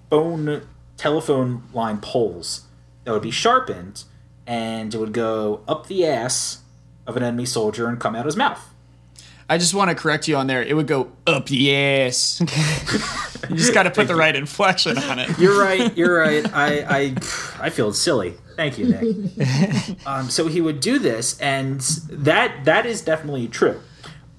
phone 0.10 0.66
telephone 0.96 1.64
line 1.74 1.98
poles 2.00 2.62
that 3.04 3.12
would 3.12 3.22
be 3.22 3.32
sharpened, 3.32 4.06
and 4.48 4.96
it 4.96 4.98
would 4.98 5.12
go 5.12 5.62
up 5.68 5.88
the 5.88 6.06
ass 6.06 6.62
of 7.06 7.18
an 7.18 7.24
enemy 7.24 7.46
soldier 7.46 7.90
and 7.90 8.00
come 8.00 8.16
out 8.16 8.26
his 8.26 8.38
mouth. 8.38 8.74
I 9.50 9.58
just 9.58 9.74
want 9.74 9.90
to 9.90 9.96
correct 9.96 10.30
you 10.30 10.38
on 10.38 10.48
there. 10.48 10.64
It 10.64 10.74
would 10.74 10.88
go 10.88 11.12
up 11.28 11.48
the 11.48 11.76
ass. 11.76 12.40
you 13.50 13.58
just 13.58 13.74
got 13.74 13.84
to 13.84 13.92
put 13.92 14.08
the 14.08 14.16
right 14.16 14.34
inflection 14.34 14.98
on 14.98 15.20
it. 15.20 15.38
You're 15.38 15.60
right. 15.60 15.96
You're 15.98 16.18
right. 16.18 16.46
I 16.54 16.80
I, 16.80 17.16
I 17.60 17.70
feel 17.70 17.92
silly. 17.92 18.36
Thank 18.56 18.78
you, 18.78 18.86
Nick. 18.86 19.98
um, 20.08 20.30
so 20.30 20.48
he 20.48 20.62
would 20.62 20.80
do 20.80 20.98
this, 20.98 21.38
and 21.42 21.82
that 22.10 22.64
that 22.64 22.86
is 22.86 23.02
definitely 23.02 23.50
true. 23.50 23.82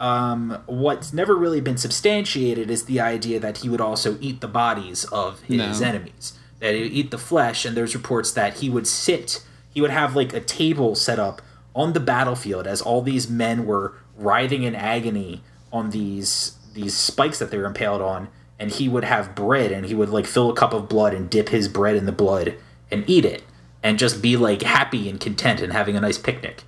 Um, 0.00 0.62
what's 0.66 1.12
never 1.12 1.36
really 1.36 1.60
been 1.60 1.76
substantiated 1.76 2.70
is 2.70 2.84
the 2.86 3.00
idea 3.00 3.38
that 3.40 3.58
he 3.58 3.68
would 3.68 3.80
also 3.80 4.18
eat 4.20 4.40
the 4.40 4.48
bodies 4.48 5.04
of 5.04 5.40
his 5.42 5.80
No. 5.80 5.86
enemies. 5.86 6.32
That 6.60 6.74
he 6.74 6.82
would 6.82 6.92
eat 6.92 7.10
the 7.10 7.18
flesh, 7.18 7.64
and 7.64 7.76
there's 7.76 7.94
reports 7.94 8.32
that 8.32 8.54
he 8.54 8.68
would 8.70 8.86
sit. 8.86 9.44
He 9.72 9.80
would 9.80 9.90
have 9.90 10.16
like 10.16 10.32
a 10.32 10.40
table 10.40 10.94
set 10.94 11.18
up 11.18 11.42
on 11.74 11.92
the 11.92 12.00
battlefield 12.00 12.66
as 12.66 12.80
all 12.80 13.02
these 13.02 13.28
men 13.28 13.66
were 13.66 13.94
writhing 14.16 14.62
in 14.62 14.74
agony 14.74 15.42
on 15.72 15.90
these 15.90 16.52
these 16.72 16.94
spikes 16.96 17.38
that 17.38 17.50
they 17.52 17.58
were 17.58 17.66
impaled 17.66 18.02
on, 18.02 18.26
and 18.58 18.72
he 18.72 18.88
would 18.88 19.04
have 19.04 19.34
bread, 19.36 19.70
and 19.70 19.86
he 19.86 19.94
would 19.94 20.08
like 20.08 20.26
fill 20.26 20.50
a 20.50 20.54
cup 20.54 20.72
of 20.72 20.88
blood 20.88 21.14
and 21.14 21.30
dip 21.30 21.50
his 21.50 21.68
bread 21.68 21.94
in 21.94 22.04
the 22.06 22.12
blood 22.12 22.54
and 22.90 23.04
eat 23.08 23.24
it, 23.24 23.44
and 23.82 23.96
just 23.98 24.20
be 24.20 24.36
like 24.36 24.62
happy 24.62 25.08
and 25.08 25.20
content 25.20 25.60
and 25.60 25.72
having 25.72 25.96
a 25.96 26.00
nice 26.00 26.18
picnic. 26.18 26.64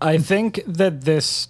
I 0.00 0.18
think 0.18 0.60
that 0.66 1.00
this 1.02 1.48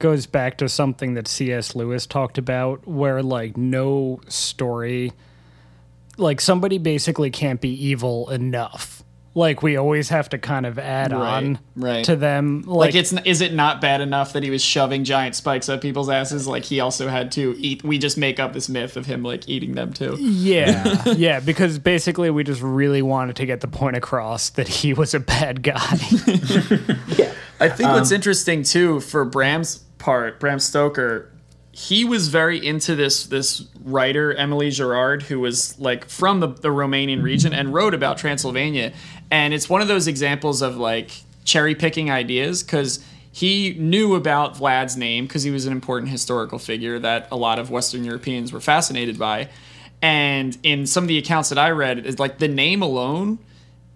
goes 0.00 0.26
back 0.26 0.58
to 0.58 0.68
something 0.68 1.14
that 1.14 1.28
C.S. 1.28 1.76
Lewis 1.76 2.06
talked 2.06 2.36
about, 2.38 2.86
where 2.88 3.22
like 3.22 3.56
no 3.56 4.20
story, 4.26 5.12
like 6.16 6.40
somebody 6.40 6.78
basically 6.78 7.30
can't 7.30 7.60
be 7.60 7.70
evil 7.70 8.28
enough. 8.30 9.04
Like 9.32 9.62
we 9.62 9.76
always 9.76 10.08
have 10.08 10.28
to 10.30 10.38
kind 10.38 10.66
of 10.66 10.76
add 10.76 11.12
Right, 11.12 11.20
on 11.20 11.58
right. 11.76 12.04
to 12.04 12.16
them. 12.16 12.62
Like, 12.62 12.88
Like, 12.88 12.94
it's 12.96 13.12
is 13.24 13.40
it 13.40 13.54
not 13.54 13.80
bad 13.80 14.00
enough 14.00 14.32
that 14.32 14.42
he 14.42 14.50
was 14.50 14.60
shoving 14.60 15.04
giant 15.04 15.36
spikes 15.36 15.68
up 15.68 15.80
people's 15.80 16.08
asses? 16.10 16.48
Like 16.48 16.64
he 16.64 16.80
also 16.80 17.06
had 17.06 17.30
to 17.32 17.54
eat. 17.56 17.84
We 17.84 17.98
just 17.98 18.18
make 18.18 18.40
up 18.40 18.54
this 18.54 18.68
myth 18.68 18.96
of 18.96 19.06
him 19.06 19.22
like 19.22 19.48
eating 19.48 19.76
them 19.76 19.92
too. 19.92 20.16
yeah, 20.18 21.04
yeah, 21.16 21.38
because 21.38 21.78
basically 21.78 22.28
we 22.30 22.42
just 22.42 22.60
really 22.60 23.02
wanted 23.02 23.36
to 23.36 23.46
get 23.46 23.60
the 23.60 23.68
point 23.68 23.94
across 23.96 24.50
that 24.50 24.66
he 24.66 24.92
was 24.94 25.14
a 25.14 25.20
bad 25.20 25.62
guy. 25.62 25.76
Yeah. 27.16 27.32
I 27.60 27.68
think 27.68 27.90
what's 27.90 28.10
um, 28.10 28.14
interesting 28.16 28.62
too 28.62 29.00
for 29.00 29.24
Bram's 29.26 29.84
part, 30.00 30.40
Bram 30.40 30.58
Stoker, 30.58 31.30
he 31.72 32.04
was 32.04 32.28
very 32.28 32.64
into 32.64 32.96
this 32.96 33.26
this 33.26 33.64
writer 33.84 34.34
Emily 34.34 34.70
Gerard, 34.70 35.22
who 35.22 35.38
was 35.38 35.78
like 35.78 36.08
from 36.08 36.40
the, 36.40 36.48
the 36.48 36.68
Romanian 36.68 37.22
region 37.22 37.52
and 37.52 37.72
wrote 37.72 37.94
about 37.94 38.18
Transylvania, 38.18 38.92
and 39.30 39.54
it's 39.54 39.68
one 39.68 39.80
of 39.80 39.88
those 39.88 40.08
examples 40.08 40.62
of 40.62 40.76
like 40.76 41.12
cherry 41.44 41.74
picking 41.74 42.10
ideas 42.10 42.62
because 42.62 43.04
he 43.32 43.74
knew 43.74 44.16
about 44.16 44.56
Vlad's 44.56 44.96
name 44.96 45.26
because 45.26 45.44
he 45.44 45.50
was 45.50 45.64
an 45.64 45.72
important 45.72 46.10
historical 46.10 46.58
figure 46.58 46.98
that 46.98 47.28
a 47.30 47.36
lot 47.36 47.60
of 47.60 47.70
Western 47.70 48.04
Europeans 48.04 48.52
were 48.52 48.60
fascinated 48.60 49.16
by, 49.16 49.48
and 50.02 50.58
in 50.64 50.86
some 50.86 51.04
of 51.04 51.08
the 51.08 51.18
accounts 51.18 51.50
that 51.50 51.58
I 51.58 51.70
read, 51.70 52.04
it's 52.04 52.18
like 52.18 52.38
the 52.38 52.48
name 52.48 52.82
alone 52.82 53.38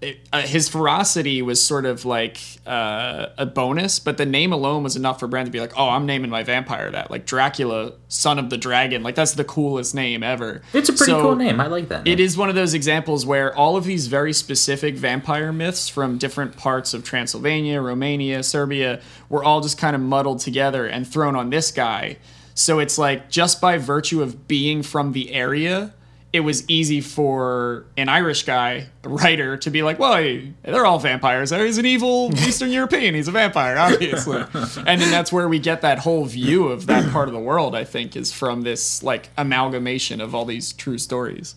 it, 0.05 0.29
uh, 0.33 0.43
his 0.43 0.69
ferocity 0.69 1.43
was 1.43 1.63
sort 1.65 1.87
of 1.87 2.05
like 2.05 2.39
uh, 2.67 3.27
a 3.39 3.47
bonus, 3.47 3.99
but 3.99 4.17
the 4.19 4.27
name 4.27 4.53
alone 4.53 4.83
was 4.83 4.97
enough 4.97 5.19
for 5.21 5.27
Bram 5.27 5.47
to 5.47 5.51
be 5.51 5.61
like, 5.61 5.73
"Oh, 5.77 5.89
I'm 5.89 6.07
naming 6.07 6.31
my 6.31 6.43
vampire 6.43 6.91
that." 6.91 7.11
Like 7.11 7.27
Dracula, 7.27 7.93
son 8.09 8.39
of 8.39 8.51
the 8.51 8.57
dragon. 8.57 9.03
Like 9.03 9.15
that's 9.15 9.33
the 9.33 9.45
coolest 9.45 9.95
name 9.95 10.23
ever. 10.23 10.63
It's 10.73 10.89
a 10.89 10.93
pretty 10.93 11.13
So, 11.13 11.23
cool 11.23 11.37
name. 11.37 11.61
I 11.61 11.67
like 11.67 11.89
that. 11.89 12.07
It 12.07 12.17
name. 12.17 12.21
is 12.21 12.37
one 12.37 12.49
of 12.49 12.55
those 12.55 12.75
examples 12.75 13.25
where 13.25 13.55
all 13.57 13.77
of 13.77 13.85
these 13.85 14.07
very 14.07 14.33
specific 14.33 14.95
vampire 14.97 15.53
myths 15.53 15.89
from 15.89 16.19
different 16.19 16.57
parts 16.57 16.95
of 16.95 17.03
Transylvania, 17.05 17.81
Romania, 17.81 18.43
Serbia 18.43 19.01
were 19.29 19.43
all 19.43 19.61
just 19.61 19.79
kind 19.79 19.97
of 19.97 20.03
muddled 20.03 20.41
together 20.41 20.87
and 20.87 21.07
thrown 21.09 21.35
on 21.37 21.51
this 21.51 21.71
guy. 21.71 22.19
So 22.55 22.79
it's 22.79 22.99
like 22.99 23.31
just 23.31 23.61
by 23.61 23.79
virtue 23.79 24.23
of 24.23 24.47
being 24.47 24.83
from 24.83 25.13
the 25.13 25.33
area, 25.33 25.93
it 26.35 26.41
was 26.41 26.69
easy 26.69 27.01
for 27.01 27.87
an 27.97 28.09
Irish 28.09 28.43
guy, 28.43 28.89
a 29.05 29.09
writer, 29.09 29.57
to 29.57 29.71
be 29.71 29.85
like, 29.85 30.01
well, 30.01 30.17
hey, 30.17 30.53
they're 30.65 30.85
all 30.85 30.99
vampires. 30.99 31.51
He's 31.51 31.79
an 31.79 31.87
evil 31.87 32.33
Eastern 32.39 32.73
European. 32.73 33.15
He's 33.15 33.29
a 33.29 33.31
vampire, 33.31 33.79
obviously. 33.79 34.39
and 34.85 35.01
then 35.01 35.13
that's 35.13 35.33
where 35.33 35.49
we 35.49 35.61
get 35.61 35.83
that 35.83 36.01
whole 36.01 36.25
view 36.25 36.67
of 36.67 36.87
that 36.87 37.09
part 37.13 37.29
of 37.29 37.35
the 37.35 37.41
world, 37.41 37.77
I 37.77 37.85
think, 37.85 38.17
is 38.17 38.33
from 38.33 38.63
this 38.63 39.01
like 39.01 39.29
amalgamation 39.39 40.21
of 40.21 40.35
all 40.35 40.45
these 40.45 40.73
true 40.73 40.99
stories. 40.99 41.55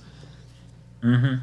Hmm. 1.01 1.37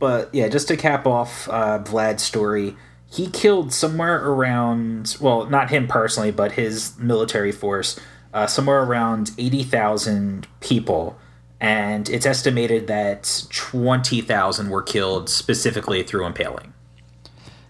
But 0.00 0.34
yeah, 0.34 0.48
just 0.48 0.66
to 0.66 0.76
cap 0.76 1.06
off 1.06 1.48
uh, 1.48 1.78
Vlad's 1.78 2.24
story, 2.24 2.74
he 3.08 3.28
killed 3.28 3.72
somewhere 3.72 4.16
around, 4.28 5.16
well, 5.20 5.46
not 5.46 5.70
him 5.70 5.86
personally, 5.86 6.32
but 6.32 6.50
his 6.50 6.98
military 6.98 7.52
force, 7.52 8.00
uh, 8.34 8.48
somewhere 8.48 8.82
around 8.82 9.30
80,000 9.38 10.48
people. 10.58 11.16
And 11.62 12.08
it's 12.10 12.26
estimated 12.26 12.88
that 12.88 13.44
20,000 13.50 14.68
were 14.68 14.82
killed 14.82 15.28
specifically 15.30 16.02
through 16.02 16.26
impaling, 16.26 16.72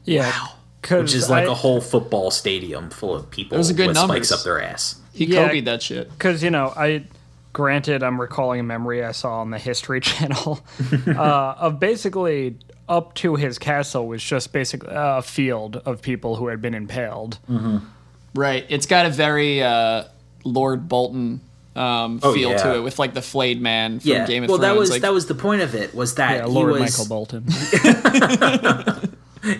yeah, 0.04 0.32
which 0.90 1.14
is 1.14 1.28
like 1.28 1.46
a 1.46 1.52
whole 1.54 1.80
football 1.82 2.30
stadium 2.30 2.88
full 2.88 3.14
of 3.14 3.30
people 3.30 3.58
Those 3.58 3.70
are 3.70 3.74
good 3.74 3.88
with 3.88 3.96
numbers. 3.96 4.28
spikes 4.28 4.32
up 4.32 4.44
their 4.44 4.62
ass. 4.62 4.98
He 5.12 5.26
Yeah. 5.26 5.46
Kobe'd 5.46 5.66
that 5.66 5.82
shit. 5.82 6.10
because 6.10 6.42
you 6.42 6.48
know 6.50 6.72
I 6.74 7.04
granted 7.52 8.02
I'm 8.02 8.18
recalling 8.18 8.60
a 8.60 8.62
memory 8.62 9.04
I 9.04 9.12
saw 9.12 9.40
on 9.42 9.50
the 9.50 9.58
History 9.58 10.00
Channel 10.10 10.60
uh, 11.06 11.54
of 11.58 11.78
basically 11.78 12.56
up 12.88 13.12
to 13.16 13.36
his 13.36 13.58
castle 13.58 14.06
was 14.08 14.22
just 14.24 14.54
basically 14.54 14.88
a 14.90 15.20
field 15.20 15.76
of 15.84 16.00
people 16.00 16.36
who 16.36 16.46
had 16.46 16.62
been 16.62 16.72
impaled. 16.74 17.38
Right. 18.34 18.64
It's 18.70 18.86
got 18.86 19.04
a 19.04 19.10
very 19.10 19.62
uh, 19.62 20.04
Lord 20.44 20.88
Bolton 20.88 21.42
um, 21.74 22.20
Oh, 22.22 22.34
feel 22.34 22.50
yeah. 22.50 22.56
to 22.58 22.74
it 22.76 22.80
with 22.80 22.98
like 22.98 23.14
the 23.14 23.22
flayed 23.22 23.60
man 23.60 24.00
from 24.00 24.10
Yeah, 24.10 24.26
Game 24.26 24.44
of 24.44 24.50
well, 24.50 24.58
Thrones. 24.58 24.66
Well, 24.68 24.74
that 24.74 24.78
was 24.80 24.90
like, 24.90 25.02
that 25.02 25.12
was 25.12 25.26
the 25.26 25.34
point 25.34 25.62
of 25.62 25.74
it 25.74 25.94
was 25.94 26.16
that 26.16 26.36
Yeah, 26.38 26.46
he 26.46 26.52
Lord 26.52 26.72
was 26.72 26.80
Michael 26.80 27.06
Bolton. 27.08 27.44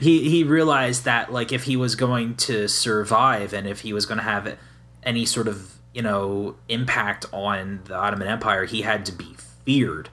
he 0.01 0.29
he 0.29 0.44
realized 0.44 1.05
that 1.05 1.33
like 1.33 1.53
if 1.53 1.64
he 1.64 1.77
was 1.77 1.94
going 1.94 2.35
to 2.37 2.68
survive 2.68 3.53
and 3.53 3.66
if 3.66 3.81
he 3.81 3.92
was 3.92 4.07
going 4.07 4.18
to 4.18 4.25
have 4.25 4.57
any 5.03 5.27
sort 5.27 5.48
of 5.48 5.75
you 5.92 6.03
know 6.03 6.57
impact 6.68 7.27
on 7.33 7.81
the 7.85 7.94
Ottoman 7.94 8.29
Empire, 8.29 8.64
he 8.64 8.83
had 8.83 9.05
to 9.07 9.12
be 9.12 9.35
feared, 9.64 10.09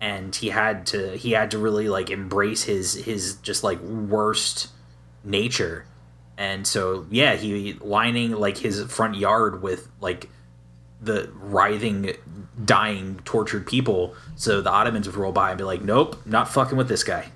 and 0.00 0.34
he 0.34 0.50
had 0.50 0.86
to 0.86 1.16
he 1.16 1.32
had 1.32 1.50
to 1.52 1.58
really 1.58 1.88
like 1.88 2.10
embrace 2.10 2.64
his 2.64 2.94
his 2.94 3.34
just 3.36 3.64
like 3.64 3.80
worst 3.80 4.68
nature, 5.24 5.86
and 6.36 6.66
so 6.66 7.06
yeah, 7.10 7.34
he 7.36 7.74
lining 7.80 8.32
like 8.32 8.58
his 8.58 8.82
front 8.84 9.16
yard 9.16 9.62
with 9.62 9.88
like 10.00 10.28
the 11.00 11.30
writhing, 11.34 12.14
dying, 12.64 13.20
tortured 13.24 13.66
people, 13.66 14.14
so 14.36 14.60
the 14.60 14.70
Ottomans 14.70 15.06
would 15.06 15.16
roll 15.16 15.32
by 15.32 15.50
and 15.50 15.58
be 15.58 15.64
like, 15.64 15.82
"Nope, 15.82 16.20
not 16.26 16.48
fucking 16.48 16.76
with 16.76 16.88
this 16.88 17.04
guy." 17.04 17.30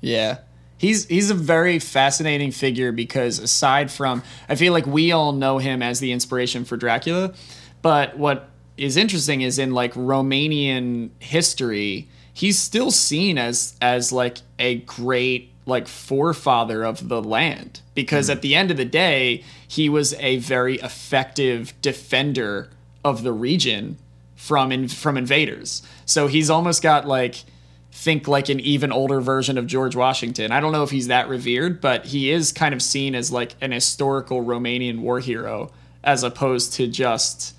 Yeah. 0.00 0.38
He's 0.78 1.06
he's 1.06 1.30
a 1.30 1.34
very 1.34 1.80
fascinating 1.80 2.52
figure 2.52 2.92
because 2.92 3.40
aside 3.40 3.90
from 3.90 4.22
I 4.48 4.54
feel 4.54 4.72
like 4.72 4.86
we 4.86 5.10
all 5.10 5.32
know 5.32 5.58
him 5.58 5.82
as 5.82 5.98
the 5.98 6.12
inspiration 6.12 6.64
for 6.64 6.76
Dracula, 6.76 7.34
but 7.82 8.16
what 8.16 8.48
is 8.76 8.96
interesting 8.96 9.40
is 9.40 9.58
in 9.58 9.72
like 9.72 9.92
Romanian 9.94 11.10
history, 11.18 12.08
he's 12.32 12.60
still 12.60 12.92
seen 12.92 13.38
as 13.38 13.76
as 13.82 14.12
like 14.12 14.38
a 14.60 14.76
great 14.76 15.52
like 15.68 15.86
forefather 15.86 16.82
of 16.82 17.08
the 17.08 17.22
land 17.22 17.80
because 17.94 18.26
mm-hmm. 18.26 18.36
at 18.36 18.42
the 18.42 18.54
end 18.54 18.70
of 18.70 18.76
the 18.76 18.84
day, 18.84 19.44
he 19.68 19.88
was 19.88 20.14
a 20.14 20.38
very 20.38 20.76
effective 20.76 21.74
defender 21.82 22.70
of 23.04 23.22
the 23.22 23.32
region 23.32 23.98
from 24.34 24.72
in, 24.72 24.88
from 24.88 25.16
invaders. 25.16 25.82
So 26.06 26.26
he's 26.26 26.50
almost 26.50 26.82
got 26.82 27.06
like 27.06 27.44
think 27.92 28.26
like 28.28 28.48
an 28.48 28.60
even 28.60 28.92
older 28.92 29.20
version 29.20 29.58
of 29.58 29.66
George 29.66 29.94
Washington. 29.94 30.52
I 30.52 30.60
don't 30.60 30.72
know 30.72 30.84
if 30.84 30.90
he's 30.90 31.08
that 31.08 31.28
revered, 31.28 31.80
but 31.80 32.06
he 32.06 32.30
is 32.30 32.52
kind 32.52 32.72
of 32.72 32.80
seen 32.80 33.14
as 33.14 33.30
like 33.30 33.54
an 33.60 33.72
historical 33.72 34.44
Romanian 34.44 35.00
war 35.00 35.20
hero 35.20 35.70
as 36.02 36.22
opposed 36.22 36.72
to 36.74 36.86
just 36.86 37.54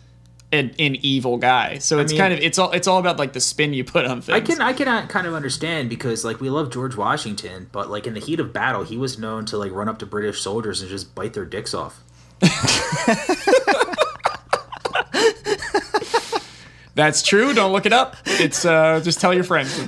an, 0.51 0.73
an 0.79 0.95
evil 1.03 1.37
guy. 1.37 1.77
So 1.77 1.99
it's 1.99 2.11
mean- 2.11 2.19
kind 2.21 2.33
of 2.33 2.39
it's 2.39 2.57
all 2.57 2.71
it's 2.71 2.87
all 2.87 2.97
about 2.99 3.17
like 3.19 3.33
the 3.33 3.39
spin 3.39 3.73
you 3.73 3.83
put 3.83 4.05
on 4.05 4.21
things. 4.21 4.35
I 4.35 4.41
can 4.41 4.61
I 4.61 4.73
can 4.73 4.87
uh, 4.87 5.05
kind 5.07 5.27
of 5.27 5.33
understand 5.33 5.89
because 5.89 6.25
like 6.25 6.39
we 6.41 6.49
love 6.49 6.71
George 6.71 6.95
Washington, 6.95 7.69
but 7.71 7.89
like 7.89 8.07
in 8.07 8.13
the 8.15 8.19
heat 8.19 8.39
of 8.39 8.51
battle, 8.53 8.83
he 8.83 8.97
was 8.97 9.19
known 9.19 9.45
to 9.45 9.57
like 9.57 9.71
run 9.71 9.87
up 9.87 9.99
to 9.99 10.05
British 10.05 10.41
soldiers 10.41 10.81
and 10.81 10.89
just 10.89 11.13
bite 11.15 11.33
their 11.33 11.45
dicks 11.45 11.73
off. 11.73 12.01
That's 16.95 17.21
true. 17.23 17.53
Don't 17.53 17.71
look 17.71 17.85
it 17.85 17.93
up. 17.93 18.17
It's 18.25 18.65
uh, 18.65 18.99
just 19.01 19.21
tell 19.21 19.33
your 19.33 19.43
friends. 19.45 19.87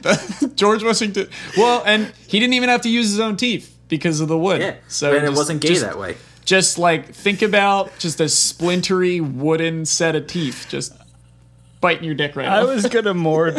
George 0.56 0.84
Washington. 0.84 1.28
Well, 1.58 1.84
and 1.86 2.14
he 2.28 2.40
didn't 2.40 2.54
even 2.54 2.70
have 2.70 2.82
to 2.82 2.90
use 2.90 3.10
his 3.10 3.20
own 3.20 3.36
teeth 3.36 3.76
because 3.90 4.22
of 4.22 4.30
the 4.30 4.38
wood. 4.38 4.62
Yeah, 4.62 4.76
So 4.88 5.14
and 5.14 5.26
it 5.26 5.34
wasn't 5.34 5.60
gay 5.62 5.70
just- 5.70 5.82
that 5.82 5.98
way. 5.98 6.16
Just 6.52 6.78
like 6.78 7.14
think 7.14 7.42
about 7.42 7.98
just 7.98 8.20
a 8.20 8.26
splintery 8.26 9.22
wooden 9.22 9.86
set 9.86 10.18
of 10.18 10.28
teeth, 10.28 10.66
just 10.68 10.92
biting 11.80 12.04
your 12.04 12.14
dick 12.14 12.36
right 12.36 12.46
now. 12.46 12.58
I 12.58 12.62
off. 12.64 12.68
was 12.68 12.86
gonna 12.88 13.14
more 13.30 13.56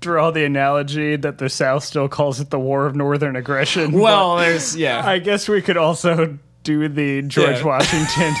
draw 0.00 0.32
the 0.32 0.44
analogy 0.44 1.14
that 1.14 1.38
the 1.38 1.48
South 1.48 1.84
still 1.84 2.08
calls 2.08 2.40
it 2.40 2.50
the 2.50 2.58
War 2.58 2.86
of 2.86 2.96
Northern 2.96 3.36
Aggression. 3.36 3.92
well, 3.92 4.36
there's 4.38 4.74
yeah. 4.76 5.06
I 5.08 5.20
guess 5.20 5.48
we 5.48 5.62
could 5.62 5.76
also 5.76 6.36
do 6.64 6.88
the 6.88 7.22
George 7.22 7.58
Yeah. 7.58 7.64
Washington 7.64 8.34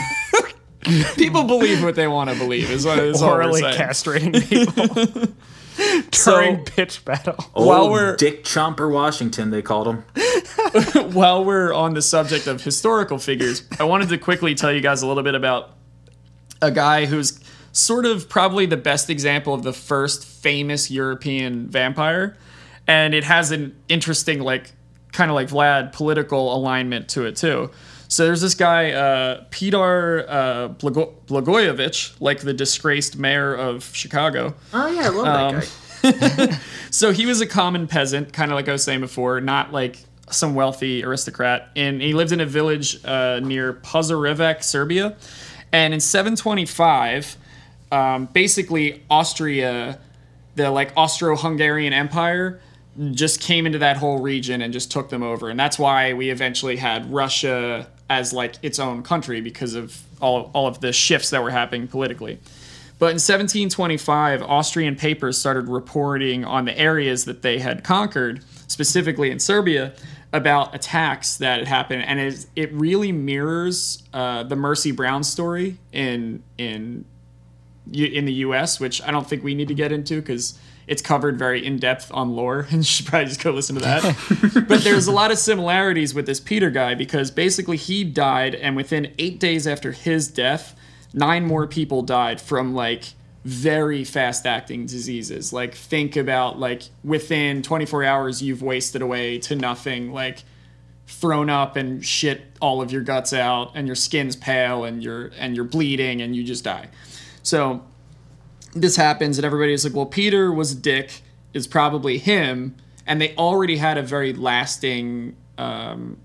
People 1.14 1.44
believe 1.44 1.84
what 1.84 1.94
they 1.94 2.08
want 2.08 2.30
to 2.30 2.36
believe. 2.36 2.68
Is, 2.68 2.84
what- 2.84 2.98
is 2.98 3.22
all 3.22 3.28
we're 3.30 3.44
orally 3.44 3.60
saying. 3.60 3.78
castrating 3.78 4.48
people 4.48 5.32
So- 6.12 6.40
during 6.40 6.64
pitch 6.64 7.04
battle. 7.04 7.36
While 7.54 7.90
we're- 7.90 8.16
Dick 8.16 8.44
Chomper 8.44 8.90
Washington, 8.92 9.50
they 9.50 9.62
called 9.62 9.88
him. 9.88 10.04
while 11.12 11.44
we're 11.44 11.72
on 11.72 11.94
the 11.94 12.02
subject 12.02 12.46
of 12.46 12.62
historical 12.62 13.18
figures, 13.18 13.64
I 13.80 13.84
wanted 13.84 14.08
to 14.10 14.18
quickly 14.18 14.54
tell 14.54 14.72
you 14.72 14.80
guys 14.80 15.02
a 15.02 15.06
little 15.06 15.22
bit 15.22 15.34
about 15.34 15.70
a 16.60 16.70
guy 16.70 17.06
who's 17.06 17.40
sort 17.72 18.04
of 18.06 18.28
probably 18.28 18.66
the 18.66 18.76
best 18.76 19.10
example 19.10 19.54
of 19.54 19.62
the 19.62 19.72
first 19.72 20.24
famous 20.24 20.90
European 20.90 21.68
vampire. 21.68 22.36
And 22.86 23.14
it 23.14 23.24
has 23.24 23.50
an 23.50 23.74
interesting, 23.88 24.40
like, 24.40 24.72
kind 25.12 25.30
of 25.30 25.34
like 25.34 25.48
Vlad, 25.48 25.92
political 25.92 26.54
alignment 26.54 27.08
to 27.10 27.24
it, 27.26 27.36
too. 27.36 27.70
So 28.12 28.26
there's 28.26 28.42
this 28.42 28.54
guy, 28.54 28.90
uh, 28.92 29.44
Peter 29.48 30.28
uh, 30.28 30.68
Blago- 30.68 31.14
Blagojevich, 31.26 32.20
like 32.20 32.40
the 32.40 32.52
disgraced 32.52 33.16
mayor 33.16 33.54
of 33.54 33.84
Chicago. 33.96 34.54
Oh 34.74 34.86
yeah, 34.88 35.06
I 35.06 35.08
love 35.08 35.26
Um, 35.54 35.62
that 36.02 36.50
guy. 36.50 36.58
So 36.90 37.10
he 37.12 37.24
was 37.24 37.40
a 37.40 37.46
common 37.46 37.86
peasant, 37.86 38.34
kind 38.34 38.50
of 38.50 38.56
like 38.56 38.68
I 38.68 38.72
was 38.72 38.84
saying 38.84 39.00
before, 39.00 39.40
not 39.40 39.72
like 39.72 39.96
some 40.30 40.54
wealthy 40.54 41.02
aristocrat. 41.02 41.70
And 41.74 42.02
he 42.02 42.12
lived 42.12 42.32
in 42.32 42.40
a 42.40 42.44
village 42.46 43.02
uh, 43.02 43.40
near 43.42 43.72
Pozarevac, 43.72 44.62
Serbia. 44.62 45.16
And 45.72 45.94
in 45.94 46.00
725, 46.00 47.36
um, 47.92 48.26
basically 48.34 49.02
Austria, 49.08 49.98
the 50.56 50.70
like 50.70 50.92
Austro-Hungarian 50.98 51.94
Empire, 51.94 52.60
just 53.12 53.40
came 53.40 53.64
into 53.64 53.78
that 53.78 53.96
whole 53.96 54.18
region 54.18 54.60
and 54.60 54.70
just 54.70 54.90
took 54.90 55.08
them 55.08 55.22
over. 55.22 55.48
And 55.48 55.58
that's 55.58 55.78
why 55.78 56.12
we 56.12 56.28
eventually 56.28 56.76
had 56.76 57.10
Russia 57.10 57.88
as 58.18 58.32
like 58.32 58.56
its 58.62 58.78
own 58.78 59.02
country 59.02 59.40
because 59.40 59.74
of 59.74 60.02
all, 60.20 60.50
all 60.52 60.66
of 60.66 60.80
the 60.80 60.92
shifts 60.92 61.30
that 61.30 61.42
were 61.42 61.50
happening 61.50 61.88
politically. 61.88 62.38
But 62.98 63.06
in 63.06 63.16
1725, 63.16 64.42
Austrian 64.42 64.96
papers 64.96 65.38
started 65.38 65.68
reporting 65.68 66.44
on 66.44 66.66
the 66.66 66.78
areas 66.78 67.24
that 67.24 67.42
they 67.42 67.58
had 67.58 67.82
conquered, 67.82 68.44
specifically 68.68 69.30
in 69.30 69.40
Serbia, 69.40 69.94
about 70.32 70.74
attacks 70.74 71.38
that 71.38 71.58
had 71.58 71.68
happened, 71.68 72.04
and 72.04 72.20
it, 72.20 72.46
it 72.54 72.72
really 72.72 73.12
mirrors 73.12 74.02
uh, 74.12 74.44
the 74.44 74.56
Mercy 74.56 74.92
Brown 74.92 75.24
story 75.24 75.78
in 75.92 76.42
in 76.58 77.04
in 77.92 78.24
the 78.24 78.32
U.S., 78.46 78.78
which 78.78 79.02
I 79.02 79.10
don't 79.10 79.28
think 79.28 79.42
we 79.42 79.54
need 79.54 79.68
to 79.68 79.74
get 79.74 79.90
into 79.90 80.20
because 80.20 80.58
it's 80.86 81.02
covered 81.02 81.38
very 81.38 81.64
in 81.64 81.78
depth 81.78 82.10
on 82.12 82.34
lore, 82.34 82.60
and 82.70 82.78
you 82.78 82.82
should 82.82 83.06
probably 83.06 83.28
just 83.28 83.42
go 83.42 83.50
listen 83.50 83.76
to 83.76 83.82
that. 83.82 84.64
but 84.68 84.82
there's 84.82 85.06
a 85.06 85.12
lot 85.12 85.30
of 85.30 85.38
similarities 85.38 86.14
with 86.14 86.26
this 86.26 86.40
Peter 86.40 86.70
guy 86.70 86.94
because 86.94 87.30
basically 87.30 87.76
he 87.76 88.04
died, 88.04 88.54
and 88.54 88.76
within 88.76 89.12
eight 89.18 89.38
days 89.38 89.66
after 89.66 89.92
his 89.92 90.28
death, 90.28 90.76
nine 91.12 91.44
more 91.44 91.66
people 91.66 92.02
died 92.02 92.40
from 92.40 92.74
like 92.74 93.04
very 93.44 94.04
fast 94.04 94.46
acting 94.46 94.86
diseases. 94.86 95.52
Like 95.52 95.74
think 95.74 96.16
about 96.16 96.58
like 96.58 96.82
within 97.02 97.62
24 97.62 98.04
hours 98.04 98.42
you've 98.42 98.62
wasted 98.62 99.02
away 99.02 99.38
to 99.40 99.56
nothing. 99.56 100.12
Like 100.12 100.44
thrown 101.06 101.50
up 101.50 101.76
and 101.76 102.04
shit 102.04 102.42
all 102.60 102.80
of 102.80 102.90
your 102.90 103.02
guts 103.02 103.32
out 103.32 103.72
and 103.74 103.86
your 103.86 103.96
skin's 103.96 104.36
pale 104.36 104.84
and 104.84 105.02
you're 105.02 105.30
and 105.38 105.54
you're 105.54 105.64
bleeding 105.64 106.22
and 106.22 106.34
you 106.34 106.42
just 106.42 106.64
die. 106.64 106.88
So 107.42 107.84
this 108.72 108.96
happens 108.96 109.38
and 109.38 109.44
everybody's 109.44 109.84
like, 109.84 109.94
well, 109.94 110.06
Peter 110.06 110.52
was 110.52 110.72
a 110.72 110.76
dick. 110.76 111.22
is 111.52 111.66
probably 111.66 112.18
him. 112.18 112.74
And 113.06 113.20
they 113.20 113.34
already 113.36 113.76
had 113.76 113.98
a 113.98 114.02
very 114.02 114.32
lasting 114.32 115.36
um, 115.58 116.18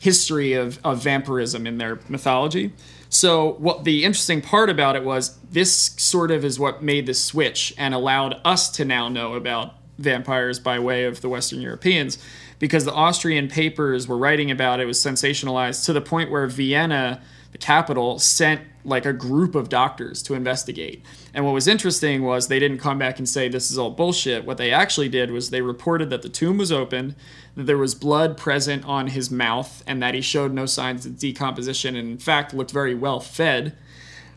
history 0.00 0.52
of, 0.52 0.78
of 0.84 1.02
vampirism 1.02 1.66
in 1.66 1.78
their 1.78 1.98
mythology. 2.08 2.72
So 3.08 3.52
what 3.54 3.84
the 3.84 4.04
interesting 4.04 4.42
part 4.42 4.68
about 4.68 4.96
it 4.96 5.04
was 5.04 5.38
this 5.50 5.72
sort 5.72 6.30
of 6.30 6.44
is 6.44 6.58
what 6.58 6.82
made 6.82 7.06
the 7.06 7.14
switch 7.14 7.74
and 7.78 7.94
allowed 7.94 8.40
us 8.44 8.70
to 8.72 8.84
now 8.84 9.08
know 9.08 9.34
about 9.34 9.74
vampires 9.98 10.58
by 10.58 10.78
way 10.78 11.04
of 11.04 11.22
the 11.22 11.28
Western 11.28 11.60
Europeans 11.60 12.18
because 12.58 12.84
the 12.84 12.92
Austrian 12.92 13.48
papers 13.48 14.08
were 14.08 14.16
writing 14.16 14.50
about 14.50 14.80
it, 14.80 14.84
it 14.84 14.86
was 14.86 14.98
sensationalized 14.98 15.84
to 15.86 15.92
the 15.92 16.00
point 16.00 16.30
where 16.30 16.46
Vienna, 16.46 17.20
the 17.52 17.58
capital, 17.58 18.18
sent 18.18 18.62
like 18.86 19.04
a 19.04 19.12
group 19.12 19.54
of 19.54 19.68
doctors 19.68 20.22
to 20.22 20.34
investigate. 20.34 21.04
And 21.34 21.44
what 21.44 21.52
was 21.52 21.66
interesting 21.66 22.22
was 22.22 22.46
they 22.46 22.60
didn't 22.60 22.78
come 22.78 22.98
back 22.98 23.18
and 23.18 23.28
say 23.28 23.48
this 23.48 23.70
is 23.70 23.76
all 23.76 23.90
bullshit. 23.90 24.44
What 24.44 24.58
they 24.58 24.70
actually 24.70 25.08
did 25.08 25.30
was 25.32 25.50
they 25.50 25.60
reported 25.60 26.08
that 26.10 26.22
the 26.22 26.28
tomb 26.28 26.56
was 26.56 26.70
open, 26.70 27.16
that 27.56 27.64
there 27.64 27.76
was 27.76 27.94
blood 27.94 28.36
present 28.36 28.84
on 28.84 29.08
his 29.08 29.30
mouth, 29.30 29.82
and 29.86 30.00
that 30.02 30.14
he 30.14 30.20
showed 30.20 30.52
no 30.52 30.66
signs 30.66 31.04
of 31.04 31.18
decomposition 31.18 31.96
and 31.96 32.08
in 32.08 32.18
fact 32.18 32.54
looked 32.54 32.70
very 32.70 32.94
well 32.94 33.18
fed. 33.18 33.76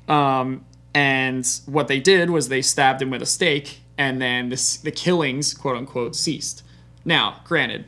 Um, 0.08 0.66
and 0.96 1.48
what 1.68 1.88
they 1.88 2.00
did 2.00 2.32
was 2.32 2.50
they 2.50 2.64
stabbed 2.64 3.02
him 3.02 3.12
with 3.12 3.22
a 3.22 3.28
stake, 3.28 3.82
and 3.98 4.20
then 4.20 4.50
this, 4.50 4.78
the 4.78 4.92
killings, 4.92 5.54
quote 5.54 5.78
unquote, 5.78 6.16
ceased. 6.16 6.64
Now, 7.06 7.42
granted, 7.46 7.86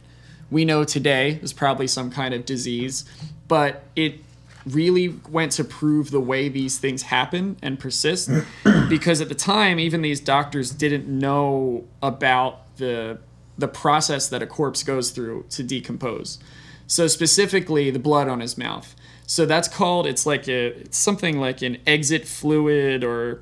we 0.52 0.64
know 0.64 0.84
today 0.84 1.34
there's 1.34 1.54
probably 1.54 1.88
some 1.88 2.12
kind 2.12 2.36
of 2.36 2.46
disease, 2.46 3.06
but 3.48 3.84
it 3.96 4.20
really 4.66 5.10
went 5.30 5.52
to 5.54 5.64
prove 5.64 6.12
the 6.12 6.20
way 6.20 6.50
these 6.50 6.78
things 6.78 7.04
happen 7.04 7.58
and 7.62 7.80
persist 7.80 8.30
because 8.90 9.22
at 9.22 9.30
the 9.30 9.36
time 9.36 9.80
even 9.80 10.02
these 10.02 10.20
doctors 10.20 10.72
didn't 10.72 11.08
know 11.08 11.86
about 12.02 12.76
the 12.78 13.18
the 13.58 13.68
process 13.68 14.28
that 14.30 14.42
a 14.42 14.48
corpse 14.48 14.84
goes 14.84 15.12
through 15.12 15.46
to 15.50 15.64
decompose 15.64 16.40
so 16.88 17.08
specifically 17.08 17.92
the 17.92 18.00
blood 18.00 18.28
on 18.28 18.40
his 18.40 18.58
mouth 18.58 18.96
so 19.26 19.46
that's 19.46 19.68
called 19.68 20.08
it's 20.08 20.26
like 20.26 20.48
a 20.48 20.68
it's 20.82 20.98
something 20.98 21.40
like 21.40 21.62
an 21.62 21.78
exit 21.86 22.28
fluid 22.28 23.04
or 23.04 23.42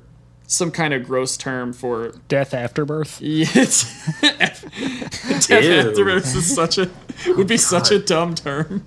some 0.50 0.72
kind 0.72 0.92
of 0.92 1.04
gross 1.04 1.36
term 1.36 1.72
for 1.72 2.12
Death 2.26 2.52
afterbirth. 2.54 3.20
yeah, 3.22 3.46
it's 3.54 3.84
death 5.46 5.64
Ew. 5.64 5.72
afterwards 5.72 6.34
is 6.34 6.52
such 6.52 6.76
a 6.76 6.90
would 7.28 7.46
be 7.46 7.56
such 7.56 7.92
a 7.92 7.96
oh 7.96 8.00
dumb 8.00 8.34
term. 8.34 8.84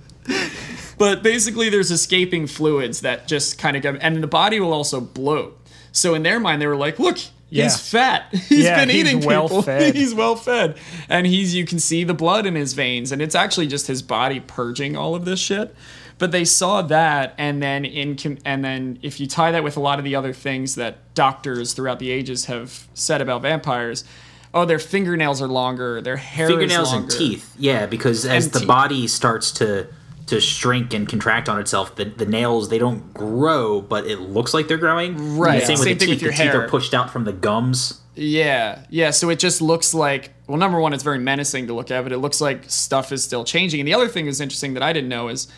But 0.98 1.22
basically, 1.22 1.68
there's 1.70 1.90
escaping 1.90 2.46
fluids 2.46 3.00
that 3.00 3.26
just 3.28 3.58
kind 3.58 3.76
of 3.76 3.82
go, 3.82 3.96
and 4.00 4.22
the 4.22 4.26
body 4.26 4.60
will 4.60 4.72
also 4.72 5.00
bloat. 5.00 5.58
So 5.92 6.14
in 6.14 6.22
their 6.22 6.40
mind, 6.40 6.60
they 6.62 6.66
were 6.66 6.76
like, 6.76 6.98
"Look, 6.98 7.18
Yeah. 7.50 7.64
he's 7.64 7.78
fat. 7.78 8.26
He's 8.32 8.64
Yeah, 8.64 8.76
been 8.80 8.88
he's 8.88 9.04
eating 9.04 9.20
well 9.24 9.48
people. 9.48 9.62
fed." 9.70 9.94
he's 9.94 10.14
well 10.14 10.36
fed, 10.36 10.76
and 11.08 11.26
he's 11.26 11.54
you 11.54 11.64
can 11.64 11.78
see 11.78 12.04
the 12.04 12.14
blood 12.14 12.46
in 12.46 12.54
his 12.54 12.72
veins, 12.74 13.12
and 13.12 13.20
it's 13.22 13.34
actually 13.34 13.66
just 13.66 13.86
his 13.86 14.02
body 14.02 14.40
purging 14.40 14.96
all 14.96 15.14
of 15.14 15.24
this 15.24 15.40
shit." 15.40 15.74
But 16.16 16.30
they 16.30 16.44
saw 16.44 16.80
that, 16.82 17.34
and 17.38 17.60
then 17.60 17.84
in 17.84 18.16
and 18.44 18.64
then 18.64 18.98
if 19.02 19.18
you 19.18 19.26
tie 19.26 19.50
that 19.50 19.64
with 19.64 19.76
a 19.76 19.80
lot 19.80 19.98
of 19.98 20.04
the 20.04 20.14
other 20.14 20.32
things 20.32 20.76
that 20.76 20.98
doctors 21.14 21.72
throughout 21.72 21.98
the 21.98 22.10
ages 22.12 22.44
have 22.44 22.86
said 22.94 23.20
about 23.20 23.42
vampires, 23.42 24.04
oh, 24.52 24.64
their 24.64 24.78
fingernails 24.78 25.42
are 25.42 25.48
longer, 25.48 26.00
their 26.00 26.16
hair 26.16 26.46
Fingernails 26.46 26.88
is 26.88 26.94
and 26.94 27.10
teeth. 27.10 27.52
Yeah, 27.58 27.86
because 27.86 28.24
as 28.24 28.44
And 28.44 28.52
the 28.54 28.58
teeth. 28.60 28.68
body 28.68 29.06
starts 29.08 29.50
to 29.52 29.88
to 30.26 30.40
shrink 30.40 30.94
and 30.94 31.08
contract 31.08 31.48
on 31.48 31.60
itself, 31.60 31.96
the, 31.96 32.04
the 32.04 32.26
nails 32.26 32.68
they 32.70 32.78
don't 32.78 33.12
grow, 33.12 33.80
but 33.80 34.06
it 34.06 34.20
looks 34.20 34.54
like 34.54 34.68
they're 34.68 34.78
growing. 34.78 35.36
Right. 35.36 35.56
And 35.56 35.66
Same, 35.66 35.76
Same 35.76 35.90
with 35.90 35.98
the 36.00 36.06
with 36.06 36.18
teeth. 36.18 36.22
your 36.22 36.30
the 36.32 36.36
teeth 36.36 36.54
are 36.54 36.68
pushed 36.68 36.94
out 36.94 37.10
from 37.10 37.24
the 37.24 37.32
gums. 37.32 38.00
Yeah, 38.14 38.84
yeah. 38.90 39.10
So 39.10 39.28
it 39.28 39.38
just 39.38 39.60
looks 39.60 39.92
like 39.92 40.32
well, 40.46 40.58
number 40.58 40.78
one, 40.78 40.92
it's 40.92 41.02
very 41.02 41.18
menacing 41.18 41.66
to 41.68 41.74
look 41.74 41.90
at, 41.90 42.02
but 42.02 42.12
it 42.12 42.18
looks 42.18 42.40
like 42.40 42.64
stuff 42.68 43.12
is 43.12 43.24
still 43.24 43.44
changing. 43.44 43.80
And 43.80 43.88
the 43.88 43.94
other 43.94 44.08
thing 44.08 44.26
that's 44.26 44.40
interesting 44.40 44.74
that 44.74 44.82
I 44.82 44.92
didn't 44.92 45.08
know 45.08 45.28
is 45.28 45.48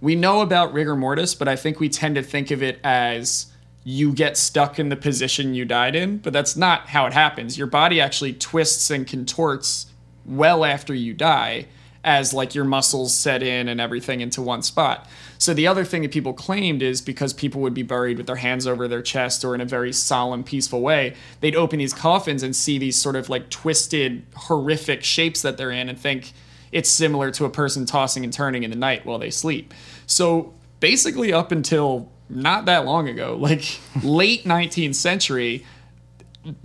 we 0.00 0.14
know 0.14 0.42
about 0.42 0.72
rigor 0.72 0.96
mortis, 0.96 1.34
but 1.34 1.48
I 1.48 1.56
think 1.56 1.80
we 1.80 1.88
tend 1.88 2.16
to 2.16 2.22
think 2.22 2.50
of 2.50 2.62
it 2.62 2.78
as 2.84 3.46
you 3.84 4.12
get 4.12 4.36
stuck 4.36 4.78
in 4.78 4.88
the 4.90 4.96
position 4.96 5.54
you 5.54 5.64
died 5.64 5.94
in, 5.94 6.18
but 6.18 6.32
that's 6.32 6.56
not 6.56 6.88
how 6.88 7.06
it 7.06 7.12
happens. 7.12 7.56
Your 7.56 7.66
body 7.66 8.00
actually 8.00 8.32
twists 8.34 8.90
and 8.90 9.06
contorts 9.06 9.86
well 10.26 10.64
after 10.64 10.94
you 10.94 11.14
die, 11.14 11.66
as 12.04 12.34
like 12.34 12.54
your 12.54 12.64
muscles 12.64 13.14
set 13.14 13.42
in 13.42 13.66
and 13.66 13.80
everything 13.80 14.20
into 14.20 14.42
one 14.42 14.62
spot. 14.62 15.08
So 15.38 15.54
the 15.54 15.66
other 15.66 15.84
thing 15.84 16.02
that 16.02 16.12
people 16.12 16.34
claimed 16.34 16.82
is 16.82 17.00
because 17.00 17.32
people 17.32 17.62
would 17.62 17.74
be 17.74 17.82
buried 17.82 18.18
with 18.18 18.26
their 18.26 18.36
hands 18.36 18.66
over 18.66 18.86
their 18.86 19.02
chest 19.02 19.44
or 19.44 19.54
in 19.54 19.60
a 19.60 19.64
very 19.64 19.92
solemn, 19.92 20.44
peaceful 20.44 20.82
way, 20.82 21.14
they'd 21.40 21.56
open 21.56 21.78
these 21.78 21.94
coffins 21.94 22.42
and 22.42 22.54
see 22.54 22.78
these 22.78 22.96
sort 22.96 23.16
of 23.16 23.28
like 23.28 23.48
twisted, 23.48 24.24
horrific 24.36 25.02
shapes 25.02 25.42
that 25.42 25.56
they're 25.56 25.70
in 25.70 25.88
and 25.88 25.98
think 25.98 26.32
it's 26.70 26.90
similar 26.90 27.30
to 27.30 27.46
a 27.46 27.50
person 27.50 27.86
tossing 27.86 28.22
and 28.22 28.32
turning 28.32 28.62
in 28.64 28.70
the 28.70 28.76
night 28.76 29.06
while 29.06 29.18
they 29.18 29.30
sleep. 29.30 29.72
So 30.06 30.52
basically, 30.80 31.32
up 31.32 31.52
until 31.52 32.10
not 32.28 32.66
that 32.66 32.84
long 32.84 33.08
ago, 33.08 33.36
like 33.40 33.80
late 34.02 34.44
19th 34.44 34.94
century, 34.94 35.64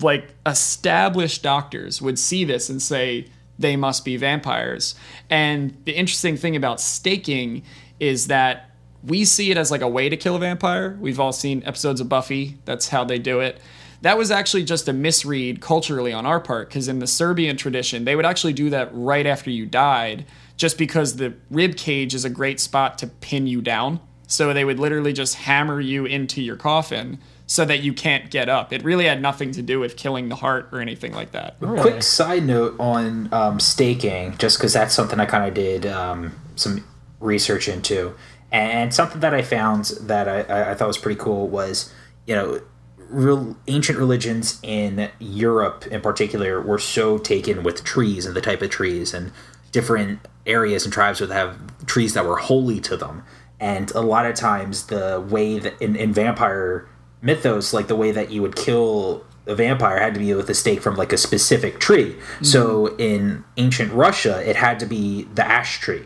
like 0.02 0.34
established 0.46 1.44
doctors 1.44 2.02
would 2.02 2.20
see 2.20 2.44
this 2.44 2.70
and 2.70 2.82
say 2.82 3.28
they 3.60 3.76
must 3.76 4.06
be 4.06 4.18
vampires. 4.18 4.96
And 5.30 5.78
the 5.86 5.92
interesting 5.92 6.38
thing 6.38 6.56
about 6.56 6.82
staking 6.82 7.64
is 8.00 8.28
that 8.28 8.72
we 9.04 9.26
see 9.26 9.52
it 9.52 9.58
as 9.58 9.70
like 9.70 9.82
a 9.82 9.88
way 9.88 10.10
to 10.10 10.18
kill 10.18 10.36
a 10.36 10.40
vampire. 10.40 10.98
We've 11.00 11.20
all 11.20 11.34
seen 11.34 11.62
episodes 11.66 12.02
of 12.02 12.10
Buffy, 12.10 12.58
that's 12.66 12.90
how 12.90 13.04
they 13.04 13.20
do 13.20 13.42
it. 13.42 13.60
That 14.02 14.18
was 14.18 14.32
actually 14.32 14.64
just 14.64 14.88
a 14.88 14.94
misread 14.94 15.60
culturally 15.60 16.14
on 16.14 16.26
our 16.26 16.40
part 16.40 16.70
because 16.70 16.88
in 16.88 17.00
the 17.00 17.08
Serbian 17.08 17.58
tradition, 17.58 18.06
they 18.06 18.16
would 18.16 18.26
actually 18.26 18.54
do 18.54 18.70
that 18.70 18.90
right 18.94 19.26
after 19.26 19.50
you 19.50 19.66
died 19.66 20.26
just 20.56 20.78
because 20.78 21.18
the 21.18 21.34
rib 21.50 21.76
cage 21.76 22.14
is 22.14 22.24
a 22.24 22.30
great 22.30 22.62
spot 22.62 22.98
to 23.00 23.08
pin 23.08 23.46
you 23.46 23.62
down. 23.62 24.00
So 24.28 24.54
they 24.54 24.64
would 24.64 24.80
literally 24.80 25.12
just 25.12 25.36
hammer 25.36 25.82
you 25.82 26.06
into 26.06 26.42
your 26.42 26.56
coffin 26.56 27.20
so 27.50 27.66
that 27.66 27.82
you 27.82 27.92
can't 27.92 28.30
get 28.30 28.48
up. 28.48 28.72
It 28.72 28.84
really 28.84 29.06
had 29.06 29.24
nothing 29.24 29.50
to 29.54 29.64
do 29.64 29.80
with 29.80 29.98
killing 29.98 30.30
the 30.30 30.36
heart 30.36 30.70
or 30.72 30.82
anything 30.82 31.14
like 31.14 31.32
that. 31.32 31.58
Quick 31.60 32.04
side 32.04 32.46
note 32.46 32.80
on 32.80 33.28
um, 33.34 33.60
staking, 33.60 34.38
just 34.38 34.60
because 34.60 34.72
that's 34.74 34.94
something 34.94 35.20
I 35.20 35.26
kind 35.26 35.48
of 35.48 35.56
did 35.56 35.88
um, 35.88 36.40
some 36.56 36.86
research 37.20 37.68
into, 37.68 38.14
and 38.52 38.94
something 38.94 39.20
that 39.22 39.34
I 39.34 39.42
found 39.42 39.86
that 40.02 40.30
I, 40.30 40.70
I 40.72 40.76
thought 40.76 40.90
was 40.90 41.00
pretty 41.00 41.20
cool 41.20 41.48
was, 41.48 41.92
you 42.28 42.36
know, 42.36 42.62
real 42.98 43.58
ancient 43.68 43.98
religions 43.98 44.60
in 44.62 45.10
Europe 45.18 45.88
in 45.88 46.02
particular 46.02 46.62
were 46.62 46.78
so 46.78 47.18
taken 47.18 47.64
with 47.64 47.84
trees 47.84 48.28
and 48.28 48.36
the 48.36 48.42
type 48.42 48.62
of 48.62 48.70
trees 48.70 49.12
and 49.12 49.32
different 49.72 50.20
areas 50.46 50.86
and 50.86 50.94
tribes 50.94 51.20
would 51.20 51.32
have 51.32 51.58
trees 51.88 52.14
that 52.14 52.26
were 52.26 52.38
holy 52.38 52.80
to 52.82 52.96
them. 52.96 53.24
And 53.60 53.90
a 53.92 54.02
lot 54.02 54.28
of 54.28 54.36
times 54.36 54.86
the 54.86 55.20
way 55.20 55.58
that 55.58 55.82
in, 55.82 55.96
in 55.96 56.14
vampire 56.14 56.88
mythos, 57.22 57.74
like 57.74 57.88
the 57.88 57.96
way 57.96 58.12
that 58.12 58.32
you 58.32 58.42
would 58.42 58.56
kill 58.56 59.26
a 59.46 59.56
vampire 59.56 60.00
had 60.00 60.14
to 60.14 60.20
be 60.20 60.34
with 60.34 60.50
a 60.50 60.54
stake 60.54 60.82
from 60.82 60.96
like 60.96 61.12
a 61.12 61.18
specific 61.18 61.80
tree. 61.80 62.14
Mm-hmm. 62.14 62.46
So 62.46 62.96
in 62.98 63.44
ancient 63.58 63.92
Russia, 63.92 64.48
it 64.48 64.56
had 64.56 64.80
to 64.80 64.86
be 64.86 65.24
the 65.34 65.46
ash 65.46 65.80
tree. 65.80 66.06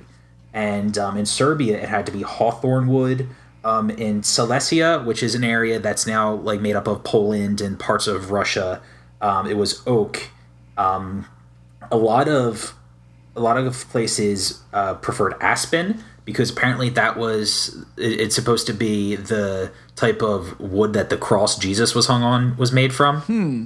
And 0.54 0.98
um, 0.98 1.18
in 1.18 1.26
Serbia, 1.26 1.82
it 1.82 1.90
had 1.90 2.06
to 2.06 2.12
be 2.12 2.22
hawthorn 2.22 2.88
wood. 2.88 3.28
Um, 3.66 3.90
in 3.90 4.24
Silesia, 4.24 5.02
which 5.04 5.24
is 5.24 5.36
an 5.36 5.44
area 5.44 5.80
that's 5.80 6.06
now 6.06 6.34
like 6.34 6.60
made 6.60 6.76
up 6.76 6.88
of 6.88 7.04
Poland 7.04 7.62
and 7.62 7.80
parts 7.80 8.08
of 8.08 8.30
Russia, 8.30 8.82
um, 9.22 9.48
it 9.48 9.58
was 9.58 9.82
oak. 9.88 10.30
Um, 10.78 11.28
a 11.92 11.98
lot 11.98 12.28
of 12.28 12.74
a 13.36 13.40
lot 13.40 13.58
of 13.58 13.88
places 13.90 14.62
uh, 14.74 14.96
preferred 14.96 15.36
aspen 15.40 16.04
because 16.26 16.50
apparently 16.50 16.90
that 16.90 17.18
was 17.18 17.84
it's 17.98 18.36
supposed 18.36 18.68
to 18.68 18.74
be 18.74 19.16
the 19.16 19.72
type 19.96 20.22
of 20.22 20.60
wood 20.60 20.94
that 20.94 21.10
the 21.10 21.18
cross 21.18 21.58
Jesus 21.58 21.94
was 21.94 22.08
hung 22.08 22.24
on 22.24 22.56
was 22.58 22.72
made 22.72 22.94
from. 22.94 23.22
Hmm. 23.22 23.66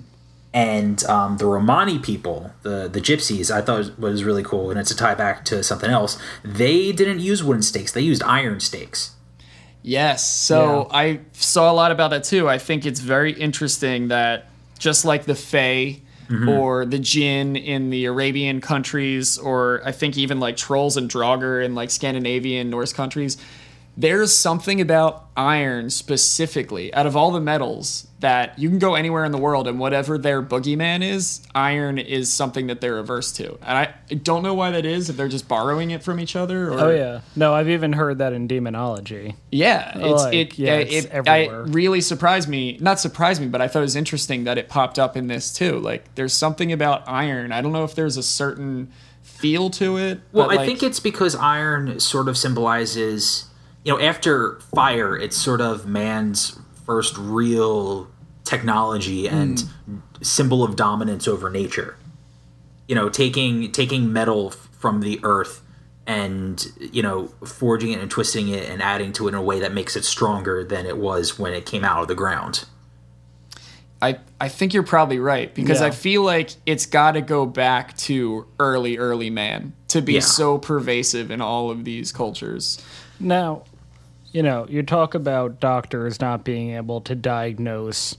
And 0.54 1.04
um, 1.06 1.38
the 1.38 1.46
Romani 1.46 2.00
people, 2.00 2.52
the 2.64 2.88
the 2.88 3.00
Gypsies, 3.02 3.52
I 3.52 3.62
thought 3.62 4.00
was 4.00 4.24
really 4.24 4.44
cool, 4.44 4.72
and 4.72 4.80
it's 4.80 4.90
a 4.90 4.96
tie 4.96 5.14
back 5.14 5.46
to 5.46 5.62
something 5.62 5.92
else. 5.92 6.18
They 6.44 6.92
didn't 6.92 7.20
use 7.20 7.44
wooden 7.44 7.62
stakes; 7.62 7.92
they 7.92 8.02
used 8.02 8.24
iron 8.24 8.60
stakes. 8.60 9.12
Yes, 9.84 10.30
so 10.30 10.88
yeah. 10.90 10.98
I 10.98 11.20
saw 11.34 11.72
a 11.72 11.76
lot 11.76 11.92
about 11.92 12.10
that 12.10 12.24
too. 12.24 12.50
I 12.50 12.58
think 12.58 12.86
it's 12.86 13.00
very 13.00 13.34
interesting 13.34 14.08
that 14.08 14.50
just 14.80 15.06
like 15.06 15.26
the 15.26 15.36
Fae 15.36 16.02
mm-hmm. 16.30 16.50
or 16.50 16.86
the 16.86 17.00
Jinn 17.00 17.56
in 17.56 17.90
the 17.90 18.06
Arabian 18.06 18.62
countries, 18.62 19.38
or 19.38 19.82
I 19.84 19.92
think 19.92 20.18
even 20.18 20.40
like 20.40 20.58
trolls 20.58 20.98
and 20.98 21.10
Draugr 21.10 21.64
in 21.64 21.76
like 21.76 21.90
Scandinavian 21.90 22.70
Norse 22.70 22.94
countries. 22.94 23.38
There's 24.00 24.32
something 24.32 24.80
about 24.80 25.26
iron 25.36 25.90
specifically, 25.90 26.94
out 26.94 27.08
of 27.08 27.18
all 27.18 27.32
the 27.32 27.42
metals, 27.42 28.08
that 28.20 28.58
you 28.60 28.70
can 28.70 28.78
go 28.78 28.94
anywhere 28.94 29.26
in 29.26 29.32
the 29.32 29.40
world 29.40 29.68
and 29.68 29.80
whatever 29.80 30.20
their 30.20 30.44
boogeyman 30.44 31.04
is, 31.04 31.42
iron 31.56 31.98
is 31.98 32.32
something 32.32 32.68
that 32.68 32.80
they're 32.80 33.00
averse 33.00 33.32
to. 33.34 33.58
And 33.64 33.78
I 33.78 34.14
don't 34.14 34.44
know 34.44 34.54
why 34.54 34.70
that 34.70 34.86
is, 34.86 35.10
if 35.10 35.18
they're 35.18 35.28
just 35.28 35.48
borrowing 35.48 35.90
it 35.90 36.04
from 36.04 36.20
each 36.20 36.36
other. 36.36 36.72
Or... 36.72 36.80
Oh, 36.80 36.90
yeah. 36.92 37.22
No, 37.36 37.56
I've 37.56 37.70
even 37.70 37.94
heard 37.94 38.20
that 38.20 38.34
in 38.34 38.46
demonology. 38.46 39.36
Yeah. 39.52 39.98
It's, 39.98 40.24
like, 40.24 40.34
it, 40.36 40.60
yeah, 40.60 40.76
it, 40.76 40.94
it's 40.94 41.08
it, 41.08 41.28
it 41.28 41.52
really 41.70 42.02
surprised 42.02 42.48
me. 42.48 42.78
Not 42.80 43.00
surprised 43.00 43.42
me, 43.42 43.48
but 43.48 43.62
I 43.62 43.68
thought 43.68 43.80
it 43.80 43.82
was 43.82 43.96
interesting 43.96 44.44
that 44.44 44.60
it 44.60 44.70
popped 44.70 45.00
up 45.00 45.18
in 45.18 45.26
this 45.26 45.52
too. 45.52 45.80
Like, 45.80 46.14
there's 46.14 46.34
something 46.34 46.72
about 46.72 47.02
iron. 47.08 47.52
I 47.52 47.62
don't 47.62 47.72
know 47.72 47.84
if 47.84 47.96
there's 47.96 48.18
a 48.18 48.24
certain 48.24 48.92
feel 49.24 49.72
to 49.72 49.98
it. 49.98 50.22
Well, 50.32 50.52
I 50.52 50.56
like, 50.56 50.68
think 50.68 50.84
it's 50.84 51.00
because 51.00 51.36
iron 51.36 52.00
sort 52.00 52.28
of 52.28 52.38
symbolizes 52.38 53.46
you 53.88 53.94
know, 53.94 54.02
after 54.02 54.60
fire, 54.76 55.16
it's 55.16 55.38
sort 55.38 55.62
of 55.62 55.88
man's 55.88 56.60
first 56.86 57.18
real 57.18 58.10
technology 58.44 59.30
and 59.30 59.60
mm. 59.90 60.02
symbol 60.22 60.62
of 60.62 60.76
dominance 60.76 61.26
over 61.26 61.50
nature. 61.50 61.96
You 62.90 62.96
know, 62.96 63.08
taking 63.08 63.72
taking 63.72 64.12
metal 64.12 64.52
from 64.52 65.00
the 65.00 65.22
earth 65.24 65.62
and 66.06 66.70
you 66.80 67.02
know 67.02 67.28
forging 67.46 67.94
it 67.94 68.02
and 68.02 68.12
twisting 68.12 68.50
it 68.50 68.70
and 68.70 68.82
adding 68.82 69.14
to 69.14 69.28
it 69.28 69.30
in 69.30 69.36
a 69.36 69.42
way 69.42 69.62
that 69.62 69.74
makes 69.74 69.96
it 69.96 70.04
stronger 70.04 70.66
than 70.66 70.86
it 70.86 70.98
was 70.98 71.40
when 71.40 71.54
it 71.54 71.66
came 71.66 71.86
out 71.86 72.02
of 72.02 72.10
the 72.10 72.16
ground. 72.16 72.66
I 74.02 74.20
I 74.42 74.50
think 74.50 74.74
you're 74.74 74.84
probably 74.84 75.20
right 75.20 75.56
because 75.56 75.80
yeah. 75.80 75.88
I 75.88 75.92
feel 75.92 76.24
like 76.24 76.50
it's 76.66 76.86
got 76.86 77.14
to 77.14 77.22
go 77.22 77.46
back 77.46 77.96
to 78.00 78.48
early 78.60 78.98
early 78.98 79.30
man 79.30 79.72
to 79.88 80.02
be 80.02 80.16
yeah. 80.16 80.20
so 80.20 80.58
pervasive 80.58 81.32
in 81.32 81.40
all 81.40 81.72
of 81.72 81.86
these 81.86 82.12
cultures. 82.12 82.84
Now, 83.20 83.64
you 84.38 84.44
know, 84.44 84.68
you 84.70 84.84
talk 84.84 85.16
about 85.16 85.60
doctors 85.60 86.22
not 86.22 86.44
being 86.44 86.76
able 86.76 87.02
to 87.02 87.16
diagnose, 87.16 88.16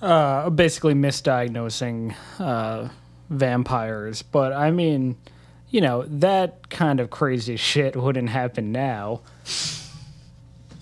uh, 0.00 0.48
basically 0.48 0.94
misdiagnosing 0.94 2.14
uh, 2.38 2.88
vampires, 3.28 4.22
but 4.22 4.54
I 4.54 4.70
mean, 4.70 5.18
you 5.68 5.82
know, 5.82 6.04
that 6.04 6.70
kind 6.70 6.98
of 6.98 7.10
crazy 7.10 7.56
shit 7.56 7.94
wouldn't 7.94 8.30
happen 8.30 8.72
now. 8.72 9.20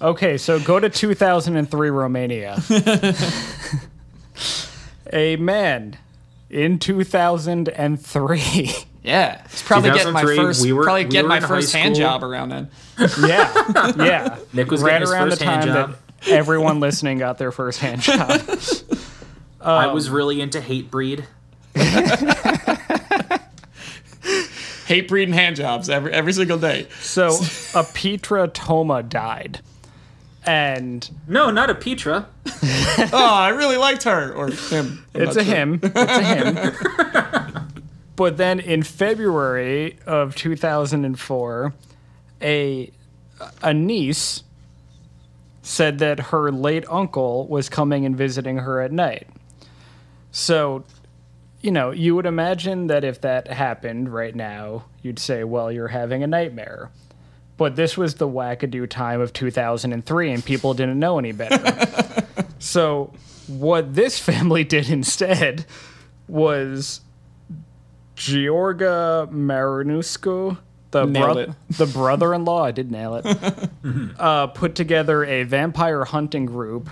Okay, 0.01 0.39
so 0.39 0.61
go 0.61 0.79
to 0.79 0.91
2003 0.91 1.91
Romania. 1.91 2.57
A 5.13 5.35
man 5.35 5.99
in 6.51 6.79
2003 6.79 8.69
Yeah, 9.03 9.43
it's 9.45 9.63
probably 9.63 9.91
getting 9.91 10.13
my 10.13 10.23
first 10.23 10.63
we 10.63 10.73
were, 10.73 10.85
probably 10.85 11.07
we 11.07 11.11
getting 11.11 11.29
my 11.29 11.41
first 11.41 11.75
hand 11.75 11.97
job 11.97 12.23
around 12.23 12.51
then. 12.51 12.71
Yeah, 12.99 13.93
yeah. 13.97 14.39
Nick 14.53 14.71
was 14.71 14.83
right 14.83 15.03
around 15.03 15.31
the 15.31 15.37
time 15.37 15.69
that 15.69 15.91
everyone 16.27 16.81
listening 16.81 17.19
got 17.19 17.39
their 17.39 17.53
first 17.53 17.81
hand 17.81 18.03
job. 18.03 18.41
Um, 19.59 19.73
I 19.73 19.87
was 19.89 20.11
really 20.11 20.41
into 20.41 20.61
Hatebreed. 20.61 21.25
Hatebreed 24.87 25.25
and 25.25 25.35
hand 25.35 25.57
jobs 25.57 25.91
every 25.91 26.13
every 26.13 26.33
single 26.33 26.59
day. 26.59 26.87
So 27.01 27.37
a 27.75 27.83
Petra 27.83 28.47
Toma 28.47 29.03
died. 29.03 29.63
And 30.45 31.11
no, 31.27 31.51
not 31.51 31.69
a 31.69 31.75
Petra. 31.75 32.29
oh, 32.47 33.11
I 33.13 33.49
really 33.49 33.77
liked 33.77 34.05
her 34.05 34.33
or 34.33 34.53
him. 34.53 35.05
it's 35.13 35.35
a 35.35 35.45
sure. 35.45 35.55
him. 35.55 35.81
It's 35.83 35.95
a 35.97 36.23
him. 36.23 37.67
But 38.17 38.39
then 38.39 38.61
in 38.61 38.83
February 38.83 39.99
of 40.07 40.35
2004, 40.37 41.75
a 42.43 42.91
a 43.63 43.75
niece 43.75 44.43
said 45.63 45.99
that 45.99 46.21
her 46.21 46.53
late 46.53 46.85
uncle 46.89 47.47
was 47.49 47.69
coming 47.69 48.07
and 48.07 48.17
visiting 48.17 48.59
her 48.59 48.81
at 48.81 48.93
night. 48.93 49.27
So, 50.31 50.85
you 51.61 51.71
know, 51.71 51.91
you 51.91 52.15
would 52.15 52.27
imagine 52.27 52.87
that 52.87 53.03
if 53.03 53.21
that 53.23 53.49
happened 53.49 54.13
right 54.13 54.35
now, 54.35 54.85
you'd 55.03 55.19
say, 55.19 55.43
well, 55.45 55.73
you're 55.73 55.89
having 55.89 56.23
a 56.23 56.27
nightmare. 56.27 56.91
But 57.57 57.75
this 57.75 57.97
was 57.97 58.17
the 58.17 58.29
wackadoo 58.29 58.89
time 58.89 59.21
of 59.21 59.33
2003, 59.33 60.31
and 60.31 60.45
people 60.45 60.75
didn't 60.75 60.99
know 60.99 61.19
any 61.19 61.33
better. 61.33 62.27
so, 62.59 63.13
what 63.47 63.95
this 63.95 64.19
family 64.21 64.63
did 64.63 64.89
instead 64.89 65.65
was 66.29 67.01
Georga 68.15 69.31
Marinescu, 69.31 70.59
the 71.05 71.07
bro- 71.07 71.55
the 71.71 71.87
brother-in-law, 71.87 72.65
I 72.65 72.71
did 72.71 72.91
nail 72.91 73.17
it, 73.17 73.27
uh, 74.19 74.47
put 74.49 74.75
together 74.75 75.25
a 75.25 75.43
vampire 75.43 76.05
hunting 76.05 76.47
group 76.47 76.91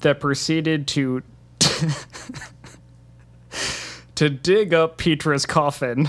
that 0.00 0.20
proceeded 0.20 0.86
to 0.88 1.22
to 4.14 4.28
dig 4.28 4.72
up 4.74 4.98
Petra's 4.98 5.46
coffin, 5.46 6.08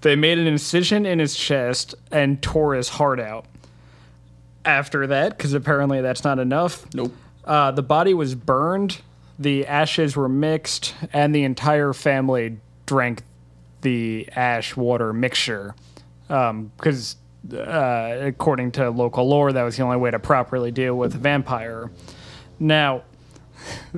they 0.00 0.16
made 0.16 0.38
an 0.38 0.46
incision 0.46 1.04
in 1.06 1.18
his 1.18 1.34
chest 1.36 1.94
and 2.10 2.40
tore 2.42 2.74
his 2.74 2.88
heart 2.90 3.20
out. 3.20 3.44
After 4.64 5.06
that, 5.06 5.36
because 5.36 5.54
apparently 5.54 6.02
that's 6.02 6.22
not 6.22 6.38
enough, 6.38 6.86
Nope. 6.94 7.12
uh, 7.46 7.70
the 7.70 7.82
body 7.82 8.12
was 8.12 8.34
burned, 8.34 9.00
the 9.38 9.66
ashes 9.66 10.16
were 10.16 10.28
mixed, 10.28 10.94
and 11.14 11.34
the 11.34 11.44
entire 11.44 11.94
family 11.94 12.58
drank 12.84 13.22
the 13.80 14.28
ash 14.36 14.76
water 14.76 15.14
mixture. 15.14 15.74
Because, 16.30 17.16
uh, 17.52 18.18
according 18.20 18.70
to 18.72 18.90
local 18.90 19.28
lore, 19.28 19.52
that 19.52 19.62
was 19.64 19.76
the 19.76 19.82
only 19.82 19.96
way 19.96 20.12
to 20.12 20.18
properly 20.20 20.70
deal 20.70 20.96
with 20.96 21.14
a 21.16 21.18
vampire. 21.18 21.90
Now, 22.60 23.02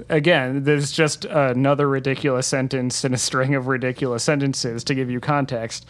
again, 0.09 0.65
there's 0.65 0.91
just 0.91 1.27
another 1.27 1.89
ridiculous 1.89 2.47
sentence 2.47 3.05
in 3.05 3.13
a 3.13 3.19
string 3.19 3.55
of 3.55 3.67
ridiculous 3.67 4.25
sentences 4.25 4.83
to 4.85 4.95
give 4.95 5.11
you 5.11 5.21
context. 5.21 5.87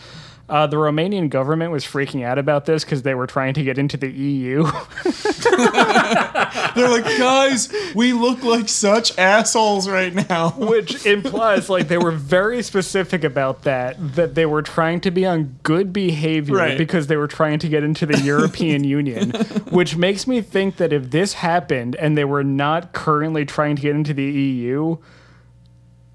Uh, 0.49 0.66
the 0.66 0.76
Romanian 0.76 1.30
government 1.30 1.72
was 1.72 1.84
freaking 1.84 2.24
out 2.24 2.36
about 2.38 2.66
this 2.66 2.84
because 2.84 3.03
they 3.03 3.14
were 3.14 3.26
trying 3.26 3.55
to 3.55 3.62
get 3.62 3.78
into 3.78 3.97
the 3.97 4.11
EU. 4.11 4.64
They're 6.74 6.88
like, 6.88 7.05
guys, 7.18 7.72
we 7.95 8.12
look 8.12 8.43
like 8.43 8.68
such 8.68 9.16
assholes 9.18 9.88
right 9.88 10.12
now. 10.28 10.51
which 10.57 11.07
implies 11.07 11.68
like 11.70 11.88
they 11.88 11.99
were 11.99 12.11
very 12.11 12.62
specific 12.62 13.24
about 13.24 13.62
that 13.62 13.97
that 14.16 14.34
they 14.34 14.47
were 14.47 14.62
trying 14.62 15.01
to 15.03 15.11
be 15.11 15.24
on 15.26 15.57
good 15.62 15.93
behavior 15.93 16.55
Right. 16.57 16.78
because 16.78 17.07
they 17.07 17.16
were 17.16 17.26
trying 17.28 17.59
to 17.61 17.68
get 17.68 17.82
into 17.84 18.07
the 18.07 18.18
European 18.20 18.84
Union 18.84 19.30
which 19.70 19.97
makes 19.97 20.26
me 20.26 20.40
think 20.40 20.76
that 20.76 20.93
if 20.93 21.11
this 21.11 21.34
happened 21.34 21.97
and 21.97 22.16
they 22.16 22.24
were 22.24 22.45
not 22.45 22.93
currently 22.93 23.45
trying 23.45 23.76
to 23.76 23.82
get 23.82 23.95
into 23.95 24.12
the 24.14 24.24
EU 24.24 24.97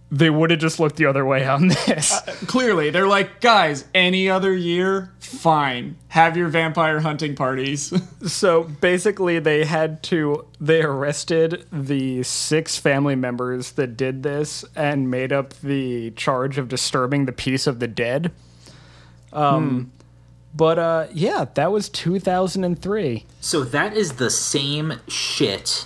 they 0.09 0.29
would 0.29 0.51
have 0.51 0.59
just 0.59 0.79
looked 0.79 0.95
the 0.95 1.05
other 1.05 1.25
way 1.25 1.45
on 1.45 1.67
this. 1.67 2.19
Clearly, 2.47 2.89
they're 2.89 3.07
like, 3.07 3.41
guys, 3.41 3.85
any 3.93 4.29
other 4.29 4.53
year, 4.53 5.11
fine. 5.19 5.97
Have 6.09 6.37
your 6.37 6.47
vampire 6.47 7.01
hunting 7.01 7.35
parties. 7.35 7.93
so 8.25 8.63
basically 8.63 9.39
they 9.39 9.65
had 9.65 10.01
to 10.03 10.45
they 10.61 10.81
arrested 10.81 11.65
the 11.71 12.23
six 12.23 12.77
family 12.77 13.15
members 13.15 13.71
that 13.73 13.97
did 13.97 14.23
this 14.23 14.63
and 14.75 15.11
made 15.11 15.33
up 15.33 15.53
the 15.61 16.11
charge 16.11 16.57
of 16.57 16.67
disturbing 16.69 17.25
the 17.25 17.31
peace 17.31 17.67
of 17.67 17.79
the 17.79 17.87
dead 17.87 18.31
um 19.33 19.91
but 20.55 20.79
uh 20.79 21.05
yeah 21.13 21.45
that 21.53 21.71
was 21.71 21.89
2003 21.89 23.25
So 23.41 23.63
that 23.63 23.95
is 23.95 24.13
the 24.13 24.29
same 24.29 24.93
shit 25.07 25.85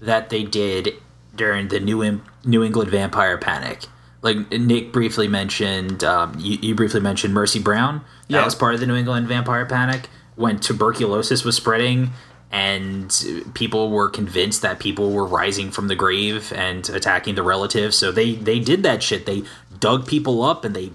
that 0.00 0.30
they 0.30 0.42
did 0.42 0.94
during 1.36 1.68
the 1.68 1.78
New 1.78 2.02
Em- 2.02 2.24
New 2.44 2.62
England 2.62 2.90
Vampire 2.90 3.38
Panic. 3.38 3.84
Like 4.22 4.50
Nick 4.52 4.92
briefly 4.92 5.28
mentioned, 5.28 6.04
um, 6.04 6.34
you, 6.38 6.58
you 6.60 6.74
briefly 6.74 7.00
mentioned 7.00 7.32
Mercy 7.32 7.58
Brown. 7.58 8.02
That 8.28 8.38
Yeah. 8.38 8.44
was 8.44 8.54
part 8.54 8.74
of 8.74 8.80
the 8.80 8.86
New 8.86 8.94
England 8.96 9.28
Vampire 9.28 9.64
Panic 9.66 10.08
when 10.36 10.58
tuberculosis 10.58 11.44
was 11.44 11.56
spreading, 11.56 12.10
and 12.52 13.50
people 13.54 13.90
were 13.90 14.10
convinced 14.10 14.60
that 14.62 14.78
people 14.78 15.12
were 15.12 15.24
rising 15.26 15.70
from 15.70 15.88
the 15.88 15.94
grave 15.94 16.52
and 16.54 16.88
attacking 16.90 17.34
the 17.34 17.42
relatives. 17.42 17.96
So 17.96 18.10
they 18.12 18.34
they 18.34 18.58
did 18.58 18.82
that 18.82 19.02
shit. 19.02 19.24
They 19.24 19.42
dug 19.78 20.06
people 20.06 20.42
up 20.42 20.64
and 20.64 20.74
they 20.76 20.90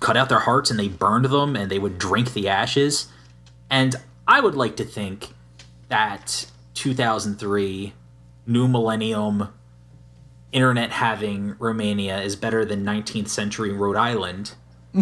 cut 0.00 0.16
out 0.16 0.28
their 0.30 0.38
hearts 0.40 0.70
and 0.70 0.78
they 0.80 0.88
burned 0.88 1.26
them 1.26 1.54
and 1.54 1.70
they 1.70 1.78
would 1.78 1.98
drink 1.98 2.32
the 2.32 2.48
ashes. 2.48 3.08
And 3.70 3.94
I 4.26 4.40
would 4.40 4.54
like 4.54 4.76
to 4.76 4.84
think 4.84 5.28
that 5.88 6.46
2003 6.74 7.92
new 8.46 8.66
millennium 8.66 9.48
internet 10.52 10.90
having 10.90 11.56
Romania 11.58 12.20
is 12.20 12.36
better 12.36 12.64
than 12.64 12.84
19th 12.84 13.28
century 13.28 13.72
Rhode 13.72 13.96
Island. 13.96 14.52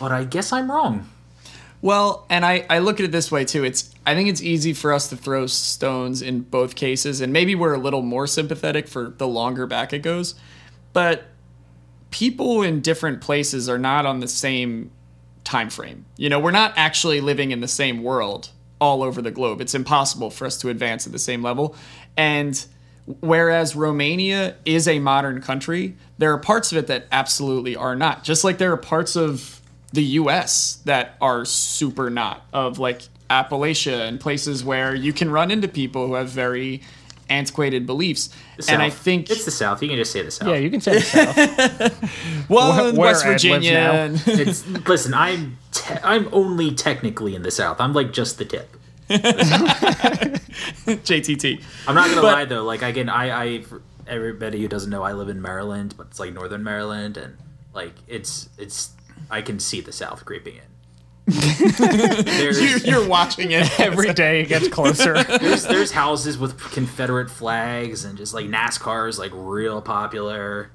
but 0.00 0.12
I 0.12 0.24
guess 0.24 0.52
I'm 0.52 0.70
wrong. 0.70 1.08
Well, 1.82 2.24
and 2.30 2.46
I, 2.46 2.64
I 2.70 2.78
look 2.78 2.98
at 2.98 3.04
it 3.04 3.12
this 3.12 3.30
way 3.30 3.44
too. 3.44 3.62
It's 3.62 3.94
I 4.06 4.14
think 4.14 4.28
it's 4.30 4.42
easy 4.42 4.72
for 4.72 4.92
us 4.92 5.08
to 5.08 5.16
throw 5.16 5.46
stones 5.46 6.22
in 6.22 6.40
both 6.40 6.76
cases, 6.76 7.20
and 7.20 7.32
maybe 7.32 7.54
we're 7.54 7.74
a 7.74 7.78
little 7.78 8.02
more 8.02 8.26
sympathetic 8.26 8.88
for 8.88 9.10
the 9.10 9.28
longer 9.28 9.66
back 9.66 9.92
it 9.92 9.98
goes. 9.98 10.34
But 10.94 11.24
people 12.10 12.62
in 12.62 12.80
different 12.80 13.20
places 13.20 13.68
are 13.68 13.78
not 13.78 14.06
on 14.06 14.20
the 14.20 14.28
same 14.28 14.92
time 15.42 15.68
frame. 15.68 16.06
You 16.16 16.30
know, 16.30 16.40
we're 16.40 16.52
not 16.52 16.72
actually 16.76 17.20
living 17.20 17.50
in 17.50 17.60
the 17.60 17.68
same 17.68 18.02
world 18.02 18.50
all 18.80 19.02
over 19.02 19.20
the 19.20 19.30
globe. 19.30 19.60
It's 19.60 19.74
impossible 19.74 20.30
for 20.30 20.46
us 20.46 20.56
to 20.58 20.68
advance 20.68 21.06
at 21.06 21.12
the 21.12 21.18
same 21.18 21.42
level. 21.42 21.76
And 22.16 22.64
whereas 23.20 23.76
Romania 23.76 24.56
is 24.64 24.88
a 24.88 24.98
modern 24.98 25.40
country, 25.42 25.94
there 26.18 26.32
are 26.32 26.38
parts 26.38 26.72
of 26.72 26.78
it 26.78 26.86
that 26.86 27.06
absolutely 27.12 27.76
are 27.76 27.94
not. 27.94 28.24
Just 28.24 28.44
like 28.44 28.58
there 28.58 28.72
are 28.72 28.76
parts 28.76 29.16
of 29.16 29.60
the 29.92 30.02
US 30.02 30.80
that 30.86 31.16
are 31.20 31.44
super 31.44 32.10
not, 32.10 32.44
of 32.52 32.78
like 32.78 33.02
Appalachia 33.30 34.06
and 34.08 34.20
places 34.20 34.64
where 34.64 34.94
you 34.94 35.12
can 35.12 35.30
run 35.30 35.50
into 35.50 35.68
people 35.68 36.06
who 36.06 36.14
have 36.14 36.28
very 36.28 36.82
antiquated 37.30 37.86
beliefs. 37.86 38.28
And 38.68 38.82
I 38.82 38.88
South. 38.90 38.98
think 38.98 39.30
it's 39.30 39.44
the 39.44 39.50
South. 39.50 39.82
You 39.82 39.88
can 39.88 39.96
just 39.98 40.12
say 40.12 40.22
the 40.22 40.30
South. 40.30 40.48
yeah 40.48 40.56
you 40.56 40.70
can 40.70 40.80
say 40.80 40.94
the 40.98 41.00
south 41.00 42.48
well, 42.50 42.76
where- 42.76 42.88
in 42.90 42.96
where 42.96 43.10
West 43.12 43.24
Virginia 43.24 43.72
now. 43.72 43.92
and 43.92 44.22
It's 44.26 44.66
listen. 44.86 45.14
I'm 45.14 45.56
te- 45.72 45.94
I'm 46.04 46.28
only 46.32 46.72
technically 46.74 47.34
in 47.34 47.42
the 47.42 47.50
South. 47.50 47.80
I'm 47.80 47.92
like 47.94 48.12
just 48.12 48.38
the 48.38 48.44
tip. 48.44 48.76
JTT. 50.86 51.62
I'm 51.86 51.94
not 51.94 52.08
gonna 52.08 52.22
But- 52.22 52.32
lie 52.32 52.44
though. 52.44 52.64
Like 52.64 52.82
again, 52.82 53.08
I, 53.08 53.44
I 53.58 53.62
for 53.62 53.82
everybody 54.06 54.60
who 54.60 54.68
doesn't 54.68 54.90
know, 54.90 55.02
I 55.02 55.12
live 55.12 55.28
in 55.28 55.40
Maryland, 55.42 55.94
but 55.96 56.08
it's 56.08 56.18
like 56.20 56.32
Northern 56.32 56.62
Maryland, 56.62 57.16
and 57.16 57.36
like 57.74 57.94
it's 58.08 58.48
it's 58.58 58.90
I 59.30 59.42
can 59.42 59.58
see 59.58 59.80
the 59.80 59.92
South 59.92 60.24
creeping 60.24 60.56
in. 60.56 60.62
You're, 62.38 62.52
you're 62.78 63.08
watching 63.08 63.52
it 63.52 63.80
every 63.80 64.12
day 64.12 64.42
it 64.42 64.48
gets 64.48 64.68
closer 64.68 65.14
there's 65.22 65.62
there's 65.64 65.90
houses 65.90 66.36
with 66.36 66.58
Confederate 66.72 67.30
flags 67.30 68.04
and 68.04 68.18
just 68.18 68.34
like 68.34 68.44
NASCAR 68.44 69.08
is 69.08 69.18
like 69.18 69.30
real 69.32 69.80
popular. 69.80 70.70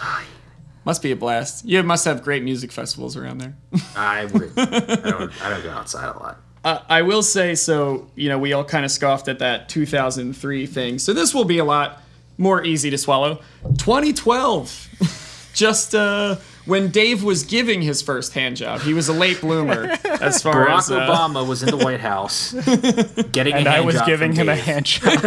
Must 0.86 1.02
be 1.02 1.12
a 1.12 1.16
blast. 1.16 1.64
You 1.66 1.82
must 1.82 2.06
have 2.06 2.22
great 2.24 2.42
music 2.42 2.72
festivals 2.72 3.14
around 3.16 3.38
there. 3.38 3.54
I 3.94 4.24
would 4.24 4.50
I 4.56 4.64
don't 5.10 5.42
I 5.44 5.50
don't 5.50 5.62
go 5.62 5.70
outside 5.70 6.08
a 6.08 6.18
lot. 6.18 6.40
Uh, 6.64 6.78
I 6.88 7.02
will 7.02 7.22
say 7.22 7.54
so. 7.54 8.08
You 8.14 8.28
know, 8.28 8.38
we 8.38 8.52
all 8.52 8.64
kind 8.64 8.84
of 8.84 8.90
scoffed 8.90 9.28
at 9.28 9.40
that 9.40 9.68
2003 9.68 10.66
thing. 10.66 10.98
So 10.98 11.12
this 11.12 11.34
will 11.34 11.44
be 11.44 11.58
a 11.58 11.64
lot 11.64 12.00
more 12.38 12.64
easy 12.64 12.90
to 12.90 12.98
swallow. 12.98 13.40
2012, 13.78 15.50
just 15.54 15.94
uh, 15.94 16.36
when 16.64 16.90
Dave 16.90 17.22
was 17.24 17.42
giving 17.44 17.82
his 17.82 18.00
first 18.02 18.32
hand 18.34 18.56
job, 18.56 18.80
he 18.82 18.94
was 18.94 19.08
a 19.08 19.12
late 19.12 19.40
bloomer 19.40 19.96
as 20.04 20.42
far 20.42 20.66
Barack 20.66 20.78
as 20.78 20.90
uh, 20.90 21.00
Obama 21.08 21.46
was 21.46 21.62
in 21.62 21.70
the 21.70 21.84
White 21.84 22.00
House, 22.00 22.52
getting 23.32 23.54
and 23.54 23.66
a 23.66 23.70
i 23.70 23.74
hand 23.74 23.86
was 23.86 23.94
job 23.96 24.06
giving 24.06 24.32
from 24.32 24.48
him 24.48 24.48
a 24.50 24.54
Dave. 24.56 24.64
handshake 24.64 25.18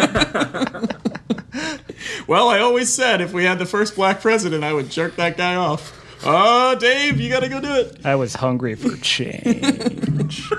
Well, 2.28 2.50
I 2.50 2.60
always 2.60 2.92
said 2.94 3.22
if 3.22 3.34
we 3.34 3.44
had 3.46 3.60
the 3.60 3.66
first 3.66 3.96
black 3.96 4.20
president, 4.22 4.64
I 4.64 4.74
would 4.74 4.90
jerk 4.90 5.16
that 5.18 5.38
guy 5.38 5.56
off. 5.56 6.02
Oh, 6.26 6.76
Dave, 6.76 7.20
you 7.20 7.30
gotta 7.30 7.50
go 7.50 7.62
do 7.62 7.72
it. 7.76 8.04
i 8.04 8.16
was 8.16 8.36
hungry 8.36 8.74
for 8.76 8.96
change 8.98 10.50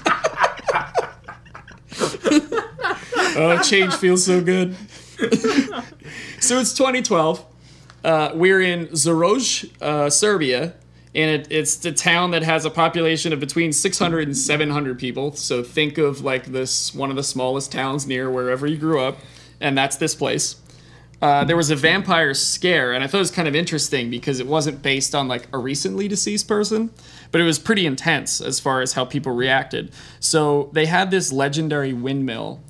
Oh, 3.36 3.60
change 3.62 3.92
feels 3.94 4.24
so 4.24 4.40
good. 4.40 4.76
so 6.40 6.60
it's 6.60 6.72
2012. 6.72 7.44
Uh, 8.04 8.30
we're 8.34 8.60
in 8.60 8.86
Zaroj, 8.88 9.70
uh, 9.82 10.08
Serbia, 10.08 10.74
and 11.14 11.40
it, 11.40 11.48
it's 11.50 11.76
the 11.76 11.90
town 11.90 12.30
that 12.30 12.42
has 12.44 12.64
a 12.64 12.70
population 12.70 13.32
of 13.32 13.40
between 13.40 13.72
600 13.72 14.28
and 14.28 14.36
700 14.36 14.98
people. 14.98 15.32
So 15.32 15.64
think 15.64 15.98
of 15.98 16.20
like 16.20 16.46
this 16.46 16.94
one 16.94 17.10
of 17.10 17.16
the 17.16 17.22
smallest 17.24 17.72
towns 17.72 18.06
near 18.06 18.30
wherever 18.30 18.66
you 18.68 18.76
grew 18.76 19.00
up, 19.00 19.18
and 19.60 19.76
that's 19.76 19.96
this 19.96 20.14
place. 20.14 20.56
Uh, 21.22 21.42
there 21.42 21.56
was 21.56 21.70
a 21.70 21.76
vampire 21.76 22.34
scare, 22.34 22.92
and 22.92 23.02
I 23.02 23.06
thought 23.06 23.18
it 23.18 23.20
was 23.20 23.30
kind 23.30 23.48
of 23.48 23.54
interesting 23.54 24.10
because 24.10 24.40
it 24.40 24.46
wasn't 24.46 24.82
based 24.82 25.14
on 25.14 25.26
like 25.26 25.48
a 25.52 25.58
recently 25.58 26.06
deceased 26.06 26.46
person, 26.46 26.90
but 27.34 27.40
it 27.40 27.44
was 27.44 27.58
pretty 27.58 27.84
intense 27.84 28.40
as 28.40 28.60
far 28.60 28.80
as 28.80 28.92
how 28.92 29.04
people 29.04 29.32
reacted. 29.32 29.90
So 30.20 30.70
they 30.72 30.86
had 30.86 31.10
this 31.10 31.32
legendary 31.32 31.92
windmill 31.92 32.62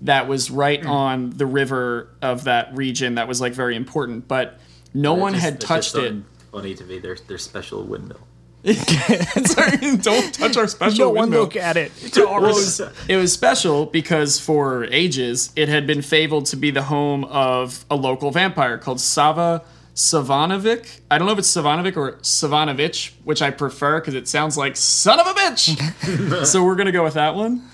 that 0.00 0.26
was 0.26 0.50
right 0.50 0.82
hmm. 0.82 0.88
on 0.88 1.30
the 1.32 1.44
river 1.44 2.08
of 2.22 2.44
that 2.44 2.74
region 2.74 3.16
that 3.16 3.28
was 3.28 3.42
like 3.42 3.52
very 3.52 3.76
important, 3.76 4.26
but 4.26 4.58
no 4.94 5.12
one 5.12 5.34
Just- 5.34 5.44
had 5.44 5.60
touched 5.60 5.96
it. 5.96 6.14
Funny 6.50 6.74
to 6.74 6.84
me, 6.84 6.98
their 6.98 7.16
their 7.28 7.36
special 7.36 7.84
windmill. 7.84 8.20
Sorry, 8.64 9.96
don't 9.98 10.32
touch 10.32 10.56
our 10.56 10.66
special 10.76 10.98
no 10.98 11.10
one 11.10 11.18
windmill. 11.24 11.42
look 11.42 11.56
at 11.56 11.76
it 11.76 11.92
it's 12.00 12.16
it, 12.16 12.26
ours 12.26 12.42
was, 12.42 12.80
it 13.08 13.16
was 13.16 13.34
special 13.34 13.84
because 13.84 14.40
for 14.40 14.84
ages 14.84 15.52
it 15.56 15.68
had 15.68 15.86
been 15.86 16.00
fabled 16.00 16.46
to 16.46 16.56
be 16.56 16.70
the 16.70 16.84
home 16.84 17.24
of 17.26 17.84
a 17.90 17.96
local 17.96 18.30
vampire 18.30 18.78
called 18.78 18.98
Sava 18.98 19.62
Savanovic. 19.96 21.00
I 21.10 21.16
don't 21.16 21.26
know 21.26 21.32
if 21.32 21.38
it's 21.38 21.52
Savanovic 21.52 21.96
or 21.96 22.12
Savanovich, 22.18 23.12
which 23.24 23.40
I 23.40 23.50
prefer 23.50 23.98
because 23.98 24.14
it 24.14 24.28
sounds 24.28 24.56
like 24.56 24.76
son 24.76 25.18
of 25.18 25.26
a 25.26 25.30
bitch. 25.32 26.44
so 26.46 26.62
we're 26.62 26.76
gonna 26.76 26.92
go 26.92 27.02
with 27.02 27.14
that 27.14 27.34
one. 27.34 27.66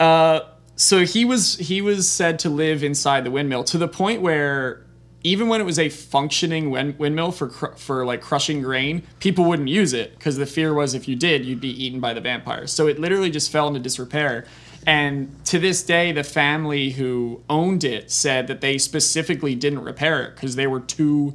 Uh, 0.00 0.40
so 0.74 1.04
he 1.04 1.24
was 1.24 1.56
he 1.58 1.80
was 1.80 2.10
said 2.10 2.40
to 2.40 2.50
live 2.50 2.82
inside 2.82 3.22
the 3.22 3.30
windmill 3.30 3.62
to 3.64 3.78
the 3.78 3.86
point 3.86 4.22
where 4.22 4.84
even 5.22 5.46
when 5.46 5.60
it 5.60 5.64
was 5.64 5.78
a 5.78 5.88
functioning 5.88 6.70
windmill 6.70 7.30
for 7.30 7.48
cr- 7.48 7.76
for 7.76 8.04
like 8.04 8.20
crushing 8.20 8.60
grain, 8.60 9.04
people 9.20 9.44
wouldn't 9.44 9.68
use 9.68 9.92
it 9.92 10.18
because 10.18 10.36
the 10.38 10.46
fear 10.46 10.74
was 10.74 10.94
if 10.94 11.06
you 11.06 11.14
did, 11.14 11.44
you'd 11.44 11.60
be 11.60 11.84
eaten 11.84 12.00
by 12.00 12.12
the 12.12 12.20
vampires. 12.20 12.72
So 12.72 12.88
it 12.88 12.98
literally 12.98 13.30
just 13.30 13.52
fell 13.52 13.68
into 13.68 13.78
disrepair. 13.78 14.46
And 14.84 15.32
to 15.44 15.60
this 15.60 15.84
day, 15.84 16.10
the 16.10 16.24
family 16.24 16.90
who 16.90 17.40
owned 17.48 17.84
it 17.84 18.10
said 18.10 18.48
that 18.48 18.60
they 18.60 18.78
specifically 18.78 19.54
didn't 19.54 19.84
repair 19.84 20.24
it 20.24 20.34
because 20.34 20.56
they 20.56 20.66
were 20.66 20.80
too 20.80 21.34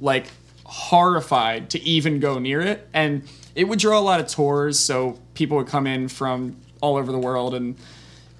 like 0.00 0.26
horrified 0.64 1.70
to 1.70 1.82
even 1.82 2.20
go 2.20 2.38
near 2.38 2.60
it. 2.60 2.88
And 2.92 3.22
it 3.54 3.64
would 3.64 3.78
draw 3.78 3.98
a 3.98 4.00
lot 4.00 4.20
of 4.20 4.26
tours 4.26 4.78
so 4.78 5.18
people 5.34 5.56
would 5.56 5.68
come 5.68 5.86
in 5.86 6.08
from 6.08 6.56
all 6.80 6.96
over 6.96 7.12
the 7.12 7.18
world. 7.18 7.54
And 7.54 7.76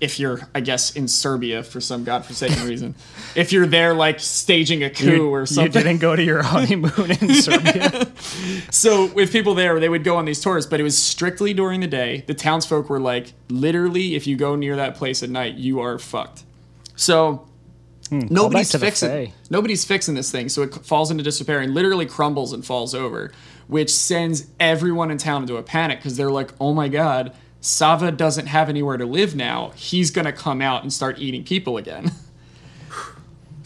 if 0.00 0.18
you're 0.18 0.40
i 0.54 0.60
guess 0.60 0.96
in 0.96 1.06
serbia 1.06 1.62
for 1.62 1.80
some 1.80 2.04
godforsaken 2.04 2.66
reason 2.68 2.94
if 3.36 3.52
you're 3.52 3.66
there 3.66 3.94
like 3.94 4.18
staging 4.20 4.82
a 4.82 4.90
coup 4.90 5.06
You, 5.06 5.30
or 5.30 5.46
something, 5.46 5.72
you 5.72 5.84
didn't 5.84 6.00
go 6.00 6.16
to 6.16 6.22
your 6.22 6.42
honeymoon 6.54 7.10
in 7.10 7.34
Serbia. 7.34 8.06
so 8.70 9.06
with 9.06 9.32
people 9.32 9.54
there 9.54 9.78
they 9.80 9.88
would 9.88 10.04
go 10.04 10.16
on 10.16 10.24
these 10.24 10.40
tours 10.40 10.66
but 10.66 10.80
it 10.80 10.82
was 10.82 10.96
strictly 10.98 11.54
during 11.54 11.80
the 11.80 11.86
day. 11.86 12.24
The 12.26 12.34
townsfolk 12.34 12.90
were 12.90 13.00
like 13.00 13.32
literally 13.48 14.14
if 14.14 14.26
you 14.26 14.36
go 14.36 14.56
near 14.56 14.76
that 14.76 14.94
place 14.94 15.22
at 15.22 15.30
night 15.30 15.54
you 15.54 15.80
are 15.80 15.98
fucked. 15.98 16.42
So 16.96 17.46
nobody's 18.10 18.70
fixing 18.74 19.32
nobody's 19.50 19.84
fixing 19.84 20.14
this 20.14 20.30
thing 20.30 20.48
so 20.48 20.62
it 20.62 20.74
falls 20.84 21.10
into 21.10 21.22
disrepair 21.22 21.60
and 21.60 21.74
literally 21.74 22.06
crumbles 22.06 22.52
and 22.52 22.64
falls 22.64 22.94
over 22.94 23.32
which 23.66 23.90
sends 23.90 24.46
everyone 24.60 25.10
in 25.10 25.16
town 25.18 25.40
into 25.42 25.56
a 25.56 25.62
panic 25.62 25.98
because 25.98 26.16
they're 26.16 26.30
like 26.30 26.50
oh 26.60 26.74
my 26.74 26.88
god 26.88 27.32
sava 27.64 28.12
doesn't 28.12 28.46
have 28.46 28.68
anywhere 28.68 28.98
to 28.98 29.06
live 29.06 29.34
now. 29.34 29.72
He's 29.74 30.10
gonna 30.10 30.32
come 30.32 30.60
out 30.60 30.82
and 30.82 30.92
start 30.92 31.18
eating 31.18 31.44
people 31.44 31.76
again. 31.76 32.12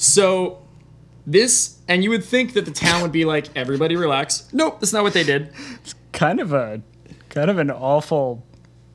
So 0.01 0.63
this 1.27 1.79
and 1.89 2.05
you 2.05 2.11
would 2.11 2.25
think 2.25 2.53
that 2.53 2.65
the 2.65 2.71
town 2.71 3.03
would 3.03 3.11
be 3.11 3.25
like 3.25 3.49
everybody 3.57 3.97
relax. 3.97 4.49
Nope 4.53 4.79
that's 4.79 4.93
not 4.93 5.03
what 5.03 5.13
they 5.13 5.25
did. 5.25 5.53
It's 5.83 5.97
kind 6.13 6.39
of 6.39 6.53
a 6.53 6.81
kind 7.31 7.51
of 7.51 7.59
an 7.59 7.73
awful 7.73 8.47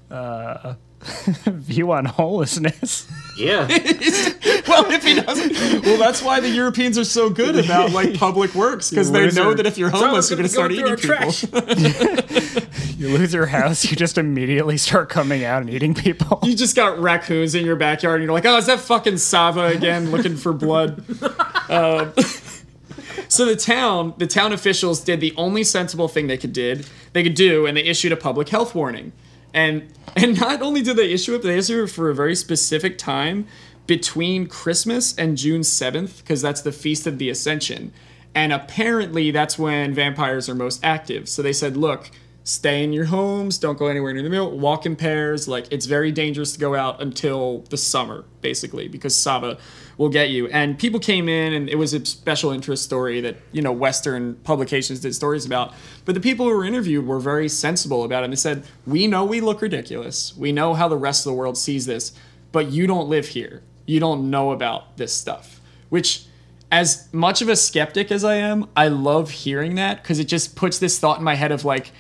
uh, 0.10 0.76
view 1.46 1.92
on 1.92 2.06
homelessness. 2.06 3.08
Yeah. 3.38 3.68
well 4.68 4.90
if 4.92 5.04
he 5.04 5.20
doesn't 5.20 5.86
well 5.86 5.98
that's 5.98 6.22
why 6.22 6.40
the 6.40 6.50
europeans 6.50 7.00
are 7.00 7.04
so 7.04 7.32
good 7.32 7.58
about 7.58 7.92
like 7.92 8.14
public 8.14 8.54
works 8.54 8.92
because 8.92 9.12
they 9.12 9.24
Loser. 9.24 9.44
know 9.44 9.54
that 9.56 9.66
if 9.66 9.78
you're 9.78 9.90
homeless 9.90 10.30
you're 10.30 10.38
gonna 10.38 10.48
start 10.48 10.72
eating 10.72 10.96
people 10.96 11.32
You 12.98 13.10
lose 13.10 13.34
your 13.34 13.48
house, 13.48 13.84
you 13.84 13.98
just 13.98 14.18
immediately 14.18 14.78
start 14.78 15.10
coming 15.10 15.44
out 15.44 15.62
and 15.62 15.70
eating 15.70 15.94
people. 15.94 16.40
you 16.44 16.56
just 16.56 16.74
got 16.76 17.00
raccoons 17.00 17.54
in 17.54 17.66
your 17.66 17.76
backyard 17.76 18.22
and 18.22 18.26
you're 18.26 18.34
like, 18.34 18.46
oh, 18.46 18.56
is 18.58 18.68
that 18.68 18.80
fucking 18.80 19.18
Sava 19.18 19.66
again 19.66 20.10
looking 20.12 20.38
for 20.38 20.54
blood? 20.54 21.04
um, 21.70 22.14
so 23.28 23.46
the 23.46 23.58
town, 23.58 24.14
the 24.18 24.28
town 24.28 24.54
officials 24.54 25.02
did 25.02 25.20
the 25.20 25.34
only 25.36 25.64
sensible 25.66 26.08
thing 26.08 26.28
they 26.28 26.38
could 26.38 26.54
did 26.54 26.88
they 27.14 27.24
could 27.24 27.36
do, 27.36 27.66
and 27.66 27.76
they 27.76 27.84
issued 27.84 28.12
a 28.12 28.18
public 28.18 28.50
health 28.50 28.74
warning. 28.74 29.12
And 29.54 29.92
and 30.16 30.40
not 30.40 30.62
only 30.62 30.82
did 30.82 30.98
they 30.98 31.12
issue 31.12 31.36
it, 31.36 31.40
but 31.40 31.48
they 31.48 31.58
issued 31.58 31.84
it 31.84 31.88
for 31.88 32.10
a 32.10 32.16
very 32.16 32.36
specific 32.36 32.98
time 32.98 33.48
between 33.88 34.48
Christmas 34.48 35.16
and 35.18 35.38
June 35.38 35.62
7th, 35.62 36.18
because 36.18 36.42
that's 36.42 36.62
the 36.62 36.72
Feast 36.72 37.06
of 37.06 37.18
the 37.18 37.30
Ascension. 37.30 37.92
And 38.36 38.54
apparently 38.54 39.32
that's 39.32 39.60
when 39.60 39.94
vampires 39.94 40.50
are 40.50 40.56
most 40.56 40.84
active. 40.84 41.28
So 41.30 41.42
they 41.42 41.54
said, 41.54 41.78
look, 41.78 42.10
stay 42.44 42.84
in 42.84 42.92
your 42.92 43.06
homes, 43.06 43.58
don't 43.58 43.78
go 43.78 43.88
anywhere 43.88 44.14
near 44.14 44.24
the 44.24 44.30
mill, 44.30 44.52
walk 44.52 44.86
in 44.86 44.96
pairs. 44.96 45.48
Like 45.48 45.72
it's 45.72 45.86
very 45.86 46.12
dangerous 46.12 46.54
to 46.54 46.60
go 46.60 46.76
out 46.76 47.02
until 47.02 47.60
the 47.70 47.78
summer, 47.78 48.26
basically, 48.42 48.88
because 48.88 49.16
Sava 49.16 49.58
will 49.98 50.10
get 50.10 50.30
you. 50.30 50.48
And 50.48 50.78
people 50.78 51.00
came 51.00 51.30
in 51.30 51.54
and 51.54 51.70
it 51.70 51.76
was 51.76 51.94
a 51.94 52.04
special 52.06 52.52
interest 52.52 52.84
story 52.84 53.22
that, 53.22 53.38
you 53.52 53.62
know, 53.62 53.72
Western 53.72 54.36
publications 54.36 55.00
did 55.00 55.16
stories 55.16 55.46
about. 55.46 55.74
But 56.06 56.16
the 56.16 56.22
people 56.22 56.46
who 56.46 56.56
were 56.56 56.66
interviewed 56.66 57.06
were 57.06 57.20
very 57.20 57.48
sensible 57.48 58.04
about 58.04 58.24
it. 58.24 58.26
And 58.26 58.34
they 58.34 58.38
said, 58.38 58.66
We 58.86 59.08
know 59.08 59.24
we 59.24 59.40
look 59.40 59.62
ridiculous. 59.62 60.36
We 60.36 60.52
know 60.52 60.74
how 60.74 60.88
the 60.88 60.98
rest 60.98 61.26
of 61.26 61.32
the 61.32 61.38
world 61.38 61.58
sees 61.58 61.86
this, 61.86 62.12
but 62.52 62.72
you 62.72 62.88
don't 62.88 63.08
live 63.08 63.28
here. 63.28 63.64
You 63.86 64.00
don't 64.00 64.30
know 64.30 64.52
about 64.52 64.98
this 64.98 65.14
stuff. 65.14 65.62
Which 65.90 66.26
as 66.72 67.08
much 67.14 67.42
of 67.42 67.50
a 67.50 67.56
skeptic 67.56 68.12
as 68.12 68.24
I 68.24 68.36
am, 68.36 68.68
I 68.76 68.88
love 68.88 69.30
hearing 69.30 69.76
that 69.76 70.02
because 70.02 70.20
it 70.20 70.26
just 70.26 70.56
puts 70.56 70.80
this 70.80 70.98
thought 70.98 71.20
in 71.20 71.24
my 71.24 71.36
head 71.36 71.52
of 71.52 71.64
like, 71.64 71.92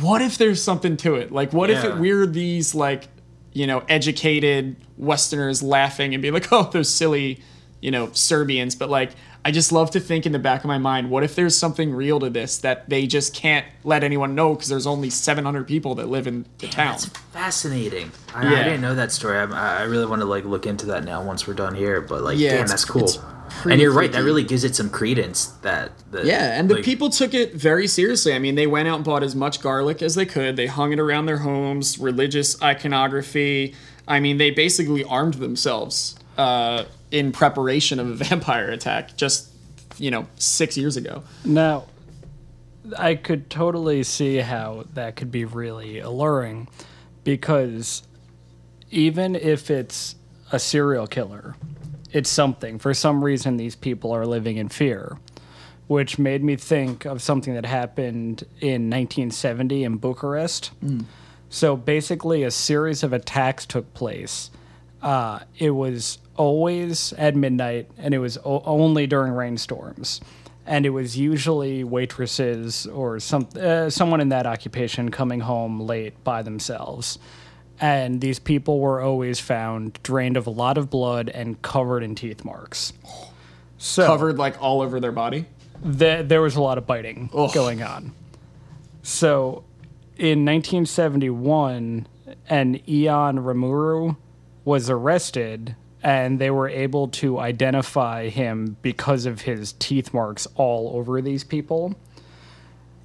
what 0.00 0.22
if 0.22 0.38
there's 0.38 0.62
something 0.62 0.96
to 0.98 1.14
it? 1.14 1.32
Like, 1.32 1.52
what 1.52 1.70
if 1.70 1.84
it, 1.84 1.96
we're 1.96 2.26
these 2.26 2.74
like, 2.74 3.08
you 3.52 3.66
know, 3.66 3.84
educated 3.88 4.76
Westerners 4.96 5.62
laughing 5.62 6.14
and 6.14 6.22
being 6.22 6.34
like, 6.34 6.48
oh, 6.52 6.70
those 6.72 6.88
silly, 6.88 7.40
you 7.80 7.90
know, 7.90 8.10
Serbians. 8.12 8.74
But 8.74 8.90
like, 8.90 9.12
I 9.46 9.50
just 9.50 9.72
love 9.72 9.90
to 9.90 10.00
think 10.00 10.24
in 10.24 10.32
the 10.32 10.38
back 10.38 10.60
of 10.60 10.68
my 10.68 10.78
mind, 10.78 11.10
what 11.10 11.22
if 11.22 11.34
there's 11.34 11.56
something 11.56 11.92
real 11.92 12.18
to 12.20 12.30
this 12.30 12.58
that 12.58 12.88
they 12.88 13.06
just 13.06 13.34
can't 13.34 13.66
let 13.84 14.02
anyone 14.02 14.34
know 14.34 14.54
because 14.54 14.68
there's 14.68 14.86
only 14.86 15.10
700 15.10 15.66
people 15.66 15.94
that 15.96 16.08
live 16.08 16.26
in 16.26 16.46
the 16.58 16.66
town. 16.66 16.92
That's 16.92 17.06
fascinating. 17.06 18.10
I, 18.34 18.50
Yeah. 18.50 18.60
I 18.60 18.64
didn't 18.64 18.80
know 18.80 18.94
that 18.94 19.12
story. 19.12 19.36
I, 19.36 19.80
I 19.80 19.82
really 19.82 20.06
want 20.06 20.22
to 20.22 20.26
like 20.26 20.44
look 20.44 20.66
into 20.66 20.86
that 20.86 21.04
now 21.04 21.22
once 21.22 21.46
we're 21.46 21.54
done 21.54 21.74
here. 21.74 22.00
But 22.00 22.22
like, 22.22 22.38
Yeah, 22.38 22.56
damn, 22.56 22.66
that's 22.68 22.86
cool. 22.86 23.08
It's 23.54 23.62
pretty 23.62 23.74
And 23.74 23.82
you're 23.82 23.92
right. 23.92 24.10
That 24.10 24.22
really 24.22 24.44
gives 24.44 24.64
it 24.64 24.74
some 24.74 24.90
credence. 24.90 25.46
That, 25.62 25.92
that 26.10 26.24
Yeah, 26.24 26.58
and 26.58 26.68
the 26.68 26.76
like, 26.76 26.84
people 26.84 27.10
took 27.10 27.34
it 27.34 27.54
very 27.54 27.86
seriously. 27.86 28.34
I 28.34 28.38
mean, 28.38 28.54
they 28.54 28.66
went 28.66 28.88
out 28.88 28.96
and 28.96 29.04
bought 29.04 29.22
as 29.22 29.34
much 29.34 29.60
garlic 29.60 30.02
as 30.02 30.14
they 30.14 30.26
could. 30.26 30.56
They 30.56 30.66
hung 30.66 30.92
it 30.92 30.98
around 30.98 31.26
their 31.26 31.38
homes, 31.38 31.98
religious 31.98 32.60
iconography. 32.62 33.74
I 34.06 34.20
mean, 34.20 34.38
they 34.38 34.50
basically 34.50 35.04
armed 35.04 35.34
themselves 35.34 36.16
uh, 36.36 36.84
in 37.10 37.32
preparation 37.32 38.00
of 38.00 38.08
a 38.08 38.14
vampire 38.24 38.68
attack 38.70 39.16
just, 39.16 39.50
you 39.98 40.10
know, 40.10 40.26
six 40.36 40.76
years 40.76 40.96
ago. 40.96 41.22
Now, 41.44 41.86
I 42.98 43.14
could 43.14 43.48
totally 43.48 44.02
see 44.02 44.38
how 44.38 44.84
that 44.94 45.16
could 45.16 45.30
be 45.30 45.44
really 45.44 46.00
alluring 46.00 46.68
because 47.22 48.02
even 48.90 49.34
if 49.34 49.70
it's 49.70 50.16
a 50.52 50.58
serial 50.58 51.06
killer, 51.06 51.56
it's 52.14 52.30
something. 52.30 52.78
For 52.78 52.94
some 52.94 53.22
reason, 53.22 53.58
these 53.58 53.76
people 53.76 54.12
are 54.12 54.24
living 54.24 54.56
in 54.56 54.70
fear, 54.70 55.18
which 55.88 56.18
made 56.18 56.42
me 56.42 56.56
think 56.56 57.04
of 57.04 57.20
something 57.20 57.52
that 57.54 57.66
happened 57.66 58.44
in 58.60 58.88
1970 58.88 59.84
in 59.84 59.96
Bucharest. 59.98 60.70
So 61.50 61.76
basically, 61.76 62.42
a 62.44 62.50
series 62.50 63.02
of 63.02 63.12
attacks 63.12 63.66
took 63.66 63.92
place. 63.94 64.50
Uh, 65.02 65.40
it 65.58 65.70
was 65.70 66.18
always 66.36 67.12
at 67.18 67.36
midnight, 67.36 67.90
and 67.98 68.14
it 68.14 68.18
was 68.18 68.38
o- 68.38 68.62
only 68.64 69.06
during 69.06 69.32
rainstorms. 69.32 70.20
And 70.66 70.86
it 70.86 70.90
was 70.90 71.18
usually 71.18 71.84
waitresses 71.84 72.86
or 72.86 73.20
some 73.20 73.46
uh, 73.60 73.90
someone 73.90 74.20
in 74.22 74.30
that 74.30 74.46
occupation 74.46 75.10
coming 75.10 75.40
home 75.40 75.78
late 75.80 76.14
by 76.24 76.42
themselves. 76.42 77.18
And 77.80 78.20
these 78.20 78.38
people 78.38 78.78
were 78.80 79.00
always 79.00 79.40
found 79.40 79.98
drained 80.02 80.36
of 80.36 80.46
a 80.46 80.50
lot 80.50 80.78
of 80.78 80.90
blood 80.90 81.28
and 81.28 81.60
covered 81.62 82.02
in 82.02 82.14
teeth 82.14 82.44
marks. 82.44 82.92
So 83.78 84.06
Covered 84.06 84.38
like 84.38 84.60
all 84.62 84.80
over 84.80 85.00
their 85.00 85.12
body. 85.12 85.46
th- 85.98 86.28
there 86.28 86.40
was 86.40 86.56
a 86.56 86.62
lot 86.62 86.78
of 86.78 86.86
biting 86.86 87.30
Ugh. 87.34 87.52
going 87.52 87.82
on. 87.82 88.12
So, 89.02 89.64
in 90.16 90.44
1971, 90.46 92.06
an 92.48 92.74
Ion 92.88 93.38
Rîmaru 93.38 94.16
was 94.64 94.88
arrested, 94.88 95.76
and 96.02 96.38
they 96.38 96.50
were 96.50 96.68
able 96.68 97.08
to 97.08 97.38
identify 97.38 98.28
him 98.30 98.76
because 98.80 99.26
of 99.26 99.42
his 99.42 99.72
teeth 99.74 100.14
marks 100.14 100.46
all 100.54 100.96
over 100.96 101.20
these 101.20 101.44
people. 101.44 101.94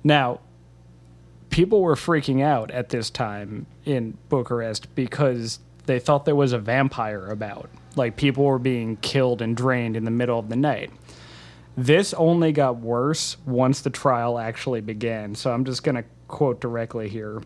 Now, 0.03 0.39
people 1.50 1.82
were 1.82 1.95
freaking 1.95 2.41
out 2.41 2.72
at 2.72 2.89
this 2.89 3.10
time 3.10 3.66
in 3.86 4.18
Bucharest 4.30 4.93
because 4.95 5.60
they 5.86 6.00
thought 6.00 6.26
there 6.26 6.36
was 6.36 6.54
a 6.54 6.60
vampire 6.60 7.28
about. 7.28 7.70
Like, 7.95 8.16
people 8.16 8.45
were 8.45 8.60
being 8.60 8.97
killed 8.97 9.41
and 9.41 9.58
drained 9.58 9.95
in 9.95 10.06
the 10.06 10.12
middle 10.12 10.38
of 10.39 10.50
the 10.50 10.56
night. 10.56 10.91
This 11.76 12.14
only 12.14 12.52
got 12.52 12.78
worse 12.78 13.38
once 13.45 13.82
the 13.82 13.89
trial 13.89 14.38
actually 14.38 14.82
began. 14.82 15.34
So 15.36 15.52
I'm 15.52 15.66
just 15.66 15.84
going 15.84 15.95
to 15.95 16.04
quote 16.28 16.62
directly 16.62 17.10
here. 17.10 17.41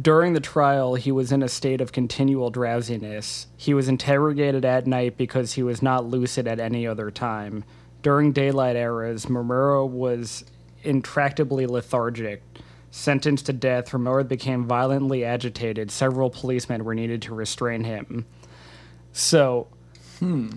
During 0.00 0.34
the 0.34 0.40
trial, 0.40 0.94
he 0.94 1.10
was 1.10 1.32
in 1.32 1.42
a 1.42 1.48
state 1.48 1.80
of 1.80 1.90
continual 1.90 2.50
drowsiness. 2.50 3.46
He 3.56 3.72
was 3.74 3.88
interrogated 3.88 4.64
at 4.64 4.86
night 4.86 5.16
because 5.16 5.54
he 5.54 5.62
was 5.62 5.82
not 5.82 6.04
lucid 6.04 6.46
at 6.46 6.60
any 6.60 6.86
other 6.86 7.10
time. 7.10 7.64
During 8.02 8.32
daylight 8.32 8.76
eras, 8.76 9.26
Murmuro 9.26 9.88
was 9.88 10.44
intractably 10.84 11.68
lethargic. 11.68 12.42
Sentenced 12.96 13.44
to 13.44 13.52
death, 13.52 13.90
Rîmaru 13.90 14.26
became 14.26 14.64
violently 14.64 15.22
agitated. 15.22 15.90
Several 15.90 16.30
policemen 16.30 16.82
were 16.82 16.94
needed 16.94 17.20
to 17.22 17.34
restrain 17.34 17.84
him. 17.84 18.24
So, 19.12 19.66
hmm. 20.18 20.52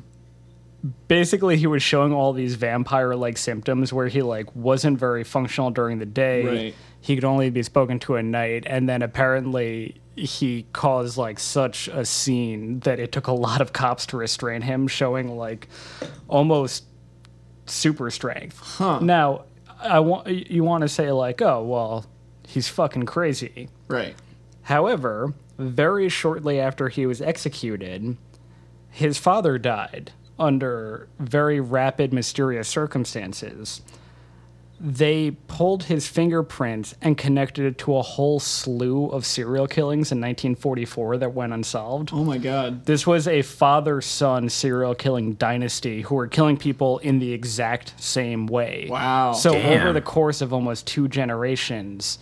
basically 1.10 1.58
he 1.58 1.68
was 1.68 1.84
showing 1.84 2.14
all 2.14 2.32
these 2.32 2.56
vampire 2.56 3.14
like 3.14 3.38
symptoms 3.38 3.92
where 3.92 4.08
he 4.08 4.22
like 4.22 4.56
wasn't 4.56 4.98
very 4.98 5.26
functional 5.26 5.70
during 5.70 6.00
the 6.00 6.06
day 6.06 6.46
Right. 6.46 6.76
he 7.02 7.16
could 7.16 7.26
only 7.26 7.50
be 7.50 7.62
spoken 7.62 8.00
to 8.00 8.16
at 8.16 8.24
night. 8.24 8.64
And 8.66 8.88
then 8.88 9.02
apparently 9.02 10.00
he 10.16 10.66
caused 10.72 11.18
like 11.18 11.40
such 11.42 11.90
a 11.90 12.06
scene 12.06 12.80
that 12.80 13.02
it 13.02 13.12
took 13.12 13.28
a 13.28 13.34
lot 13.34 13.60
of 13.60 13.74
cops 13.74 14.06
to 14.08 14.18
restrain 14.18 14.62
him, 14.62 14.88
showing 14.88 15.36
like 15.36 15.68
almost 16.30 16.86
super 17.66 18.10
strength. 18.10 18.58
Huh. 18.60 19.00
Now, 19.02 19.44
I 19.82 20.00
want 20.00 20.28
you 20.28 20.64
want 20.64 20.84
to 20.84 20.88
say 20.88 21.12
like, 21.12 21.42
oh 21.42 21.64
well, 21.64 22.06
he's 22.50 22.68
fucking 22.68 23.06
crazy. 23.06 23.70
Right. 23.88 24.16
However, 24.64 25.34
very 25.58 26.10
shortly 26.10 26.60
after 26.60 26.90
he 26.90 27.06
was 27.06 27.22
executed, 27.22 28.18
his 28.90 29.18
father 29.18 29.58
died 29.58 30.12
under 30.40 31.08
very 31.20 31.60
rapid, 31.60 32.14
mysterious 32.14 32.68
circumstances. 32.68 33.82
They 34.82 35.32
pulled 35.32 35.84
his 35.84 36.08
fingerprints 36.08 36.96
and 37.02 37.18
connected 37.18 37.66
it 37.66 37.78
to 37.80 37.98
a 37.98 38.02
whole 38.02 38.40
slew 38.40 39.08
of 39.08 39.26
serial 39.26 39.68
killings 39.68 40.14
in 40.14 40.20
1944 40.20 41.18
that 41.18 41.34
went 41.34 41.52
unsolved. 41.52 42.12
Oh 42.14 42.24
my 42.24 42.38
god. 42.38 42.86
This 42.86 43.06
was 43.06 43.28
a 43.28 43.42
father 43.42 44.00
son 44.00 44.48
serial 44.48 44.96
killing 44.96 45.34
dynasty 45.34 46.02
who 46.04 46.16
were 46.16 46.28
killing 46.28 46.56
people 46.56 47.00
in 47.00 47.20
the 47.20 47.34
exact 47.34 47.94
same 48.02 48.48
way. 48.48 48.88
Wow. 48.90 49.34
So, 49.34 49.52
Damn. 49.52 49.82
over 49.82 49.92
the 49.92 50.02
course 50.02 50.40
of 50.40 50.54
almost 50.54 50.88
two 50.88 51.10
generations, 51.10 52.20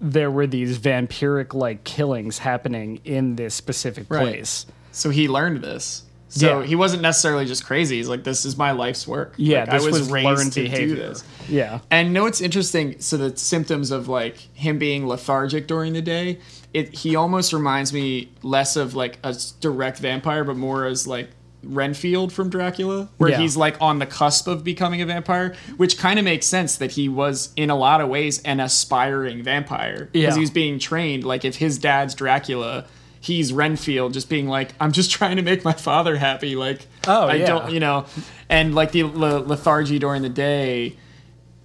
there 0.00 0.30
were 0.30 0.46
these 0.46 0.78
vampiric 0.78 1.54
like 1.54 1.84
killings 1.84 2.38
happening 2.38 3.00
in 3.04 3.36
this 3.36 3.54
specific 3.54 4.06
Right. 4.08 4.20
place. 4.22 4.66
So 4.92 5.10
he 5.10 5.28
learned 5.28 5.62
this. 5.62 6.02
So 6.28 6.60
Yeah. 6.60 6.66
he 6.66 6.74
wasn't 6.74 7.02
necessarily 7.02 7.46
just 7.46 7.64
crazy. 7.64 7.96
He's 7.96 8.08
like, 8.08 8.24
this 8.24 8.44
is 8.44 8.56
my 8.58 8.72
life's 8.72 9.06
work. 9.06 9.34
Yeah, 9.36 9.60
Like, 9.60 9.70
this 9.70 9.82
I 9.82 9.86
was, 9.86 9.98
was 10.00 10.10
raised 10.10 10.26
learned 10.26 10.52
to 10.54 10.62
behavior. 10.62 10.94
do 10.96 11.00
this. 11.02 11.24
Yeah. 11.48 11.78
And 11.90 12.12
know 12.12 12.24
what's 12.24 12.40
interesting? 12.40 12.96
So 13.00 13.16
the 13.16 13.36
symptoms 13.36 13.90
of 13.90 14.08
like 14.08 14.36
him 14.54 14.78
being 14.78 15.06
lethargic 15.06 15.66
during 15.66 15.92
the 15.92 16.02
day, 16.02 16.40
it 16.74 16.94
he 16.94 17.14
almost 17.16 17.52
reminds 17.52 17.92
me 17.92 18.30
less 18.42 18.76
of 18.76 18.94
like 18.94 19.18
a 19.22 19.34
direct 19.60 19.98
vampire, 20.00 20.44
but 20.44 20.56
more 20.56 20.84
as 20.84 21.06
like 21.06 21.30
Renfield 21.62 22.32
from 22.32 22.48
Dracula, 22.50 23.08
where 23.18 23.30
Yeah. 23.30 23.38
he's 23.38 23.56
like 23.56 23.76
on 23.80 23.98
the 23.98 24.06
cusp 24.06 24.46
of 24.46 24.62
becoming 24.62 25.00
a 25.02 25.06
vampire, 25.06 25.54
which 25.76 25.98
kind 25.98 26.18
of 26.18 26.24
makes 26.24 26.46
sense 26.46 26.76
that 26.76 26.92
he 26.92 27.08
was 27.08 27.50
in 27.56 27.70
a 27.70 27.76
lot 27.76 28.00
of 28.00 28.08
ways 28.08 28.40
an 28.44 28.60
aspiring 28.60 29.42
vampire 29.42 30.08
because 30.12 30.22
Yeah. 30.28 30.34
he 30.34 30.40
was 30.40 30.50
being 30.50 30.78
trained. 30.78 31.24
Like 31.24 31.44
if 31.44 31.56
his 31.56 31.78
dad's 31.78 32.14
Dracula. 32.14 32.84
He's 33.18 33.52
Renfield, 33.52 34.12
just 34.12 34.28
being 34.28 34.46
like, 34.46 34.72
I'm 34.78 34.92
just 34.92 35.10
trying 35.18 35.34
to 35.36 35.42
make 35.42 35.64
my 35.64 35.72
father 35.72 36.16
happy. 36.16 36.54
Like, 36.54 36.86
Oh, 37.08 37.26
I 37.26 37.34
yeah. 37.36 37.46
don't, 37.46 37.72
you 37.72 37.80
know, 37.80 38.04
and 38.48 38.72
like 38.72 38.92
the 38.92 39.02
le- 39.02 39.40
lethargy 39.40 39.98
during 39.98 40.22
the 40.22 40.28
day, 40.28 40.94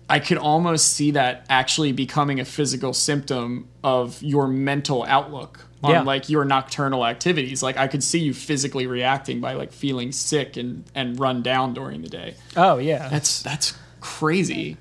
I 0.10 0.18
could 0.18 0.40
almost 0.40 0.88
see 0.94 1.12
that 1.12 1.46
actually 1.50 1.92
becoming 1.92 2.40
a 2.40 2.46
physical 2.46 2.94
symptom 2.94 3.68
of 3.84 4.24
your 4.24 4.48
mental 4.48 5.06
outlook 5.08 5.68
on 5.84 5.92
Yeah. 5.92 6.02
like 6.02 6.30
your 6.30 6.46
nocturnal 6.46 7.06
activities. 7.06 7.62
Like 7.64 7.78
I 7.78 7.88
could 7.88 8.04
see 8.04 8.20
you 8.20 8.34
physically 8.34 8.88
reacting 8.88 9.40
by 9.42 9.54
like 9.54 9.72
feeling 9.74 10.12
sick 10.12 10.58
and 10.58 10.84
and 10.96 11.20
run 11.20 11.42
down 11.42 11.74
during 11.74 12.02
the 12.02 12.10
day. 12.10 12.36
Oh, 12.56 12.78
yeah. 12.78 13.08
That's 13.10 13.42
that's 13.42 13.74
crazy. 14.00 14.78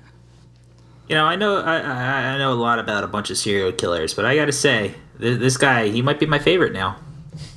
You 1.07 1.15
know, 1.15 1.25
I 1.25 1.35
know 1.35 1.57
I, 1.61 1.79
I 1.79 2.33
I 2.33 2.37
know 2.37 2.53
a 2.53 2.55
lot 2.55 2.79
about 2.79 3.03
a 3.03 3.07
bunch 3.07 3.29
of 3.31 3.37
serial 3.37 3.71
killers, 3.71 4.13
but 4.13 4.23
I 4.25 4.35
got 4.35 4.45
to 4.45 4.51
say, 4.53 4.93
th- 5.19 5.39
this 5.39 5.57
guy 5.57 5.89
he 5.89 6.01
might 6.01 6.19
be 6.19 6.25
my 6.25 6.39
favorite 6.39 6.73
now. 6.73 6.97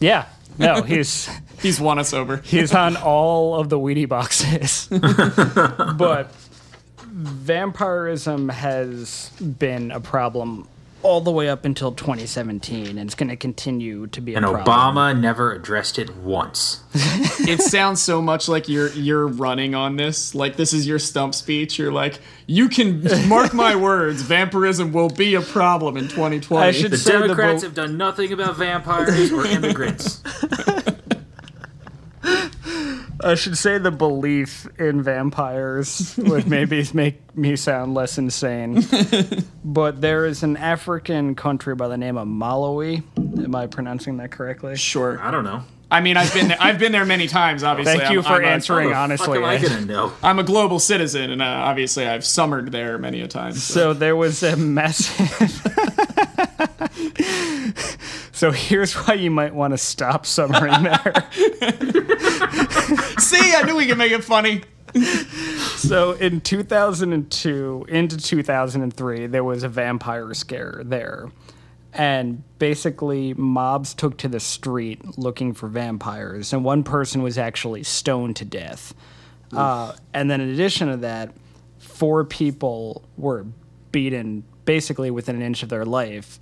yeah. 0.00 0.26
No, 0.58 0.82
he's. 0.86 1.28
He's 1.60 1.80
won 1.80 1.98
us 1.98 2.12
over. 2.12 2.36
He's 2.44 2.74
on 2.74 2.96
all 2.96 3.54
of 3.58 3.70
the 3.70 3.78
Wheatie 3.78 4.06
boxes. 4.08 4.86
but 5.96 6.30
vampirism 7.08 8.48
has 8.50 9.30
been 9.58 9.90
a 9.90 10.00
problem 10.00 10.68
all 11.04 11.20
the 11.20 11.30
way 11.30 11.48
up 11.48 11.64
until 11.64 11.92
2017, 11.92 12.86
and 12.86 12.98
it's 12.98 13.14
going 13.14 13.28
to 13.28 13.36
continue 13.36 14.06
to 14.08 14.20
be 14.20 14.34
a 14.34 14.38
And 14.38 14.46
problem. 14.46 14.64
Obama 14.66 15.18
never 15.18 15.52
addressed 15.52 15.98
it 15.98 16.16
once. 16.16 16.80
it 16.94 17.60
sounds 17.60 18.00
so 18.00 18.22
much 18.22 18.48
like 18.48 18.68
you're 18.68 18.90
you're 18.92 19.26
running 19.26 19.74
on 19.74 19.96
this. 19.96 20.34
Like 20.34 20.56
this 20.56 20.72
is 20.72 20.86
your 20.86 20.98
stump 20.98 21.34
speech. 21.34 21.78
You're 21.78 21.92
like, 21.92 22.20
you 22.46 22.68
can 22.68 23.04
mark 23.28 23.52
my 23.52 23.76
words, 23.90 24.22
vampirism 24.22 24.92
will 24.92 25.10
be 25.10 25.34
a 25.34 25.42
problem 25.42 25.96
in 25.96 26.04
2020. 26.08 26.66
I 26.66 26.70
should 26.72 26.90
The 26.90 26.96
say 26.96 27.12
the 27.12 27.18
Democrats 27.20 27.62
bo- 27.62 27.68
have 27.68 27.74
done 27.74 27.96
nothing 27.96 28.32
about 28.32 28.56
vampires 28.56 29.30
or 29.32 29.46
immigrants. 29.46 30.22
I 33.24 33.36
should 33.36 33.56
say 33.56 33.78
the 33.78 33.90
belief 33.90 34.68
in 34.78 35.02
vampires 35.02 36.14
would 36.18 36.46
maybe 36.46 36.86
make 36.94 37.34
me 37.34 37.56
sound 37.56 37.94
less 37.94 38.18
insane. 38.18 38.84
but 39.64 40.02
there 40.02 40.26
is 40.26 40.42
an 40.42 40.58
African 40.58 41.34
country 41.34 41.74
by 41.74 41.88
the 41.88 41.96
name 41.96 42.18
of 42.18 42.28
Malawi. 42.28 43.02
Am 43.16 43.54
I 43.54 43.66
pronouncing 43.66 44.18
that 44.18 44.30
correctly? 44.30 44.76
Sure. 44.76 45.18
I 45.20 45.30
don't 45.30 45.44
know. 45.44 45.62
I 45.94 46.00
mean, 46.00 46.16
I've 46.16 46.34
been 46.34 46.48
there, 46.48 46.56
I've 46.58 46.80
been 46.80 46.90
there 46.90 47.04
many 47.04 47.28
times. 47.28 47.62
Obviously, 47.64 47.98
Thank 47.98 48.10
you 48.12 48.18
I'm, 48.18 48.24
for 48.24 48.32
I'm 48.32 48.44
answering 48.44 48.88
How 48.88 48.94
the 48.94 49.00
honestly. 49.14 49.26
fuck 49.26 49.36
am 49.36 49.44
I 49.44 49.54
Ed. 49.54 49.62
gonna 49.62 49.84
know? 49.84 50.12
I'm 50.24 50.40
a 50.40 50.42
global 50.42 50.80
citizen, 50.80 51.30
and 51.30 51.40
uh, 51.40 51.44
obviously, 51.44 52.04
I've 52.04 52.24
summered 52.24 52.72
there 52.72 52.98
many 52.98 53.20
a 53.20 53.28
time. 53.28 53.52
So. 53.52 53.74
So 53.74 53.92
there 53.92 54.16
was 54.16 54.42
a 54.42 54.56
massive. 54.56 55.52
so 58.32 58.50
here's 58.50 58.92
why 58.94 59.14
you 59.14 59.30
might 59.30 59.54
want 59.54 59.72
to 59.72 59.78
stop 59.78 60.26
summering 60.26 60.82
there. 60.82 61.14
See, 63.20 63.54
I 63.54 63.62
knew 63.64 63.76
we 63.76 63.86
could 63.86 63.98
make 63.98 64.10
it 64.10 64.24
funny. 64.24 64.62
so 65.76 66.12
in 66.14 66.40
2002 66.40 67.86
into 67.88 68.16
2003, 68.16 69.26
there 69.28 69.44
was 69.44 69.62
a 69.62 69.68
vampire 69.68 70.34
scare 70.34 70.82
there. 70.84 71.30
And 71.94 72.42
basically, 72.58 73.34
mobs 73.34 73.94
took 73.94 74.18
to 74.18 74.28
the 74.28 74.40
street 74.40 75.16
looking 75.16 75.54
for 75.54 75.68
vampires, 75.68 76.52
and 76.52 76.64
one 76.64 76.82
person 76.82 77.22
was 77.22 77.38
actually 77.38 77.84
stoned 77.84 78.36
to 78.36 78.44
death. 78.44 78.94
Uh, 79.52 79.94
and 80.12 80.28
then, 80.28 80.40
in 80.40 80.50
addition 80.50 80.88
to 80.88 80.96
that, 80.98 81.32
four 81.78 82.24
people 82.24 83.04
were 83.16 83.46
beaten 83.92 84.42
basically 84.64 85.10
within 85.12 85.36
an 85.36 85.42
inch 85.42 85.62
of 85.62 85.68
their 85.68 85.84
life. 85.84 86.40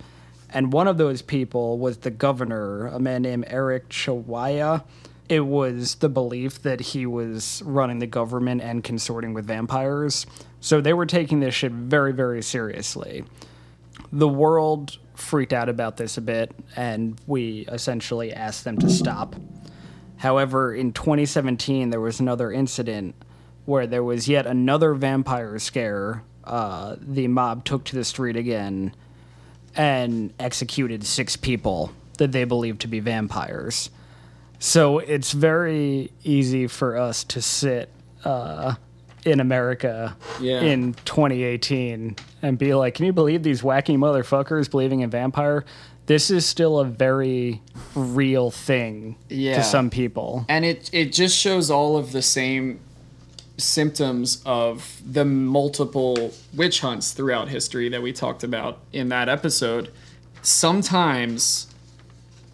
And 0.49 0.73
one 0.73 0.87
of 0.87 0.97
those 0.97 1.21
people 1.21 1.77
was 1.77 1.97
the 1.97 2.11
governor, 2.11 2.87
a 2.87 2.99
man 2.99 3.21
named 3.21 3.45
Eric 3.47 3.89
Chiwaya. 3.89 4.83
It 5.29 5.41
was 5.41 5.95
the 5.95 6.09
belief 6.09 6.61
that 6.63 6.79
he 6.79 7.05
was 7.05 7.61
running 7.65 7.99
the 7.99 8.07
government 8.07 8.61
and 8.61 8.83
consorting 8.83 9.33
with 9.33 9.45
vampires. 9.45 10.25
So 10.59 10.81
they 10.81 10.93
were 10.93 11.05
taking 11.05 11.39
this 11.39 11.55
shit 11.55 11.71
very, 11.71 12.13
very 12.13 12.41
seriously. 12.41 13.23
The 14.13 14.27
world 14.27 14.99
freaked 15.15 15.53
out 15.53 15.69
about 15.69 15.97
this 15.97 16.17
a 16.17 16.21
bit, 16.21 16.51
and 16.75 17.19
we 17.25 17.65
essentially 17.67 18.31
asked 18.31 18.63
them 18.63 18.77
to 18.77 18.89
stop. 18.89 19.35
However, 20.17 20.71
in 20.71 20.93
2017, 20.93 21.89
there 21.89 21.99
was 21.99 22.19
another 22.19 22.51
incident 22.51 23.15
where 23.65 23.87
there 23.87 24.03
was 24.03 24.29
yet 24.29 24.45
another 24.45 24.93
vampire 24.93 25.57
scare. 25.57 26.23
Uh, 26.43 26.95
the 27.01 27.27
mob 27.27 27.65
took 27.65 27.85
to 27.85 27.95
the 27.95 28.03
street 28.03 28.35
again 28.35 28.93
and 29.75 30.31
executed 30.39 31.03
six 31.03 31.35
people 31.35 31.91
that 32.19 32.31
they 32.31 32.43
believed 32.43 32.81
to 32.81 32.87
be 32.87 32.99
vampires. 32.99 33.89
So 34.59 34.99
it's 34.99 35.31
very 35.31 36.11
easy 36.23 36.67
for 36.67 36.97
us 36.97 37.23
to 37.23 37.41
sit 37.41 37.89
uh, 38.23 38.75
in 39.25 39.39
America 39.39 40.15
Yeah. 40.41 40.61
in 40.61 40.93
2018 41.05 42.15
and 42.41 42.57
be 42.57 42.73
like, 42.73 42.95
can 42.95 43.05
you 43.05 43.13
believe 43.13 43.43
these 43.43 43.61
wacky 43.61 43.97
motherfuckers 43.97 44.69
believing 44.69 44.99
in 45.01 45.09
vampire? 45.09 45.63
This 46.05 46.29
is 46.29 46.45
still 46.45 46.79
a 46.79 46.85
very 46.85 47.61
real 47.95 48.51
thing 48.51 49.15
Yeah. 49.29 49.55
to 49.55 49.63
some 49.63 49.89
people. 49.89 50.45
and 50.49 50.65
it 50.65 50.89
it 50.93 51.13
just 51.13 51.37
shows 51.37 51.71
all 51.71 51.95
of 51.97 52.11
the 52.11 52.21
same 52.21 52.79
symptoms 53.57 54.41
of 54.45 54.99
the 55.09 55.23
multiple 55.23 56.33
witch 56.55 56.81
hunts 56.81 57.11
throughout 57.11 57.47
history 57.49 57.87
that 57.87 58.01
we 58.01 58.11
talked 58.11 58.43
about 58.43 58.79
in 58.91 59.09
that 59.09 59.29
episode 59.29 59.89
sometimes 60.41 61.67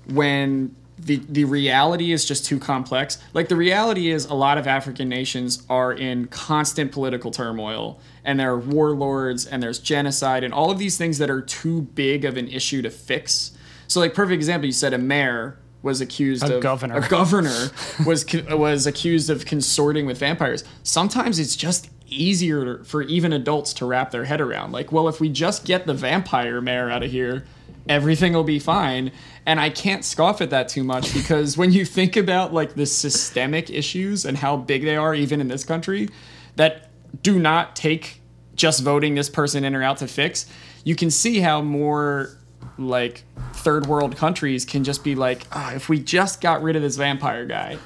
when 0.07 0.76
the 1.05 1.17
the 1.29 1.45
reality 1.45 2.11
is 2.11 2.25
just 2.25 2.45
too 2.45 2.59
complex 2.59 3.17
like 3.33 3.47
the 3.47 3.55
reality 3.55 4.09
is 4.09 4.25
a 4.25 4.33
lot 4.33 4.57
of 4.57 4.67
african 4.67 5.07
nations 5.07 5.63
are 5.69 5.93
in 5.93 6.27
constant 6.27 6.91
political 6.91 7.31
turmoil 7.31 7.99
and 8.23 8.39
there 8.39 8.51
are 8.51 8.59
warlords 8.59 9.45
and 9.45 9.63
there's 9.63 9.79
genocide 9.79 10.43
and 10.43 10.53
all 10.53 10.69
of 10.71 10.77
these 10.77 10.97
things 10.97 11.17
that 11.17 11.29
are 11.29 11.41
too 11.41 11.81
big 11.81 12.25
of 12.25 12.37
an 12.37 12.47
issue 12.47 12.81
to 12.81 12.89
fix 12.89 13.51
so 13.87 13.99
like 13.99 14.13
perfect 14.13 14.35
example 14.35 14.65
you 14.65 14.71
said 14.71 14.93
a 14.93 14.97
mayor 14.97 15.57
was 15.81 16.01
accused 16.01 16.43
A 16.43 16.57
of 16.57 16.63
governor. 16.63 16.97
a 16.97 17.07
governor 17.07 17.69
was 18.05 18.25
was 18.49 18.85
accused 18.85 19.29
of 19.29 19.45
consorting 19.45 20.05
with 20.05 20.17
vampires. 20.17 20.63
Sometimes 20.83 21.39
it's 21.39 21.55
just 21.55 21.89
easier 22.07 22.83
for 22.83 23.01
even 23.03 23.31
adults 23.33 23.73
to 23.73 23.85
wrap 23.85 24.11
their 24.11 24.25
head 24.25 24.41
around. 24.41 24.71
Like, 24.71 24.91
well, 24.91 25.07
if 25.07 25.19
we 25.19 25.29
just 25.29 25.65
get 25.65 25.85
the 25.85 25.93
vampire 25.93 26.59
mayor 26.59 26.89
out 26.89 27.03
of 27.03 27.11
here, 27.11 27.45
everything 27.88 28.34
will 28.34 28.43
be 28.43 28.59
fine. 28.59 29.11
And 29.45 29.59
I 29.59 29.70
can't 29.70 30.05
scoff 30.05 30.41
at 30.41 30.49
that 30.51 30.70
too 30.70 30.84
much 30.84 31.13
because 31.13 31.57
when 31.57 31.72
you 31.72 31.86
think 31.86 32.15
about 32.15 32.53
like 32.53 32.76
the 32.76 32.86
systemic 32.86 33.70
issues 33.70 34.26
and 34.26 34.38
how 34.38 34.57
big 34.57 34.84
they 34.84 34.95
are, 34.95 35.15
even 35.15 35.41
in 35.41 35.47
this 35.47 35.63
country, 35.63 36.09
that 36.55 36.89
do 37.24 37.39
not 37.39 37.76
take 37.76 38.22
just 38.55 38.84
voting 38.84 39.15
this 39.15 39.30
person 39.30 39.63
in 39.63 39.74
or 39.76 39.82
out 39.84 39.97
to 39.97 40.07
fix. 40.07 40.45
you 40.84 40.95
can 40.95 41.09
see 41.11 41.39
how 41.39 41.61
more 41.61 42.38
like 42.78 43.24
third 43.53 43.86
world 43.88 44.15
countries 44.15 44.63
can 44.65 44.84
just 44.84 45.03
be 45.03 45.13
like, 45.15 45.45
"Ah, 45.51 45.74
if 45.74 45.89
we 45.89 45.99
just 45.99 46.39
got 46.41 46.61
rid 46.63 46.76
of 46.76 46.82
this 46.82 46.95
vampire 46.95 47.45
guy, 47.45 47.78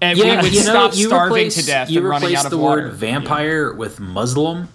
and 0.00 0.18
we 0.18 0.24
would 0.36 0.54
stop 0.54 0.92
starving 0.94 1.50
to 1.50 1.64
death 1.64 1.88
and 1.88 2.04
running 2.08 2.34
out 2.34 2.44
of 2.46 2.50
the 2.50 2.58
water. 2.58 2.82
word 2.84 2.92
vampire 2.94 3.72
with 3.74 4.00
Muslim, 4.00 4.68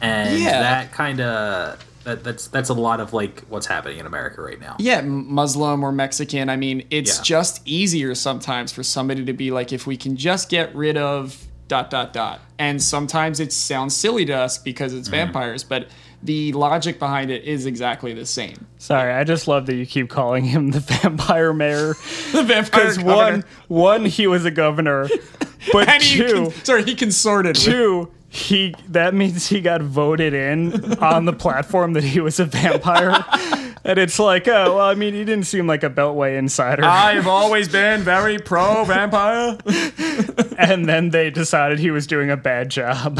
and 0.00 0.38
Yeah. 0.38 0.60
that 0.60 0.92
kind 0.92 1.20
of 1.20 1.78
that, 2.04 2.24
that's 2.24 2.48
that's 2.48 2.68
a 2.70 2.74
lot 2.74 3.00
of 3.00 3.12
like 3.12 3.42
what's 3.48 3.66
happening 3.66 3.98
in 3.98 4.06
America 4.06 4.40
right 4.42 4.58
now. 4.60 4.76
Yeah, 4.78 5.00
Muslim 5.02 5.84
or 5.84 5.92
Mexican. 5.92 6.48
I 6.48 6.56
mean, 6.56 6.86
it's 6.90 7.18
Yeah. 7.18 7.22
just 7.24 7.62
easier 7.66 8.14
sometimes 8.14 8.72
for 8.72 8.82
somebody 8.82 9.24
to 9.26 9.32
be 9.32 9.50
like, 9.50 9.72
if 9.72 9.86
we 9.86 9.96
can 9.96 10.16
just 10.16 10.48
get 10.48 10.74
rid 10.74 10.96
of 10.96 11.36
dot 11.68 11.90
dot 11.90 12.12
dot. 12.12 12.40
And 12.58 12.82
sometimes 12.82 13.38
it 13.40 13.52
sounds 13.52 13.94
silly 13.94 14.24
to 14.26 14.32
us 14.32 14.58
because 14.58 14.92
Mm. 14.92 14.98
it's 14.98 15.08
vampires, 15.08 15.62
but 15.64 15.88
the 16.22 16.52
logic 16.52 16.98
behind 16.98 17.30
it 17.30 17.44
is 17.44 17.64
exactly 17.64 18.12
the 18.12 18.26
same. 18.26 18.66
Sorry, 18.78 19.12
I 19.14 19.24
just 19.24 19.46
love 19.48 19.66
that 19.66 19.76
you 19.76 19.86
keep 19.86 20.08
calling 20.10 20.44
him 20.44 20.70
the 20.72 20.80
vampire 21.02 21.52
mayor. 21.52 21.94
The 22.32 22.42
vampire 22.42 22.82
Because 22.90 22.98
one, 23.00 23.44
one, 23.68 24.04
he 24.04 24.26
was 24.26 24.44
a 24.44 24.50
governor, 24.50 25.08
but 25.72 25.88
and 25.88 26.02
he 26.02 26.18
two, 26.18 26.32
con- 26.46 26.50
sorry, 26.64 26.84
he 26.84 26.94
consorted 26.94 27.56
with 27.56 27.64
two, 27.64 28.10
he 28.32 28.74
that 28.88 29.12
means 29.12 29.48
he 29.48 29.60
got 29.60 29.82
voted 29.82 30.32
in 30.32 30.94
on 31.02 31.24
the 31.24 31.32
platform 31.32 31.94
that 31.94 32.04
he 32.04 32.20
was 32.20 32.38
a 32.38 32.44
vampire. 32.44 33.24
And 33.82 33.98
it's 33.98 34.18
like, 34.18 34.46
oh, 34.46 34.76
well, 34.76 34.86
I 34.86 34.94
mean, 34.94 35.14
he 35.14 35.24
didn't 35.24 35.46
seem 35.46 35.66
like 35.66 35.82
a 35.82 35.90
Beltway 35.90 36.38
insider. 36.38 36.84
I've 36.84 37.26
always 37.26 37.68
been 37.68 38.02
very 38.02 38.38
pro 38.38 38.84
vampire. 38.84 39.58
and 40.58 40.86
then 40.86 41.10
they 41.10 41.30
decided 41.30 41.78
he 41.78 41.90
was 41.90 42.06
doing 42.06 42.30
a 42.30 42.36
bad 42.36 42.68
job. 42.68 43.18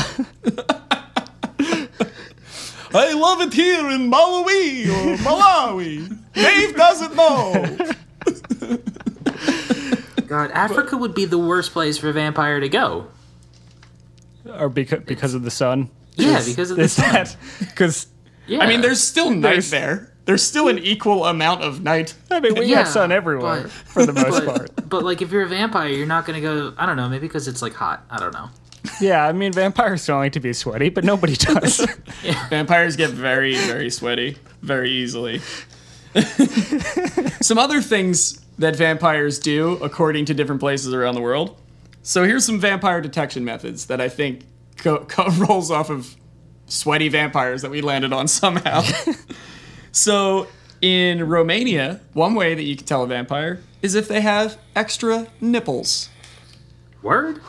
I 2.93 3.13
love 3.15 3.41
it 3.41 3.55
here 3.55 3.89
in 3.91 4.11
Malawi 4.11 4.87
or 4.87 5.17
Malawi. 5.17 6.19
Dave 6.35 6.77
doesn't 6.77 7.17
know. 7.17 7.79
God, 10.29 10.51
Africa 10.53 10.97
would 10.97 11.15
be 11.15 11.25
the 11.25 11.39
worst 11.39 11.73
place 11.73 11.99
for 11.99 12.11
a 12.11 12.13
vampire 12.13 12.61
to 12.61 12.69
go. 12.69 13.09
Or 14.59 14.69
because 14.69 15.01
because 15.05 15.35
of 15.35 15.43
the 15.43 15.51
sun. 15.51 15.91
Yeah, 16.17 16.43
because 16.45 16.71
of 16.71 16.77
the 16.77 16.85
Is 16.85 16.93
sun. 16.93 17.13
that 17.13 17.37
because 17.61 18.07
Yeah. 18.47 18.61
I 18.61 18.67
mean, 18.67 18.81
there's 18.81 19.01
still 19.03 19.31
night 19.31 19.41
There's- 19.43 19.71
there. 19.71 20.07
There's 20.27 20.43
still 20.43 20.69
an 20.69 20.79
equal 20.79 21.25
amount 21.25 21.63
of 21.63 21.83
night. 21.83 22.15
I 22.31 22.39
mean 22.41 22.55
we 22.55 22.67
Yeah, 22.67 22.79
have 22.79 22.89
sun 22.89 23.11
everywhere 23.11 23.63
but- 23.63 23.71
for 23.71 24.07
the 24.07 24.13
most 24.13 24.45
part. 24.47 24.75
but, 24.77 24.89
but 24.89 25.03
like 25.03 25.23
if 25.23 25.33
you're 25.33 25.43
a 25.43 25.49
vampire, 25.49 25.89
you're 25.89 26.07
not 26.07 26.25
gonna 26.27 26.41
go. 26.41 26.73
I 26.79 26.87
don't 26.87 26.97
know, 26.97 27.09
maybe 27.09 27.27
because 27.27 27.49
it's 27.49 27.63
like 27.63 27.75
hot. 27.75 28.05
I 28.11 28.19
don't 28.19 28.33
know. 28.33 28.49
Yeah, 29.01 29.27
I 29.27 29.33
mean 29.33 29.53
vampires 29.53 30.07
don't 30.07 30.19
like 30.21 30.33
to 30.33 30.41
be 30.41 30.53
sweaty, 30.53 30.89
but 30.89 31.05
nobody 31.05 31.35
does. 31.37 31.85
Vampires 32.49 32.97
get 32.97 33.11
very, 33.11 33.55
very 33.57 33.91
sweaty 33.91 34.37
very 34.63 34.91
easily. 34.91 35.41
some 37.41 37.59
other 37.59 37.81
things 37.81 38.39
that 38.59 38.77
vampires 38.77 39.39
do, 39.39 39.73
according 39.83 40.27
to 40.27 40.35
different 40.35 40.61
places 40.61 40.93
around 40.93 41.15
the 41.15 41.21
world. 41.21 41.59
So 42.03 42.25
here's 42.25 42.47
some 42.47 42.59
vampire 42.59 43.01
detection 43.01 43.45
methods 43.45 43.87
that 43.87 44.01
I 44.01 44.09
think 44.09 44.43
co- 44.77 45.05
co- 45.05 45.31
rolls 45.47 45.71
off 45.71 45.91
of 45.91 46.17
sweaty 46.67 47.09
vampires 47.09 47.63
that 47.63 47.71
we 47.71 47.81
landed 47.81 48.13
on 48.13 48.29
somehow. 48.29 48.83
so 49.93 50.47
in 50.81 51.29
Romania, 51.29 52.01
one 52.13 52.35
way 52.35 52.55
that 52.55 52.63
you 52.63 52.77
can 52.77 52.87
tell 52.87 53.03
a 53.03 53.07
vampire 53.07 53.61
is 53.83 53.95
if 53.95 54.09
they 54.09 54.21
have 54.21 54.59
extra 54.75 55.27
nipples. 55.41 56.09
Word. 57.03 57.41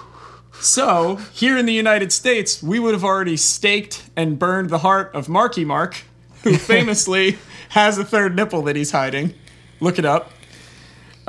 So, 0.59 1.15
here 1.33 1.57
in 1.57 1.65
the 1.65 1.73
United 1.73 2.11
States, 2.11 2.61
we 2.61 2.77
would 2.79 2.93
have 2.93 3.03
already 3.03 3.35
staked 3.35 4.09
and 4.15 4.37
burned 4.37 4.69
the 4.69 4.79
heart 4.79 5.09
of 5.15 5.27
Marky 5.27 5.65
Mark, 5.65 6.03
who 6.43 6.55
famously 6.57 7.39
has 7.69 7.97
a 7.97 8.05
third 8.05 8.35
nipple 8.35 8.61
that 8.63 8.75
he's 8.75 8.91
hiding. 8.91 9.33
Look 9.79 9.97
it 9.97 10.05
up. 10.05 10.31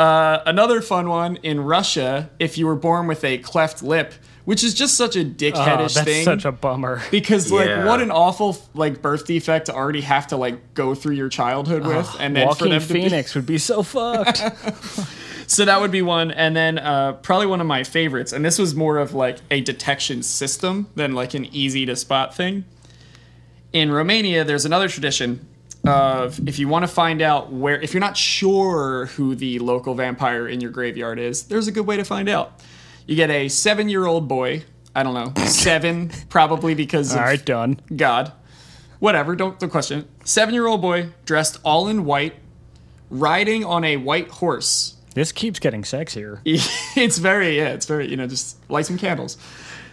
Uh, 0.02 0.42
another 0.46 0.80
fun 0.80 1.08
one 1.08 1.36
in 1.44 1.60
Russia, 1.60 2.28
if 2.40 2.58
you 2.58 2.66
were 2.66 2.74
born 2.74 3.06
with 3.06 3.22
a 3.22 3.38
cleft 3.38 3.84
lip, 3.84 4.12
which 4.44 4.64
is 4.64 4.74
just 4.74 4.96
such 4.96 5.14
a 5.14 5.20
oh, 5.20 5.24
dickheadish 5.24 5.94
that's 5.94 6.04
thing. 6.04 6.24
such 6.24 6.44
a 6.44 6.50
bummer. 6.50 7.00
because 7.12 7.52
like 7.52 7.68
Yeah. 7.68 7.86
what 7.86 8.00
an 8.00 8.10
awful 8.10 8.58
like 8.74 9.00
birth 9.00 9.26
defect 9.26 9.66
to 9.66 9.74
already 9.74 10.00
have 10.00 10.26
to 10.28 10.36
like 10.36 10.74
go 10.74 10.96
through 10.96 11.14
your 11.14 11.28
childhood 11.28 11.86
with 11.86 12.16
and 12.18 12.34
then 12.34 12.48
for 12.48 12.48
Joaquin 12.48 12.70
them 12.70 12.82
to 12.82 12.94
be- 12.94 13.02
Phoenix 13.02 13.36
would 13.36 13.46
be 13.46 13.58
so 13.58 13.84
fucked. 13.84 14.38
so 15.46 15.64
that 15.64 15.80
would 15.80 15.92
be 15.92 16.02
one, 16.02 16.32
and 16.32 16.56
then 16.56 16.78
uh, 16.78 17.12
probably 17.12 17.46
one 17.46 17.60
of 17.60 17.68
my 17.68 17.84
favorites. 17.84 18.32
And 18.32 18.44
this 18.44 18.58
was 18.58 18.74
more 18.74 18.98
of 18.98 19.14
like 19.14 19.38
a 19.52 19.60
detection 19.60 20.24
system 20.24 20.88
than 20.96 21.12
like 21.14 21.34
an 21.34 21.44
easy 21.54 21.86
to 21.86 21.94
spot 21.94 22.34
thing. 22.34 22.64
In 23.72 23.92
Romania, 23.92 24.42
there's 24.42 24.64
another 24.64 24.88
tradition 24.88 25.46
of 25.84 26.46
if 26.48 26.58
you 26.58 26.68
want 26.68 26.84
to 26.84 26.88
find 26.88 27.20
out 27.22 27.52
where, 27.52 27.80
if 27.80 27.92
you're 27.92 28.00
not 28.00 28.16
sure 28.16 29.06
who 29.06 29.34
the 29.34 29.58
local 29.58 29.94
vampire 29.94 30.46
in 30.46 30.60
your 30.60 30.70
graveyard 30.70 31.18
is, 31.18 31.44
there's 31.44 31.66
a 31.66 31.72
good 31.72 31.86
way 31.86 31.96
to 31.96 32.04
find 32.04 32.28
out. 32.28 32.60
You 33.06 33.16
get 33.16 33.30
a 33.30 33.48
seven-year-old 33.48 34.28
boy. 34.28 34.64
I 34.94 35.02
don't 35.02 35.14
know, 35.14 35.42
seven, 35.46 36.10
probably 36.28 36.74
because 36.74 37.12
All 37.12 37.20
of 37.20 37.24
right, 37.24 37.44
done. 37.44 37.80
God. 37.94 38.32
Whatever, 38.98 39.34
don't, 39.34 39.58
don't 39.58 39.70
question 39.70 40.00
it. 40.00 40.06
Seven 40.24 40.54
year 40.54 40.66
old 40.66 40.80
boy, 40.80 41.08
dressed 41.24 41.58
all 41.64 41.88
in 41.88 42.04
white, 42.04 42.34
riding 43.10 43.64
on 43.64 43.84
a 43.84 43.96
white 43.96 44.28
horse. 44.28 44.96
This 45.14 45.32
keeps 45.32 45.58
getting 45.58 45.82
sexier. 45.82 46.40
it's 46.44 47.18
very, 47.18 47.56
yeah, 47.56 47.70
it's 47.70 47.86
very, 47.86 48.08
you 48.08 48.16
know, 48.16 48.26
just 48.26 48.56
light 48.70 48.86
some 48.86 48.98
candles. 48.98 49.38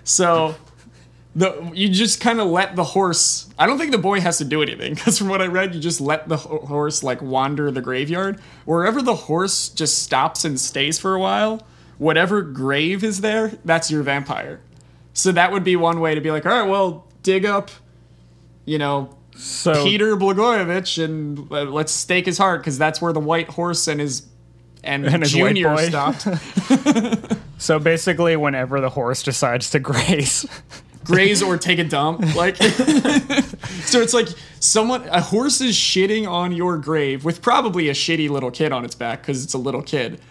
So. 0.03 0.55
The, 1.39 1.71
you 1.73 1.89
just 1.89 2.19
kind 2.19 2.41
of 2.41 2.47
let 2.47 2.75
the 2.75 2.83
horse. 2.83 3.47
I 3.57 3.65
don't 3.65 3.77
think 3.77 3.91
the 3.91 3.97
boy 3.97 4.19
has 4.19 4.39
to 4.39 4.45
do 4.45 4.61
anything 4.61 4.93
because 4.95 5.17
from 5.17 5.29
what 5.29 5.41
I 5.41 5.47
read, 5.47 5.73
you 5.73 5.79
just 5.79 6.01
let 6.01 6.27
the 6.27 6.37
ho- 6.37 6.59
horse 6.59 7.01
like 7.01 7.21
wander 7.21 7.71
the 7.71 7.81
graveyard. 7.81 8.41
Wherever 8.65 9.01
the 9.01 9.15
horse 9.15 9.69
just 9.69 10.03
stops 10.03 10.43
and 10.43 10.59
stays 10.59 10.99
for 10.99 11.15
a 11.15 11.19
while, 11.19 11.65
whatever 11.97 12.41
grave 12.41 13.03
is 13.03 13.21
there, 13.21 13.53
that's 13.63 13.89
your 13.89 14.03
vampire. 14.03 14.59
So 15.13 15.31
that 15.31 15.51
would 15.51 15.63
be 15.63 15.75
one 15.75 16.01
way 16.01 16.13
to 16.13 16.21
be 16.21 16.29
like, 16.31 16.45
all 16.45 16.51
right, 16.51 16.69
well, 16.69 17.07
dig 17.23 17.45
up, 17.45 17.71
you 18.65 18.77
know, 18.77 19.15
So 19.35 19.83
Peter 19.83 20.17
Blagojevich 20.17 21.03
and 21.03 21.51
uh, 21.51 21.63
let's 21.63 21.91
stake 21.93 22.25
his 22.25 22.37
heart 22.37 22.61
because 22.61 22.77
that's 22.77 23.01
where 23.01 23.13
the 23.13 23.19
white 23.19 23.49
horse 23.49 23.87
and 23.87 23.99
his 24.01 24.27
and, 24.83 25.05
And 25.05 25.23
his 25.23 25.33
Junior 25.33 25.77
stopped. 25.77 26.27
so 27.57 27.79
basically, 27.79 28.35
whenever 28.35 28.79
the 28.79 28.89
horse 28.89 29.23
decides 29.23 29.69
to 29.71 29.79
graze, 29.79 30.45
Graze 31.09 31.41
or 31.41 31.57
take 31.57 31.79
a 31.79 31.83
dump, 31.83 32.35
like. 32.35 32.55
so 33.83 33.99
it's 34.01 34.13
like 34.13 34.27
someone 34.59 35.07
a 35.09 35.21
horse 35.21 35.59
is 35.59 35.75
shitting 35.75 36.29
on 36.29 36.51
your 36.51 36.77
grave 36.77 37.25
with 37.25 37.41
probably 37.41 37.89
a 37.89 37.93
shitty 37.93 38.29
little 38.29 38.51
kid 38.51 38.71
on 38.71 38.85
its 38.85 38.95
back 38.95 39.21
because 39.21 39.43
it's 39.43 39.53
a 39.53 39.57
little 39.57 39.81
kid, 39.81 40.21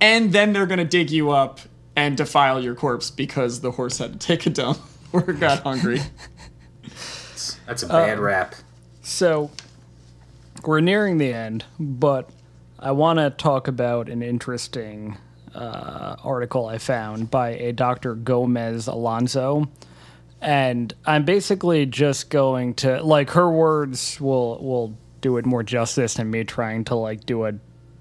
and 0.00 0.32
then 0.32 0.52
they're 0.52 0.66
gonna 0.66 0.84
dig 0.84 1.10
you 1.10 1.30
up 1.30 1.60
and 1.96 2.16
defile 2.16 2.62
your 2.62 2.74
corpse 2.74 3.10
because 3.10 3.60
the 3.60 3.72
horse 3.72 3.98
had 3.98 4.12
to 4.12 4.18
take 4.18 4.46
a 4.46 4.50
dump 4.50 4.78
or 5.12 5.20
got 5.20 5.60
hungry. 5.62 6.00
That's 7.66 7.82
a 7.82 7.88
bad 7.88 8.18
rap. 8.18 8.54
So 9.02 9.50
we're 10.64 10.80
nearing 10.80 11.18
the 11.18 11.32
end, 11.32 11.64
but 11.78 12.28
I 12.78 12.92
want 12.92 13.18
to 13.18 13.30
talk 13.30 13.68
about 13.68 14.08
an 14.08 14.22
interesting 14.22 15.16
uh, 15.54 16.16
article 16.22 16.66
I 16.66 16.78
found 16.78 17.30
by 17.30 17.50
a 17.50 17.72
Dr. 17.72 18.14
Gomez 18.14 18.86
Alonso. 18.86 19.68
And 20.40 20.92
I'm 21.04 21.24
basically 21.24 21.86
just 21.86 22.30
going 22.30 22.74
to 22.74 23.02
like 23.02 23.30
her 23.30 23.50
words 23.50 24.20
will 24.20 24.58
will 24.62 24.96
do 25.20 25.36
it 25.36 25.44
more 25.44 25.62
justice 25.62 26.14
than 26.14 26.30
me 26.30 26.44
trying 26.44 26.84
to 26.84 26.94
like 26.94 27.26
do 27.26 27.44
a 27.44 27.52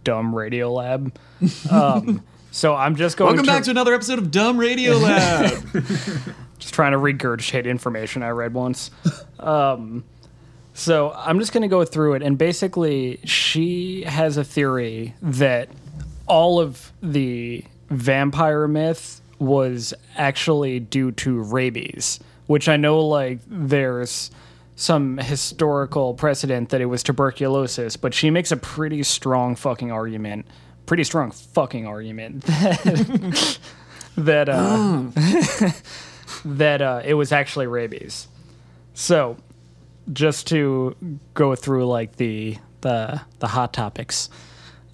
dumb 0.04 0.34
radio 0.36 0.72
lab. 0.72 1.18
Um, 1.72 2.24
so 2.52 2.76
I'm 2.76 2.96
just 2.96 3.16
going 3.16 3.36
to 3.36 3.42
Welcome 3.42 3.46
to, 3.46 3.52
back 3.52 3.64
to 3.66 3.72
another 3.72 3.94
episode 3.94 4.18
of 4.20 4.32
Dumb 4.32 4.58
Radio 4.58 4.98
Lab. 4.98 5.52
just 6.60 6.74
trying 6.74 6.94
to 6.94 6.98
regurgitate 6.98 7.66
information 7.66 8.24
I 8.24 8.30
read 8.30 8.54
once. 8.54 8.90
Um, 9.40 10.04
so 10.74 11.12
I'm 11.16 11.40
just 11.40 11.54
going 11.54 11.62
to 11.62 11.68
go 11.68 11.86
through 11.86 12.16
it, 12.16 12.24
and 12.24 12.38
basically, 12.38 13.20
she 13.24 14.04
has 14.04 14.38
a 14.38 14.44
theory 14.44 15.14
that 15.22 15.70
all 16.26 16.60
of 16.60 16.92
the 17.02 17.64
vampire 17.90 18.68
myth 18.68 19.22
was 19.40 19.94
actually 20.16 20.80
due 20.80 21.12
to 21.12 21.42
rabies, 21.42 22.20
which 22.50 22.68
I 22.68 22.78
know, 22.78 23.02
like, 23.06 23.41
there's 23.47 24.32
some 24.76 25.20
historical 25.20 26.16
precedent 26.16 26.70
that 26.70 26.82
it 26.82 26.88
was 26.88 27.04
tuberculosis, 27.04 27.95
but 27.95 28.12
she 28.12 28.32
makes 28.32 28.52
a 28.52 28.58
pretty 28.58 29.04
strong 29.04 29.56
fucking 29.56 29.91
argument, 29.91 30.47
pretty 30.88 31.04
strong 31.04 31.30
fucking 31.30 31.86
argument 31.86 32.41
that 32.45 33.60
that 34.18 34.50
uh, 34.50 35.04
that 36.43 36.82
uh, 36.82 37.04
it 37.06 37.14
was 37.14 37.32
actually 37.32 37.68
rabies. 37.68 38.28
So, 38.95 39.38
just 40.12 40.47
to 40.47 40.95
go 41.36 41.54
through 41.54 41.86
like 41.86 42.16
the 42.16 42.58
the 42.82 43.22
the 43.38 43.47
hot 43.50 43.74
topics, 43.74 44.28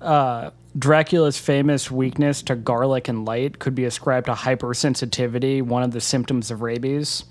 uh, 0.01 0.49
Dracula's 0.78 1.38
famous 1.38 1.89
weakness 1.89 2.41
to 2.41 2.56
garlic 2.58 3.08
and 3.08 3.24
light 3.24 3.60
could 3.60 3.76
be 3.76 3.86
ascribed 3.86 4.26
to 4.26 4.34
hypersensitivity, 4.34 5.62
one 5.62 5.84
of 5.84 5.91
the 5.91 6.01
symptoms 6.01 6.51
of 6.51 6.62
rabies. 6.62 7.24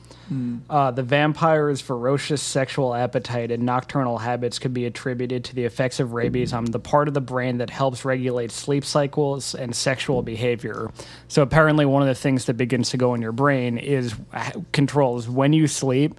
Uh, 0.70 0.90
the 0.90 1.02
vampire's 1.02 1.80
ferocious 1.80 2.42
sexual 2.42 2.94
appetite 2.94 3.50
and 3.50 3.62
nocturnal 3.64 4.18
habits 4.18 4.58
could 4.58 4.72
be 4.74 4.86
attributed 4.86 5.44
to 5.44 5.54
the 5.54 5.64
effects 5.64 6.00
of 6.00 6.12
rabies 6.12 6.52
on 6.52 6.64
the 6.66 6.78
part 6.78 7.08
of 7.08 7.14
the 7.14 7.20
brain 7.20 7.58
that 7.58 7.70
helps 7.70 8.04
regulate 8.04 8.50
sleep 8.50 8.84
cycles 8.84 9.54
and 9.54 9.74
sexual 9.74 10.22
behavior. 10.22 10.90
So 11.28 11.42
apparently, 11.42 11.84
one 11.86 12.02
of 12.02 12.08
the 12.08 12.14
things 12.14 12.46
that 12.46 12.54
begins 12.54 12.90
to 12.90 12.96
go 12.96 13.14
in 13.14 13.22
your 13.22 13.32
brain 13.32 13.78
is 13.78 14.14
controls 14.72 15.28
when 15.28 15.52
you 15.52 15.66
sleep 15.66 16.18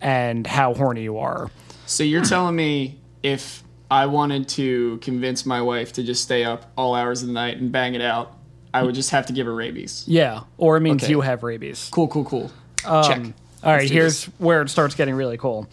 and 0.00 0.46
how 0.46 0.74
horny 0.74 1.02
you 1.02 1.18
are. 1.18 1.50
So 1.86 2.02
you're 2.04 2.24
telling 2.24 2.56
me 2.56 2.98
if 3.22 3.62
I 3.90 4.06
wanted 4.06 4.48
to 4.50 4.98
convince 4.98 5.46
my 5.46 5.62
wife 5.62 5.92
to 5.94 6.02
just 6.02 6.22
stay 6.22 6.44
up 6.44 6.72
all 6.76 6.94
hours 6.94 7.22
of 7.22 7.28
the 7.28 7.34
night 7.34 7.58
and 7.58 7.70
bang 7.70 7.94
it 7.94 8.00
out, 8.02 8.36
I 8.72 8.82
would 8.82 8.94
just 8.94 9.10
have 9.10 9.26
to 9.26 9.32
give 9.32 9.46
her 9.46 9.54
rabies. 9.54 10.04
Yeah, 10.08 10.40
or 10.58 10.76
it 10.76 10.80
means 10.80 11.04
Okay. 11.04 11.10
you 11.12 11.20
have 11.20 11.42
rabies. 11.44 11.88
Cool, 11.92 12.08
cool, 12.08 12.24
cool. 12.24 12.50
Um, 12.84 13.04
Check. 13.04 13.34
All 13.64 13.72
right, 13.72 13.90
here's 13.90 14.26
this. 14.26 14.34
where 14.38 14.62
it 14.62 14.68
starts 14.68 14.94
getting 14.94 15.14
really 15.14 15.38
cool. 15.38 15.68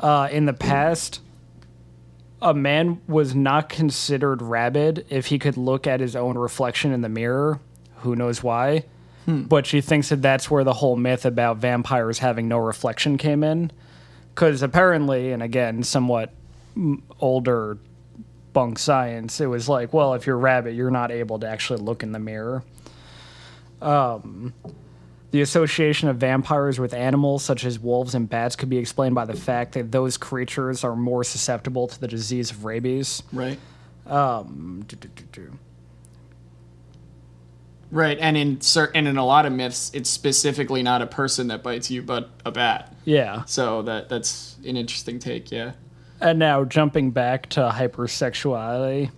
Uh, 0.00 0.28
in 0.30 0.46
the 0.46 0.52
past, 0.52 1.20
a 2.42 2.52
man 2.52 3.00
was 3.06 3.34
not 3.34 3.68
considered 3.68 4.42
rabid 4.42 5.06
if 5.08 5.26
he 5.26 5.38
could 5.38 5.56
look 5.56 5.86
at 5.86 6.00
his 6.00 6.14
own 6.16 6.36
reflection 6.36 6.92
in 6.92 7.00
the 7.00 7.08
mirror. 7.08 7.60
Who 7.98 8.16
knows 8.16 8.42
why? 8.42 8.84
But 9.26 9.66
she 9.66 9.80
thinks 9.80 10.10
that 10.10 10.22
that's 10.22 10.48
where 10.50 10.62
the 10.62 10.74
whole 10.74 10.94
myth 10.94 11.24
about 11.24 11.56
vampires 11.56 12.20
having 12.20 12.46
no 12.46 12.58
reflection 12.58 13.18
came 13.18 13.42
in. 13.42 13.72
Because 14.34 14.62
apparently, 14.62 15.32
and 15.32 15.42
again, 15.42 15.82
somewhat 15.82 16.32
older 17.18 17.78
bunk 18.52 18.78
science, 18.78 19.40
it 19.40 19.46
was 19.46 19.68
like, 19.68 19.92
well, 19.92 20.14
if 20.14 20.26
you're 20.26 20.38
rabid, 20.38 20.76
you're 20.76 20.92
not 20.92 21.10
able 21.10 21.40
to 21.40 21.48
actually 21.48 21.80
look 21.80 22.02
in 22.04 22.12
the 22.12 22.18
mirror. 22.20 22.62
The 25.32 25.40
association 25.40 26.08
of 26.08 26.16
vampires 26.16 26.78
with 26.78 26.94
animals 26.94 27.44
such 27.44 27.64
as 27.64 27.78
wolves 27.78 28.14
and 28.14 28.28
bats 28.28 28.56
could 28.56 28.70
be 28.70 28.78
explained 28.78 29.14
by 29.14 29.24
the 29.24 29.36
fact 29.36 29.72
that 29.72 29.92
those 29.92 30.16
creatures 30.16 30.84
are 30.84 30.96
more 30.96 31.24
susceptible 31.24 31.88
to 31.88 32.00
the 32.00 32.08
disease 32.08 32.50
of 32.50 32.64
rabies. 32.64 33.22
Right. 33.32 33.58
Um, 34.06 34.84
do, 34.86 34.96
do, 34.96 35.08
do. 35.32 35.58
Right, 37.90 38.18
and 38.20 38.36
in 38.36 38.60
cer- 38.60 38.90
and 38.94 39.06
in 39.06 39.16
a 39.16 39.24
lot 39.24 39.46
of 39.46 39.52
myths, 39.52 39.92
it's 39.94 40.10
specifically 40.10 40.82
not 40.82 41.02
a 41.02 41.06
person 41.06 41.48
that 41.48 41.62
bites 41.62 41.90
you, 41.90 42.02
but 42.02 42.30
a 42.44 42.50
bat. 42.50 42.94
Yeah. 43.04 43.44
So 43.44 43.82
that 43.82 44.08
that's 44.08 44.56
an 44.66 44.76
interesting 44.76 45.18
take. 45.18 45.52
Yeah. 45.52 45.72
And 46.20 46.38
now 46.38 46.64
jumping 46.64 47.10
back 47.12 47.48
to 47.50 47.60
hypersexuality. 47.60 49.10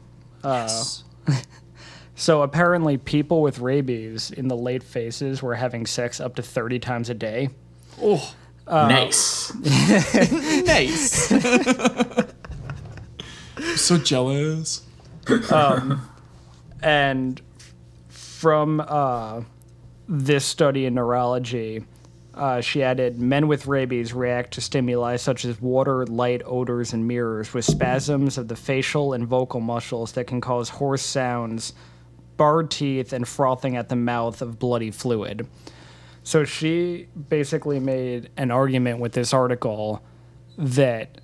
Uh, 0.44 0.84
so 2.18 2.42
apparently, 2.42 2.98
people 2.98 3.42
with 3.42 3.60
rabies 3.60 4.32
in 4.32 4.48
the 4.48 4.56
late 4.56 4.82
phases 4.82 5.40
were 5.40 5.54
having 5.54 5.86
sex 5.86 6.20
up 6.20 6.34
to 6.34 6.42
30 6.42 6.80
times 6.80 7.08
a 7.08 7.14
day. 7.14 7.50
Oh, 8.02 8.34
nice. 8.66 9.54
nice. 10.66 11.28
so 13.76 13.98
jealous. 13.98 14.82
and 16.82 17.40
from 18.08 18.82
uh, 18.84 19.42
this 20.08 20.44
study 20.44 20.86
in 20.86 20.94
neurology, 20.94 21.84
uh, 22.34 22.60
she 22.60 22.82
added 22.82 23.20
men 23.20 23.46
with 23.46 23.68
rabies 23.68 24.12
react 24.12 24.54
to 24.54 24.60
stimuli 24.60 25.14
such 25.14 25.44
as 25.44 25.60
water, 25.60 26.04
light, 26.06 26.42
odors, 26.44 26.92
and 26.92 27.06
mirrors 27.06 27.54
with 27.54 27.64
spasms 27.64 28.38
of 28.38 28.48
the 28.48 28.56
facial 28.56 29.12
and 29.12 29.24
vocal 29.24 29.60
muscles 29.60 30.10
that 30.12 30.26
can 30.26 30.40
cause 30.40 30.68
hoarse 30.68 31.02
sounds, 31.02 31.74
barred 32.38 32.70
teeth, 32.70 33.12
and 33.12 33.28
frothing 33.28 33.76
at 33.76 33.90
the 33.90 33.96
mouth 33.96 34.40
of 34.40 34.58
bloody 34.58 34.90
fluid. 34.90 35.46
So 36.22 36.44
she 36.44 37.08
basically 37.28 37.78
made 37.80 38.30
an 38.38 38.50
argument 38.50 38.98
with 39.00 39.12
this 39.12 39.34
article 39.34 40.02
that 40.56 41.20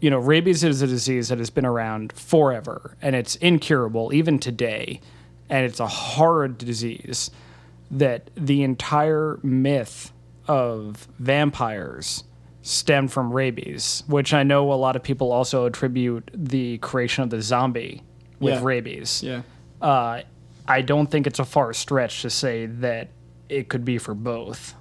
you 0.00 0.10
know, 0.10 0.18
rabies 0.18 0.62
is 0.62 0.82
a 0.82 0.86
disease 0.86 1.28
that 1.28 1.38
has 1.38 1.48
been 1.48 1.64
around 1.64 2.12
forever 2.12 2.94
and 3.00 3.16
it's 3.16 3.36
incurable 3.36 4.12
even 4.12 4.38
today. 4.38 5.00
And 5.48 5.64
it's 5.64 5.80
a 5.80 5.86
horrid 5.86 6.58
disease 6.58 7.30
that 7.90 8.28
the 8.34 8.62
entire 8.64 9.38
myth 9.42 10.12
of 10.46 11.08
vampires 11.18 12.24
stemmed 12.60 13.12
from 13.12 13.32
rabies, 13.32 14.02
which 14.06 14.34
I 14.34 14.42
know 14.42 14.70
a 14.72 14.74
lot 14.74 14.94
of 14.94 15.02
people 15.02 15.32
also 15.32 15.64
attribute 15.64 16.30
the 16.34 16.76
creation 16.78 17.24
of 17.24 17.30
the 17.30 17.40
zombie 17.40 18.02
with 18.40 18.54
Yeah. 18.54 18.60
rabies. 18.62 19.22
Yeah. 19.22 19.42
Uh, 19.84 20.22
I 20.66 20.80
don't 20.80 21.10
think 21.10 21.26
it's 21.26 21.38
a 21.38 21.44
far 21.44 21.74
stretch 21.74 22.22
to 22.22 22.30
say 22.30 22.64
that 22.64 23.08
it 23.50 23.68
could 23.68 23.84
be 23.84 23.98
for 23.98 24.14
both. 24.14 24.74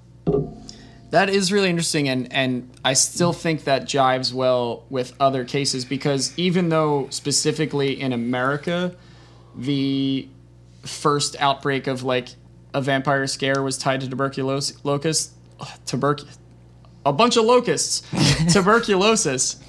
That 1.10 1.30
is 1.30 1.52
really 1.52 1.70
interesting, 1.70 2.08
and 2.08 2.32
and 2.32 2.72
I 2.86 2.94
still 2.94 3.34
think 3.34 3.66
that 3.66 3.84
jives 3.84 4.32
well 4.34 4.86
with 4.90 5.14
other 5.20 5.44
cases 5.44 5.84
because 5.84 6.34
even 6.40 6.70
though 6.70 7.08
specifically 7.10 8.00
in 8.00 8.14
America, 8.14 8.96
the 9.58 10.30
first 10.84 11.36
outbreak 11.38 11.88
of 11.88 12.04
like 12.04 12.30
a 12.74 12.82
vampire 12.82 13.28
scare 13.28 13.62
was 13.62 13.78
tied 13.78 14.00
to 14.02 14.10
tuberculosis, 14.10 14.84
locust, 14.86 15.34
tuberc, 15.86 16.22
a 17.06 17.12
bunch 17.12 17.36
of 17.36 17.44
locusts, 17.44 18.04
tuberculosis. 18.54 19.60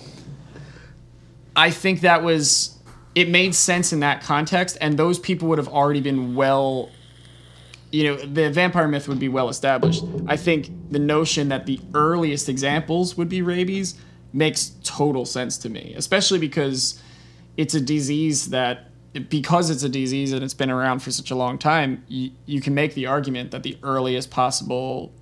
I 1.56 1.72
think 1.72 2.02
that 2.02 2.22
was 2.22 2.73
it 3.14 3.28
made 3.28 3.54
sense 3.54 3.92
in 3.92 4.00
that 4.00 4.22
context, 4.22 4.76
and 4.80 4.98
those 4.98 5.18
people 5.18 5.48
would 5.48 5.58
have 5.58 5.68
already 5.68 6.00
been 6.00 6.34
well 6.34 6.90
you 7.94 8.02
know, 8.02 8.16
the 8.16 8.50
vampire 8.50 8.88
myth 8.88 9.06
would 9.06 9.20
be 9.20 9.28
well 9.28 9.48
established. 9.48 10.02
I 10.26 10.36
think 10.36 10.68
the 10.90 10.98
notion 10.98 11.48
that 11.50 11.64
the 11.66 11.78
earliest 11.94 12.48
examples 12.48 13.16
would 13.16 13.28
be 13.28 13.40
rabies 13.40 13.94
makes 14.32 14.72
total 14.82 15.24
sense 15.24 15.56
to 15.58 15.68
me, 15.68 15.94
especially 15.96 16.40
because 16.40 17.00
it's 17.56 17.72
a 17.72 17.80
disease 17.80 18.50
that, 18.50 18.90
because 19.28 19.70
it's 19.70 19.84
a 19.84 19.88
disease 19.88 20.32
and 20.32 20.42
it's 20.42 20.54
been 20.54 20.72
around 20.72 21.04
for 21.04 21.12
such 21.12 21.30
a 21.30 21.36
long 21.36 21.56
time, 21.56 22.02
you, 22.08 22.32
you 22.46 22.60
can 22.60 22.74
make 22.74 22.94
the 22.94 23.06
argument 23.06 23.52
that 23.52 23.62
the 23.62 23.78
earliest 23.84 24.28
possible 24.28 25.12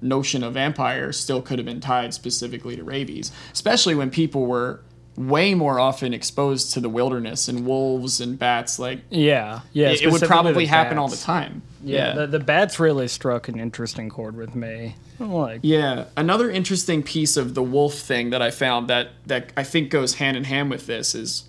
notion 0.00 0.44
of 0.44 0.54
vampire 0.54 1.10
still 1.10 1.42
could 1.42 1.58
have 1.58 1.66
been 1.66 1.80
tied 1.80 2.14
specifically 2.14 2.76
to 2.76 2.84
rabies, 2.84 3.32
especially 3.52 3.96
when 3.96 4.10
people 4.10 4.46
were 4.46 4.84
way 5.16 5.54
more 5.54 5.78
often 5.78 6.14
exposed 6.14 6.72
to 6.72 6.80
the 6.80 6.88
wilderness 6.88 7.46
and 7.48 7.66
wolves 7.66 8.20
and 8.20 8.38
bats 8.38 8.78
like 8.78 9.00
Yeah, 9.10 9.60
yeah. 9.72 9.90
it, 9.90 10.02
it 10.02 10.10
would 10.10 10.22
probably 10.22 10.66
happen 10.66 10.96
all 10.96 11.08
the 11.08 11.16
time 11.16 11.62
Yeah, 11.84 12.14
The, 12.14 12.26
the 12.26 12.40
bats 12.40 12.80
really 12.80 13.08
struck 13.08 13.48
an 13.48 13.60
interesting 13.60 14.08
chord 14.08 14.36
with 14.36 14.54
me. 14.54 14.96
Like, 15.18 15.60
Yeah, 15.62 16.06
another 16.16 16.50
interesting 16.50 17.02
piece 17.02 17.36
of 17.36 17.54
the 17.54 17.62
wolf 17.62 17.94
thing 17.94 18.30
that 18.30 18.40
I 18.40 18.50
found 18.50 18.88
that 18.88 19.10
that 19.26 19.52
I 19.56 19.64
think 19.64 19.90
goes 19.90 20.14
hand 20.14 20.36
in 20.36 20.44
hand 20.44 20.70
with 20.70 20.86
this 20.86 21.14
is 21.14 21.44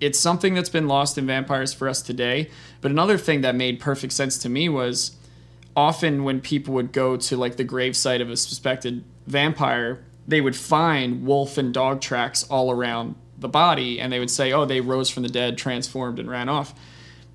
it's 0.00 0.18
something 0.18 0.54
that's 0.54 0.68
been 0.70 0.88
lost 0.88 1.16
in 1.18 1.26
vampires 1.26 1.72
for 1.72 1.88
us 1.88 2.02
today, 2.02 2.50
but 2.80 2.90
another 2.90 3.16
thing 3.16 3.42
that 3.42 3.54
made 3.54 3.80
perfect 3.80 4.12
sense 4.12 4.36
to 4.38 4.48
me 4.48 4.68
was 4.68 5.16
often 5.76 6.24
when 6.24 6.40
people 6.40 6.74
would 6.74 6.92
go 6.92 7.16
to 7.16 7.36
like 7.36 7.56
the 7.56 7.64
gravesite 7.64 8.20
of 8.20 8.30
a 8.30 8.36
suspected 8.36 9.04
vampire, 9.26 10.02
they 10.26 10.40
would 10.40 10.56
find 10.56 11.24
wolf 11.26 11.58
and 11.58 11.72
dog 11.74 12.00
tracks 12.00 12.44
all 12.44 12.70
around 12.70 13.14
the 13.38 13.48
body 13.48 14.00
and 14.00 14.12
they 14.12 14.18
would 14.18 14.30
say, 14.30 14.52
"Oh, 14.52 14.64
they 14.64 14.80
rose 14.80 15.10
from 15.10 15.22
the 15.22 15.28
dead, 15.28 15.58
transformed 15.58 16.18
and 16.18 16.30
ran 16.30 16.48
off." 16.48 16.74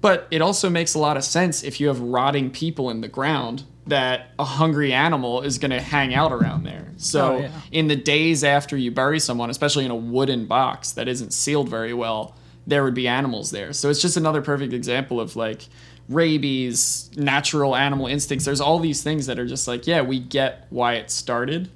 But 0.01 0.27
it 0.31 0.41
also 0.41 0.69
makes 0.69 0.93
a 0.93 0.99
lot 0.99 1.17
of 1.17 1.23
sense 1.23 1.61
if 1.63 1.79
you 1.79 1.87
have 1.89 1.99
rotting 1.99 2.51
people 2.51 2.89
in 2.89 3.01
the 3.01 3.07
ground 3.09 3.63
that 3.85 4.27
a 4.39 4.45
hungry 4.45 4.93
animal 4.93 5.41
is 5.41 5.57
going 5.57 5.71
to 5.71 5.81
hang 5.81 6.13
out 6.13 6.31
around 6.31 6.63
there. 6.63 6.93
So, 6.97 7.35
Oh, 7.35 7.39
yeah. 7.39 7.49
in 7.71 7.87
the 7.87 7.95
days 7.95 8.43
after 8.43 8.77
you 8.77 8.91
bury 8.91 9.19
someone, 9.19 9.49
especially 9.49 9.83
in 9.85 9.91
a 9.91 9.95
wooden 9.95 10.45
box 10.45 10.91
that 10.91 11.07
isn't 11.07 11.33
sealed 11.33 11.67
very 11.69 11.93
well, 11.93 12.35
there 12.67 12.83
would 12.83 12.93
be 12.93 13.07
animals 13.07 13.49
there. 13.51 13.73
So, 13.73 13.89
it's 13.89 14.01
just 14.01 14.15
another 14.15 14.41
perfect 14.41 14.73
example 14.73 15.19
of 15.19 15.35
like 15.35 15.63
rabies, 16.07 17.09
natural 17.17 17.75
animal 17.75 18.05
instincts. 18.07 18.45
There's 18.45 18.61
all 18.61 18.79
these 18.79 19.01
things 19.01 19.25
that 19.27 19.39
are 19.39 19.45
just 19.47 19.67
like, 19.67 19.87
yeah, 19.87 20.01
we 20.01 20.19
get 20.19 20.67
why 20.69 20.93
it 20.95 21.09
started, 21.11 21.69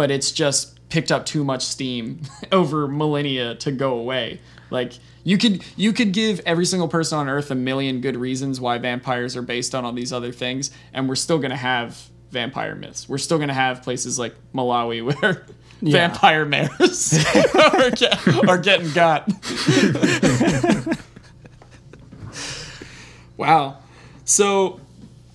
but 0.00 0.10
it's 0.10 0.30
just 0.30 0.88
picked 0.88 1.12
up 1.12 1.26
too 1.26 1.44
much 1.44 1.62
steam 1.62 2.22
over 2.52 2.88
millennia 2.88 3.54
to 3.54 3.70
go 3.70 3.98
away. 3.98 4.40
Like 4.70 4.94
you 5.24 5.36
could 5.36 5.62
you 5.76 5.92
could 5.92 6.12
give 6.12 6.40
every 6.46 6.64
single 6.64 6.88
person 6.88 7.18
on 7.18 7.28
earth 7.28 7.50
a 7.50 7.54
million 7.54 8.00
good 8.00 8.16
reasons 8.16 8.62
why 8.62 8.78
vampires 8.78 9.36
are 9.36 9.42
based 9.42 9.74
on 9.74 9.84
all 9.84 9.92
these 9.92 10.10
other 10.10 10.32
things 10.32 10.70
and 10.94 11.06
we're 11.06 11.16
still 11.16 11.36
going 11.36 11.50
to 11.50 11.56
have 11.56 12.08
vampire 12.30 12.74
myths. 12.74 13.10
We're 13.10 13.18
still 13.18 13.36
going 13.36 13.48
to 13.48 13.54
have 13.54 13.82
places 13.82 14.18
like 14.18 14.34
Malawi 14.54 15.04
where 15.20 15.44
vampire 15.82 16.46
mayors 16.46 17.22
are, 17.54 17.90
get, 17.90 18.48
are 18.48 18.56
getting 18.56 18.90
got. 18.92 19.28
wow. 23.36 23.76
So 24.24 24.80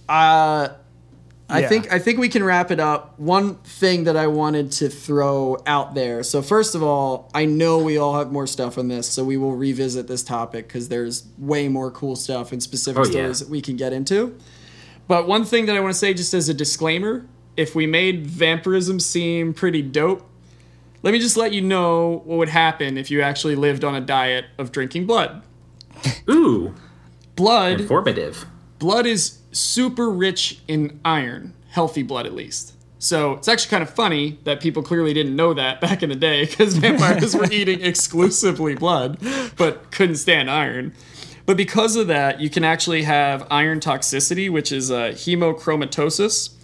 uh 0.09 0.69
I 1.47 1.59
Yeah. 1.61 1.69
think 1.69 1.93
I 1.93 1.99
think 1.99 2.17
we 2.17 2.27
can 2.27 2.43
wrap 2.43 2.71
it 2.71 2.79
up. 2.79 3.19
One 3.19 3.55
thing 3.63 4.05
that 4.05 4.17
I 4.17 4.25
wanted 4.27 4.71
to 4.73 4.89
throw 4.89 5.57
out 5.67 5.93
there. 5.93 6.23
So 6.23 6.41
first 6.41 6.73
of 6.73 6.81
all, 6.81 7.29
I 7.35 7.45
know 7.45 7.77
we 7.77 7.97
all 7.97 8.17
have 8.17 8.31
more 8.31 8.47
stuff 8.47 8.77
on 8.79 8.87
this, 8.87 9.07
so 9.07 9.23
we 9.23 9.37
will 9.37 9.55
revisit 9.55 10.07
this 10.07 10.23
topic 10.23 10.67
because 10.67 10.89
there's 10.89 11.23
way 11.37 11.67
more 11.67 11.91
cool 11.91 12.15
stuff 12.15 12.51
and 12.51 12.63
specific 12.63 12.99
Oh, 12.99 13.05
yeah. 13.05 13.11
stories 13.11 13.39
that 13.41 13.49
we 13.49 13.61
can 13.61 13.75
get 13.75 13.93
into. 13.93 14.35
But 15.07 15.27
one 15.27 15.45
thing 15.45 15.67
that 15.67 15.75
I 15.75 15.79
want 15.81 15.93
to 15.93 15.99
say, 15.99 16.15
just 16.15 16.33
as 16.33 16.49
a 16.49 16.53
disclaimer, 16.53 17.27
if 17.55 17.75
we 17.75 17.85
made 17.85 18.25
vampirism 18.25 18.99
seem 18.99 19.53
pretty 19.53 19.83
dope, 19.83 20.27
let 21.03 21.11
me 21.11 21.19
just 21.19 21.37
let 21.37 21.53
you 21.53 21.61
know 21.61 22.23
what 22.25 22.39
would 22.39 22.49
happen 22.49 22.97
if 22.97 23.11
you 23.11 23.21
actually 23.21 23.55
lived 23.55 23.83
on 23.83 23.93
a 23.93 24.01
diet 24.01 24.45
of 24.57 24.71
drinking 24.71 25.05
blood. 25.05 25.43
Ooh, 26.27 26.73
Blood 27.35 27.81
informative. 27.81 28.45
blood 28.79 29.05
is 29.05 29.37
super 29.55 30.09
rich 30.09 30.59
in 30.67 30.99
iron, 31.05 31.53
healthy 31.69 32.03
blood 32.03 32.25
at 32.25 32.33
least. 32.33 32.73
So 32.99 33.33
it's 33.33 33.47
actually 33.47 33.69
kind 33.69 33.83
of 33.83 33.89
funny 33.89 34.39
that 34.45 34.61
people 34.61 34.81
clearly 34.81 35.13
didn't 35.13 35.35
know 35.35 35.53
that 35.53 35.81
back 35.81 36.01
in 36.01 36.09
the 36.09 36.15
day 36.15 36.45
because 36.45 36.77
vampires 36.77 37.35
were 37.35 37.45
eating 37.51 37.81
exclusively 37.81 38.75
blood 38.75 39.19
but 39.57 39.91
couldn't 39.91 40.15
stand 40.15 40.49
iron. 40.49 40.93
But 41.45 41.57
because 41.57 41.95
of 41.95 42.07
that, 42.07 42.39
you 42.39 42.49
can 42.49 42.63
actually 42.63 43.03
have 43.03 43.45
iron 43.51 43.79
toxicity, 43.79 44.49
which 44.49 44.71
is 44.71 44.89
uh, 44.89 45.09
hemochromatosis, 45.09 46.55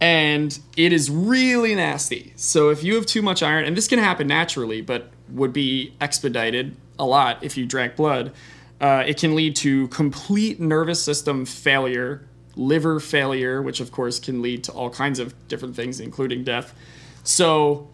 and 0.00 0.58
it 0.76 0.92
is 0.92 1.08
really 1.08 1.76
nasty. 1.76 2.32
So 2.34 2.70
if 2.70 2.82
you 2.82 2.96
have 2.96 3.06
too 3.06 3.22
much 3.22 3.44
iron, 3.44 3.64
and 3.64 3.76
this 3.76 3.86
can 3.86 4.00
happen 4.00 4.26
naturally, 4.26 4.80
but 4.80 5.10
would 5.28 5.52
be 5.52 5.94
expedited 6.00 6.76
a 6.98 7.06
lot 7.06 7.44
if 7.44 7.56
you 7.56 7.64
drank 7.64 7.94
blood, 7.94 8.32
uh, 8.82 9.04
it 9.06 9.16
can 9.16 9.36
lead 9.36 9.54
to 9.54 9.86
complete 9.88 10.60
nervous 10.60 11.00
system 11.00 11.46
failure, 11.46 12.26
liver 12.56 12.98
failure, 12.98 13.62
which 13.62 13.78
of 13.78 13.92
course 13.92 14.18
can 14.18 14.42
lead 14.42 14.64
to 14.64 14.72
all 14.72 14.90
kinds 14.90 15.20
of 15.20 15.34
different 15.46 15.76
things, 15.76 16.00
including 16.00 16.42
death. 16.42 16.74
So 17.22 17.88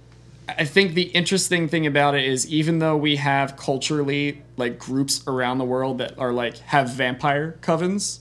I 0.48 0.64
think 0.64 0.94
the 0.94 1.02
interesting 1.02 1.68
thing 1.68 1.86
about 1.86 2.14
it 2.14 2.24
is 2.24 2.50
even 2.50 2.78
though 2.78 2.96
we 2.96 3.16
have 3.16 3.56
culturally 3.58 4.42
like 4.56 4.78
groups 4.78 5.22
around 5.26 5.58
the 5.58 5.66
world 5.66 5.98
that 5.98 6.18
are 6.18 6.32
like 6.32 6.56
have 6.60 6.88
vampire 6.88 7.58
covens, 7.60 8.20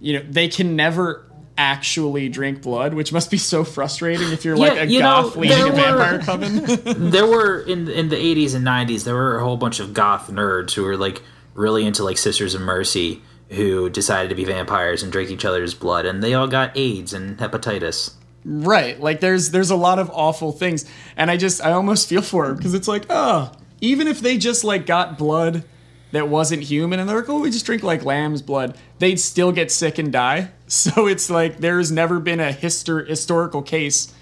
you 0.00 0.12
know, 0.12 0.24
they 0.30 0.46
can 0.46 0.76
never 0.76 1.24
actually 1.56 2.28
drink 2.28 2.62
blood, 2.62 2.94
which 2.94 3.12
must 3.12 3.32
be 3.32 3.36
so 3.36 3.64
frustrating 3.64 4.30
if 4.30 4.44
you're 4.44 4.56
like 4.56 4.76
Yeah, 4.76 4.82
a 4.82 4.86
you 4.86 5.00
know, 5.00 5.22
goth 5.24 5.36
leading 5.36 5.68
a 5.68 5.72
vampire 5.72 6.20
coven. 6.20 7.10
there 7.10 7.26
were 7.26 7.62
in 7.62 7.88
in 7.88 8.10
the 8.10 8.16
80s 8.16 8.54
and 8.54 8.64
90s 8.64 9.02
there 9.02 9.16
were 9.16 9.38
a 9.38 9.42
whole 9.42 9.56
bunch 9.56 9.80
of 9.80 9.92
goth 9.92 10.30
nerds 10.30 10.72
who 10.74 10.84
were 10.84 10.96
like 10.96 11.20
really 11.58 11.84
into 11.84 12.04
like 12.04 12.16
sisters 12.18 12.54
of 12.54 12.60
mercy 12.60 13.22
who 13.50 13.90
decided 13.90 14.28
to 14.28 14.34
be 14.34 14.44
vampires 14.44 15.02
and 15.02 15.10
drink 15.10 15.30
each 15.30 15.44
other's 15.44 15.74
blood 15.74 16.06
and 16.06 16.22
they 16.22 16.34
all 16.34 16.46
got 16.46 16.70
aids 16.76 17.12
and 17.12 17.38
hepatitis 17.38 18.12
right. 18.44 18.98
Like 19.00 19.20
there's 19.20 19.50
there's 19.50 19.70
a 19.70 19.76
lot 19.76 19.98
of 19.98 20.10
awful 20.10 20.52
things. 20.52 20.84
And 21.16 21.30
I 21.30 21.36
just 21.36 21.64
I 21.64 21.72
almost 21.72 22.08
feel 22.08 22.22
for 22.22 22.46
them 22.46 22.56
because 22.56 22.74
it's 22.74 22.88
like, 22.88 23.06
oh, 23.10 23.52
even 23.80 24.08
if 24.08 24.20
they 24.20 24.38
just 24.38 24.64
like 24.64 24.86
got 24.86 25.18
blood 25.18 25.64
that 26.10 26.28
wasn't 26.28 26.62
human 26.62 26.98
and 26.98 27.08
they're 27.08 27.20
like, 27.20 27.28
oh, 27.28 27.40
we 27.40 27.50
just 27.50 27.66
drink 27.66 27.82
like 27.82 28.04
lamb's 28.04 28.40
blood, 28.40 28.76
they'd 28.98 29.20
still 29.20 29.52
get 29.52 29.70
sick 29.70 29.98
and 29.98 30.12
die. 30.12 30.50
So 30.68 31.06
it's 31.06 31.30
like 31.30 31.60
there's 31.60 31.90
never 31.90 32.20
been 32.20 32.40
a 32.40 32.52
histor- 32.52 33.08
historical 33.08 33.62
case 33.62 34.12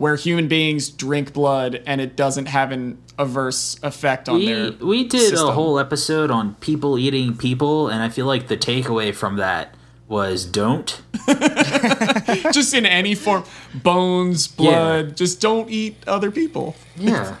where 0.00 0.16
human 0.16 0.48
beings 0.48 0.88
drink 0.88 1.32
blood 1.34 1.82
and 1.86 2.00
it 2.00 2.16
doesn't 2.16 2.46
have 2.46 2.72
an 2.72 2.96
adverse 3.18 3.78
effect 3.82 4.30
on 4.30 4.42
their 4.42 4.70
we, 4.70 5.02
we 5.02 5.04
did 5.04 5.28
system. 5.28 5.48
a 5.48 5.52
whole 5.52 5.78
episode 5.78 6.30
on 6.30 6.54
people 6.54 6.98
eating 6.98 7.36
people 7.36 7.88
and 7.88 8.02
i 8.02 8.08
feel 8.08 8.24
like 8.24 8.48
the 8.48 8.56
takeaway 8.56 9.14
from 9.14 9.36
that 9.36 9.74
was 10.10 10.44
don't. 10.44 11.00
Just 12.52 12.74
in 12.74 12.84
any 12.84 13.14
form 13.14 13.44
bones 13.72 14.48
blood 14.48 15.16
just 15.16 15.40
don't 15.40 15.70
eat 15.70 15.96
other 16.06 16.32
people. 16.32 16.74
Yeah. 16.96 17.36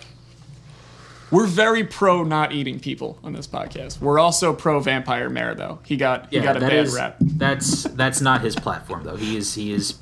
We're 1.32 1.46
very 1.48 1.84
pro 1.84 2.22
not 2.22 2.52
eating 2.52 2.78
people 2.78 3.18
on 3.24 3.32
this 3.32 3.48
podcast. 3.48 4.00
We're 4.00 4.20
also 4.20 4.52
pro 4.54 4.78
vampire 4.78 5.28
mayor 5.28 5.54
though. 5.54 5.80
He 5.84 5.96
got 5.96 6.30
he 6.32 6.38
got 6.40 6.56
a 6.56 6.60
bad 6.60 6.72
is- 6.72 6.94
rap. 6.94 7.16
that's 7.20 7.82
that's 7.84 8.20
not 8.20 8.40
his 8.40 8.54
platform 8.54 9.02
though. 9.02 9.16
He 9.16 9.36
is 9.36 9.54
he 9.54 9.72
is 9.72 9.94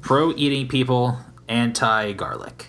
pro 0.00 0.32
eating 0.34 0.66
people 0.66 1.18
anti 1.48 2.12
garlic 2.12 2.66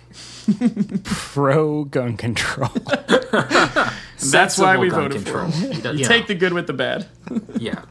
Pro 1.04 1.84
gun 1.84 2.16
control. 2.16 2.70
that's 4.32 4.58
why 4.58 4.76
we 4.76 4.88
voted 4.88 5.26
for 5.26 5.44
him. 5.44 5.80
Does- 5.80 5.94
you 5.94 6.00
you 6.00 6.04
take 6.04 6.22
know, 6.22 6.28
the 6.28 6.34
good 6.34 6.52
with 6.52 6.66
the 6.66 6.72
bad. 6.72 7.06
Yeah. 7.58 7.82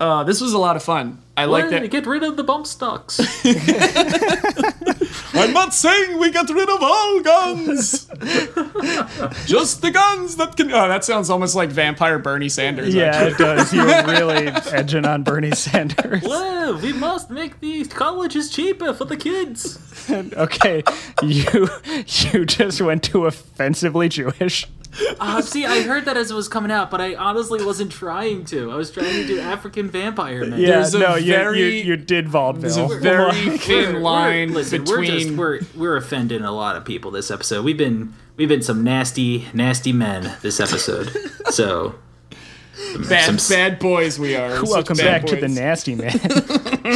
Uh, 0.00 0.24
this 0.24 0.40
was 0.40 0.52
a 0.52 0.58
lot 0.58 0.74
of 0.74 0.82
fun. 0.82 1.22
I 1.36 1.44
like 1.44 1.70
that 1.70 1.88
get 1.90 2.06
rid 2.06 2.24
of 2.24 2.36
the 2.36 2.42
bump 2.42 2.66
stocks 2.66 3.18
i'm 5.34 5.52
not 5.52 5.72
saying 5.74 6.18
we 6.18 6.30
get 6.30 6.48
rid 6.50 6.68
of 6.68 6.78
all 6.82 7.20
guns 7.20 8.04
just 9.46 9.82
the 9.82 9.90
guns 9.92 10.36
that 10.36 10.54
can 10.56 10.72
oh 10.72 10.88
that 10.88 11.04
sounds 11.04 11.30
almost 11.30 11.54
like 11.54 11.70
vampire 11.70 12.18
bernie 12.18 12.48
sanders 12.48 12.94
yeah, 12.94 13.04
actually. 13.06 13.32
it 13.32 13.38
does. 13.38 13.72
You're 13.72 13.86
really 14.06 14.46
edging 14.72 15.04
on 15.04 15.22
Bernie 15.22 15.52
Sanders. 15.52 16.22
well, 16.22 16.78
we 16.80 16.92
must 16.92 17.30
make 17.30 17.60
these 17.60 17.88
colleges 17.88 18.50
cheaper 18.50 18.92
for 18.92 19.04
the 19.04 19.16
kids 19.16 19.78
Okay, 20.10 20.82
you 21.22 21.68
you 22.06 22.44
just 22.44 22.80
went 22.80 23.02
too 23.02 23.26
offensively 23.26 24.08
Jewish. 24.08 24.66
Uh, 25.18 25.40
see, 25.40 25.64
I 25.64 25.82
heard 25.82 26.04
that 26.04 26.16
as 26.16 26.30
it 26.30 26.34
was 26.34 26.48
coming 26.48 26.70
out, 26.70 26.90
but 26.90 27.00
I 27.00 27.14
honestly 27.14 27.64
wasn't 27.64 27.90
trying 27.92 28.44
to. 28.46 28.70
I 28.70 28.76
was 28.76 28.90
trying 28.90 29.12
to 29.12 29.26
do 29.26 29.40
African 29.40 29.88
vampire 29.90 30.44
man. 30.44 30.60
Yeah, 30.60 30.66
There's 30.80 30.94
no, 30.94 31.14
you, 31.14 31.32
very- 31.32 31.60
you 31.60 31.66
you 31.66 31.96
did 31.96 32.30
there's 32.30 32.76
a 32.76 32.86
very 32.98 33.56
thin 33.58 34.02
line 34.02 34.52
listen, 34.52 34.82
between 34.84 34.98
we're 34.98 35.06
just 35.06 35.30
we're 35.32 35.60
we're 35.74 35.96
offending 35.96 36.42
a 36.42 36.52
lot 36.52 36.76
of 36.76 36.84
people 36.84 37.10
this 37.10 37.30
episode. 37.30 37.64
We've 37.64 37.76
been 37.76 38.12
we've 38.36 38.48
been 38.48 38.62
some 38.62 38.84
nasty 38.84 39.46
nasty 39.54 39.92
men 39.92 40.36
this 40.42 40.60
episode. 40.60 41.10
so 41.50 41.94
bad 43.08 43.40
some- 43.40 43.56
bad 43.56 43.78
boys 43.78 44.18
we 44.18 44.36
are 44.36 44.62
Welcome 44.62 44.96
bad 44.98 45.22
back 45.22 45.30
to 45.30 45.36
the 45.36 45.48
nasty 45.48 45.94
man. 45.94 46.18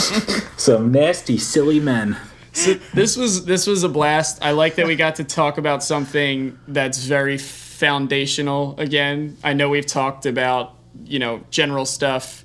some 0.58 0.92
nasty 0.92 1.38
silly 1.38 1.80
men. 1.80 2.16
So 2.52 2.74
this 2.94 3.16
was 3.16 3.44
this 3.44 3.66
was 3.66 3.84
a 3.84 3.88
blast. 3.88 4.42
I 4.42 4.52
like 4.52 4.74
that 4.76 4.86
we 4.86 4.96
got 4.96 5.16
to 5.16 5.24
talk 5.24 5.58
about 5.58 5.82
something 5.82 6.58
that's 6.68 7.04
very 7.04 7.36
foundational 7.76 8.74
again. 8.78 9.36
I 9.44 9.52
know 9.52 9.68
we've 9.68 9.86
talked 9.86 10.24
about, 10.26 10.74
you 11.04 11.18
know, 11.18 11.42
general 11.50 11.84
stuff 11.84 12.44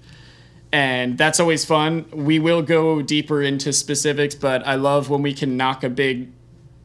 and 0.74 1.18
that's 1.18 1.40
always 1.40 1.66
fun. 1.66 2.06
We 2.14 2.40
will 2.40 2.62
go 2.62 3.02
deeper 3.02 3.42
into 3.42 3.74
specifics, 3.74 4.36
but 4.36 4.66
I 4.66 4.76
love 4.76 5.10
when 5.10 5.22
we 5.22 5.34
can 5.34 5.58
knock 5.58 5.84
a 5.84 5.90
big 5.90 6.32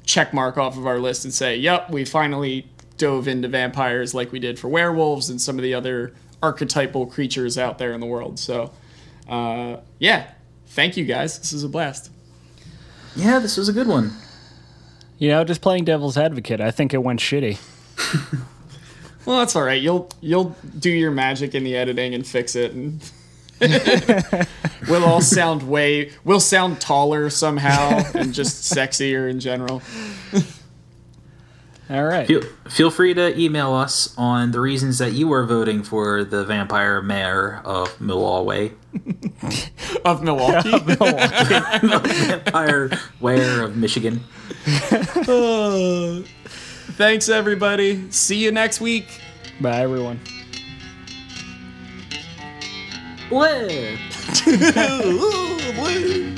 check 0.04 0.34
mark 0.34 0.56
off 0.58 0.76
of 0.76 0.86
our 0.86 0.98
list 0.98 1.24
and 1.24 1.32
say, 1.32 1.56
"Yep, 1.56 1.90
we 1.90 2.04
finally 2.04 2.68
dove 2.98 3.28
into 3.28 3.46
vampires 3.48 4.12
like 4.14 4.32
we 4.32 4.38
did 4.40 4.58
for 4.58 4.68
werewolves 4.68 5.28
and 5.30 5.40
some 5.40 5.56
of 5.58 5.62
the 5.62 5.74
other 5.74 6.12
archetypal 6.42 7.06
creatures 7.06 7.56
out 7.56 7.78
there 7.78 7.92
in 7.92 8.00
the 8.00 8.06
world." 8.06 8.38
So, 8.40 8.72
uh, 9.28 9.76
yeah, 10.00 10.30
thank 10.66 10.96
you 10.96 11.04
guys. 11.04 11.38
This 11.38 11.52
is 11.52 11.62
a 11.62 11.68
blast. 11.68 12.10
Yeah, 13.14 13.38
this 13.38 13.56
was 13.56 13.68
a 13.68 13.72
good 13.72 13.86
one. 13.86 14.12
you 15.18 15.28
know, 15.28 15.44
just 15.44 15.60
playing 15.62 15.84
devil's 15.84 16.18
advocate. 16.18 16.60
I 16.60 16.70
think 16.70 16.92
it 16.92 17.02
went 17.02 17.20
shitty. 17.20 17.58
Well, 19.26 19.40
that's 19.40 19.56
all 19.56 19.64
right. 19.64 19.82
You'll 19.82 20.08
you'll 20.20 20.54
do 20.78 20.88
your 20.88 21.10
magic 21.10 21.56
in 21.56 21.64
the 21.64 21.76
editing 21.76 22.14
and 22.14 22.24
fix 22.24 22.54
it, 22.54 22.70
and 22.70 23.00
we'll 24.88 25.04
all 25.04 25.20
sound 25.20 25.68
way 25.68 26.12
we'll 26.22 26.38
sound 26.38 26.80
taller 26.80 27.28
somehow 27.28 28.04
and 28.14 28.32
just 28.32 28.72
sexier 28.76 29.28
in 29.28 29.40
general. 29.40 29.82
All 31.90 32.04
right. 32.04 32.26
Feel, 32.26 32.42
feel 32.68 32.90
free 32.90 33.14
to 33.14 33.38
email 33.38 33.72
us 33.72 34.12
on 34.18 34.50
the 34.50 34.60
reasons 34.60 34.98
that 34.98 35.12
you 35.12 35.28
were 35.28 35.44
voting 35.44 35.84
for 35.84 36.24
the 36.24 36.44
vampire 36.44 37.00
mayor 37.00 37.60
of 37.64 38.00
Milwaukee. 38.00 38.74
Of 40.04 40.22
Milwaukee. 40.22 40.72
of 40.72 40.86
Milwaukee. 40.86 42.12
vampire 42.26 42.90
mayor 43.20 43.62
of 43.62 43.76
Michigan. 43.76 44.24
Thanks, 46.92 47.28
everybody. 47.28 48.10
See 48.10 48.36
you 48.42 48.52
next 48.52 48.80
week. 48.80 49.20
Bye, 49.60 49.80
everyone. 49.80 50.20
Where? 53.28 53.98
Ooh, 54.48 55.58
boy. 55.74 56.32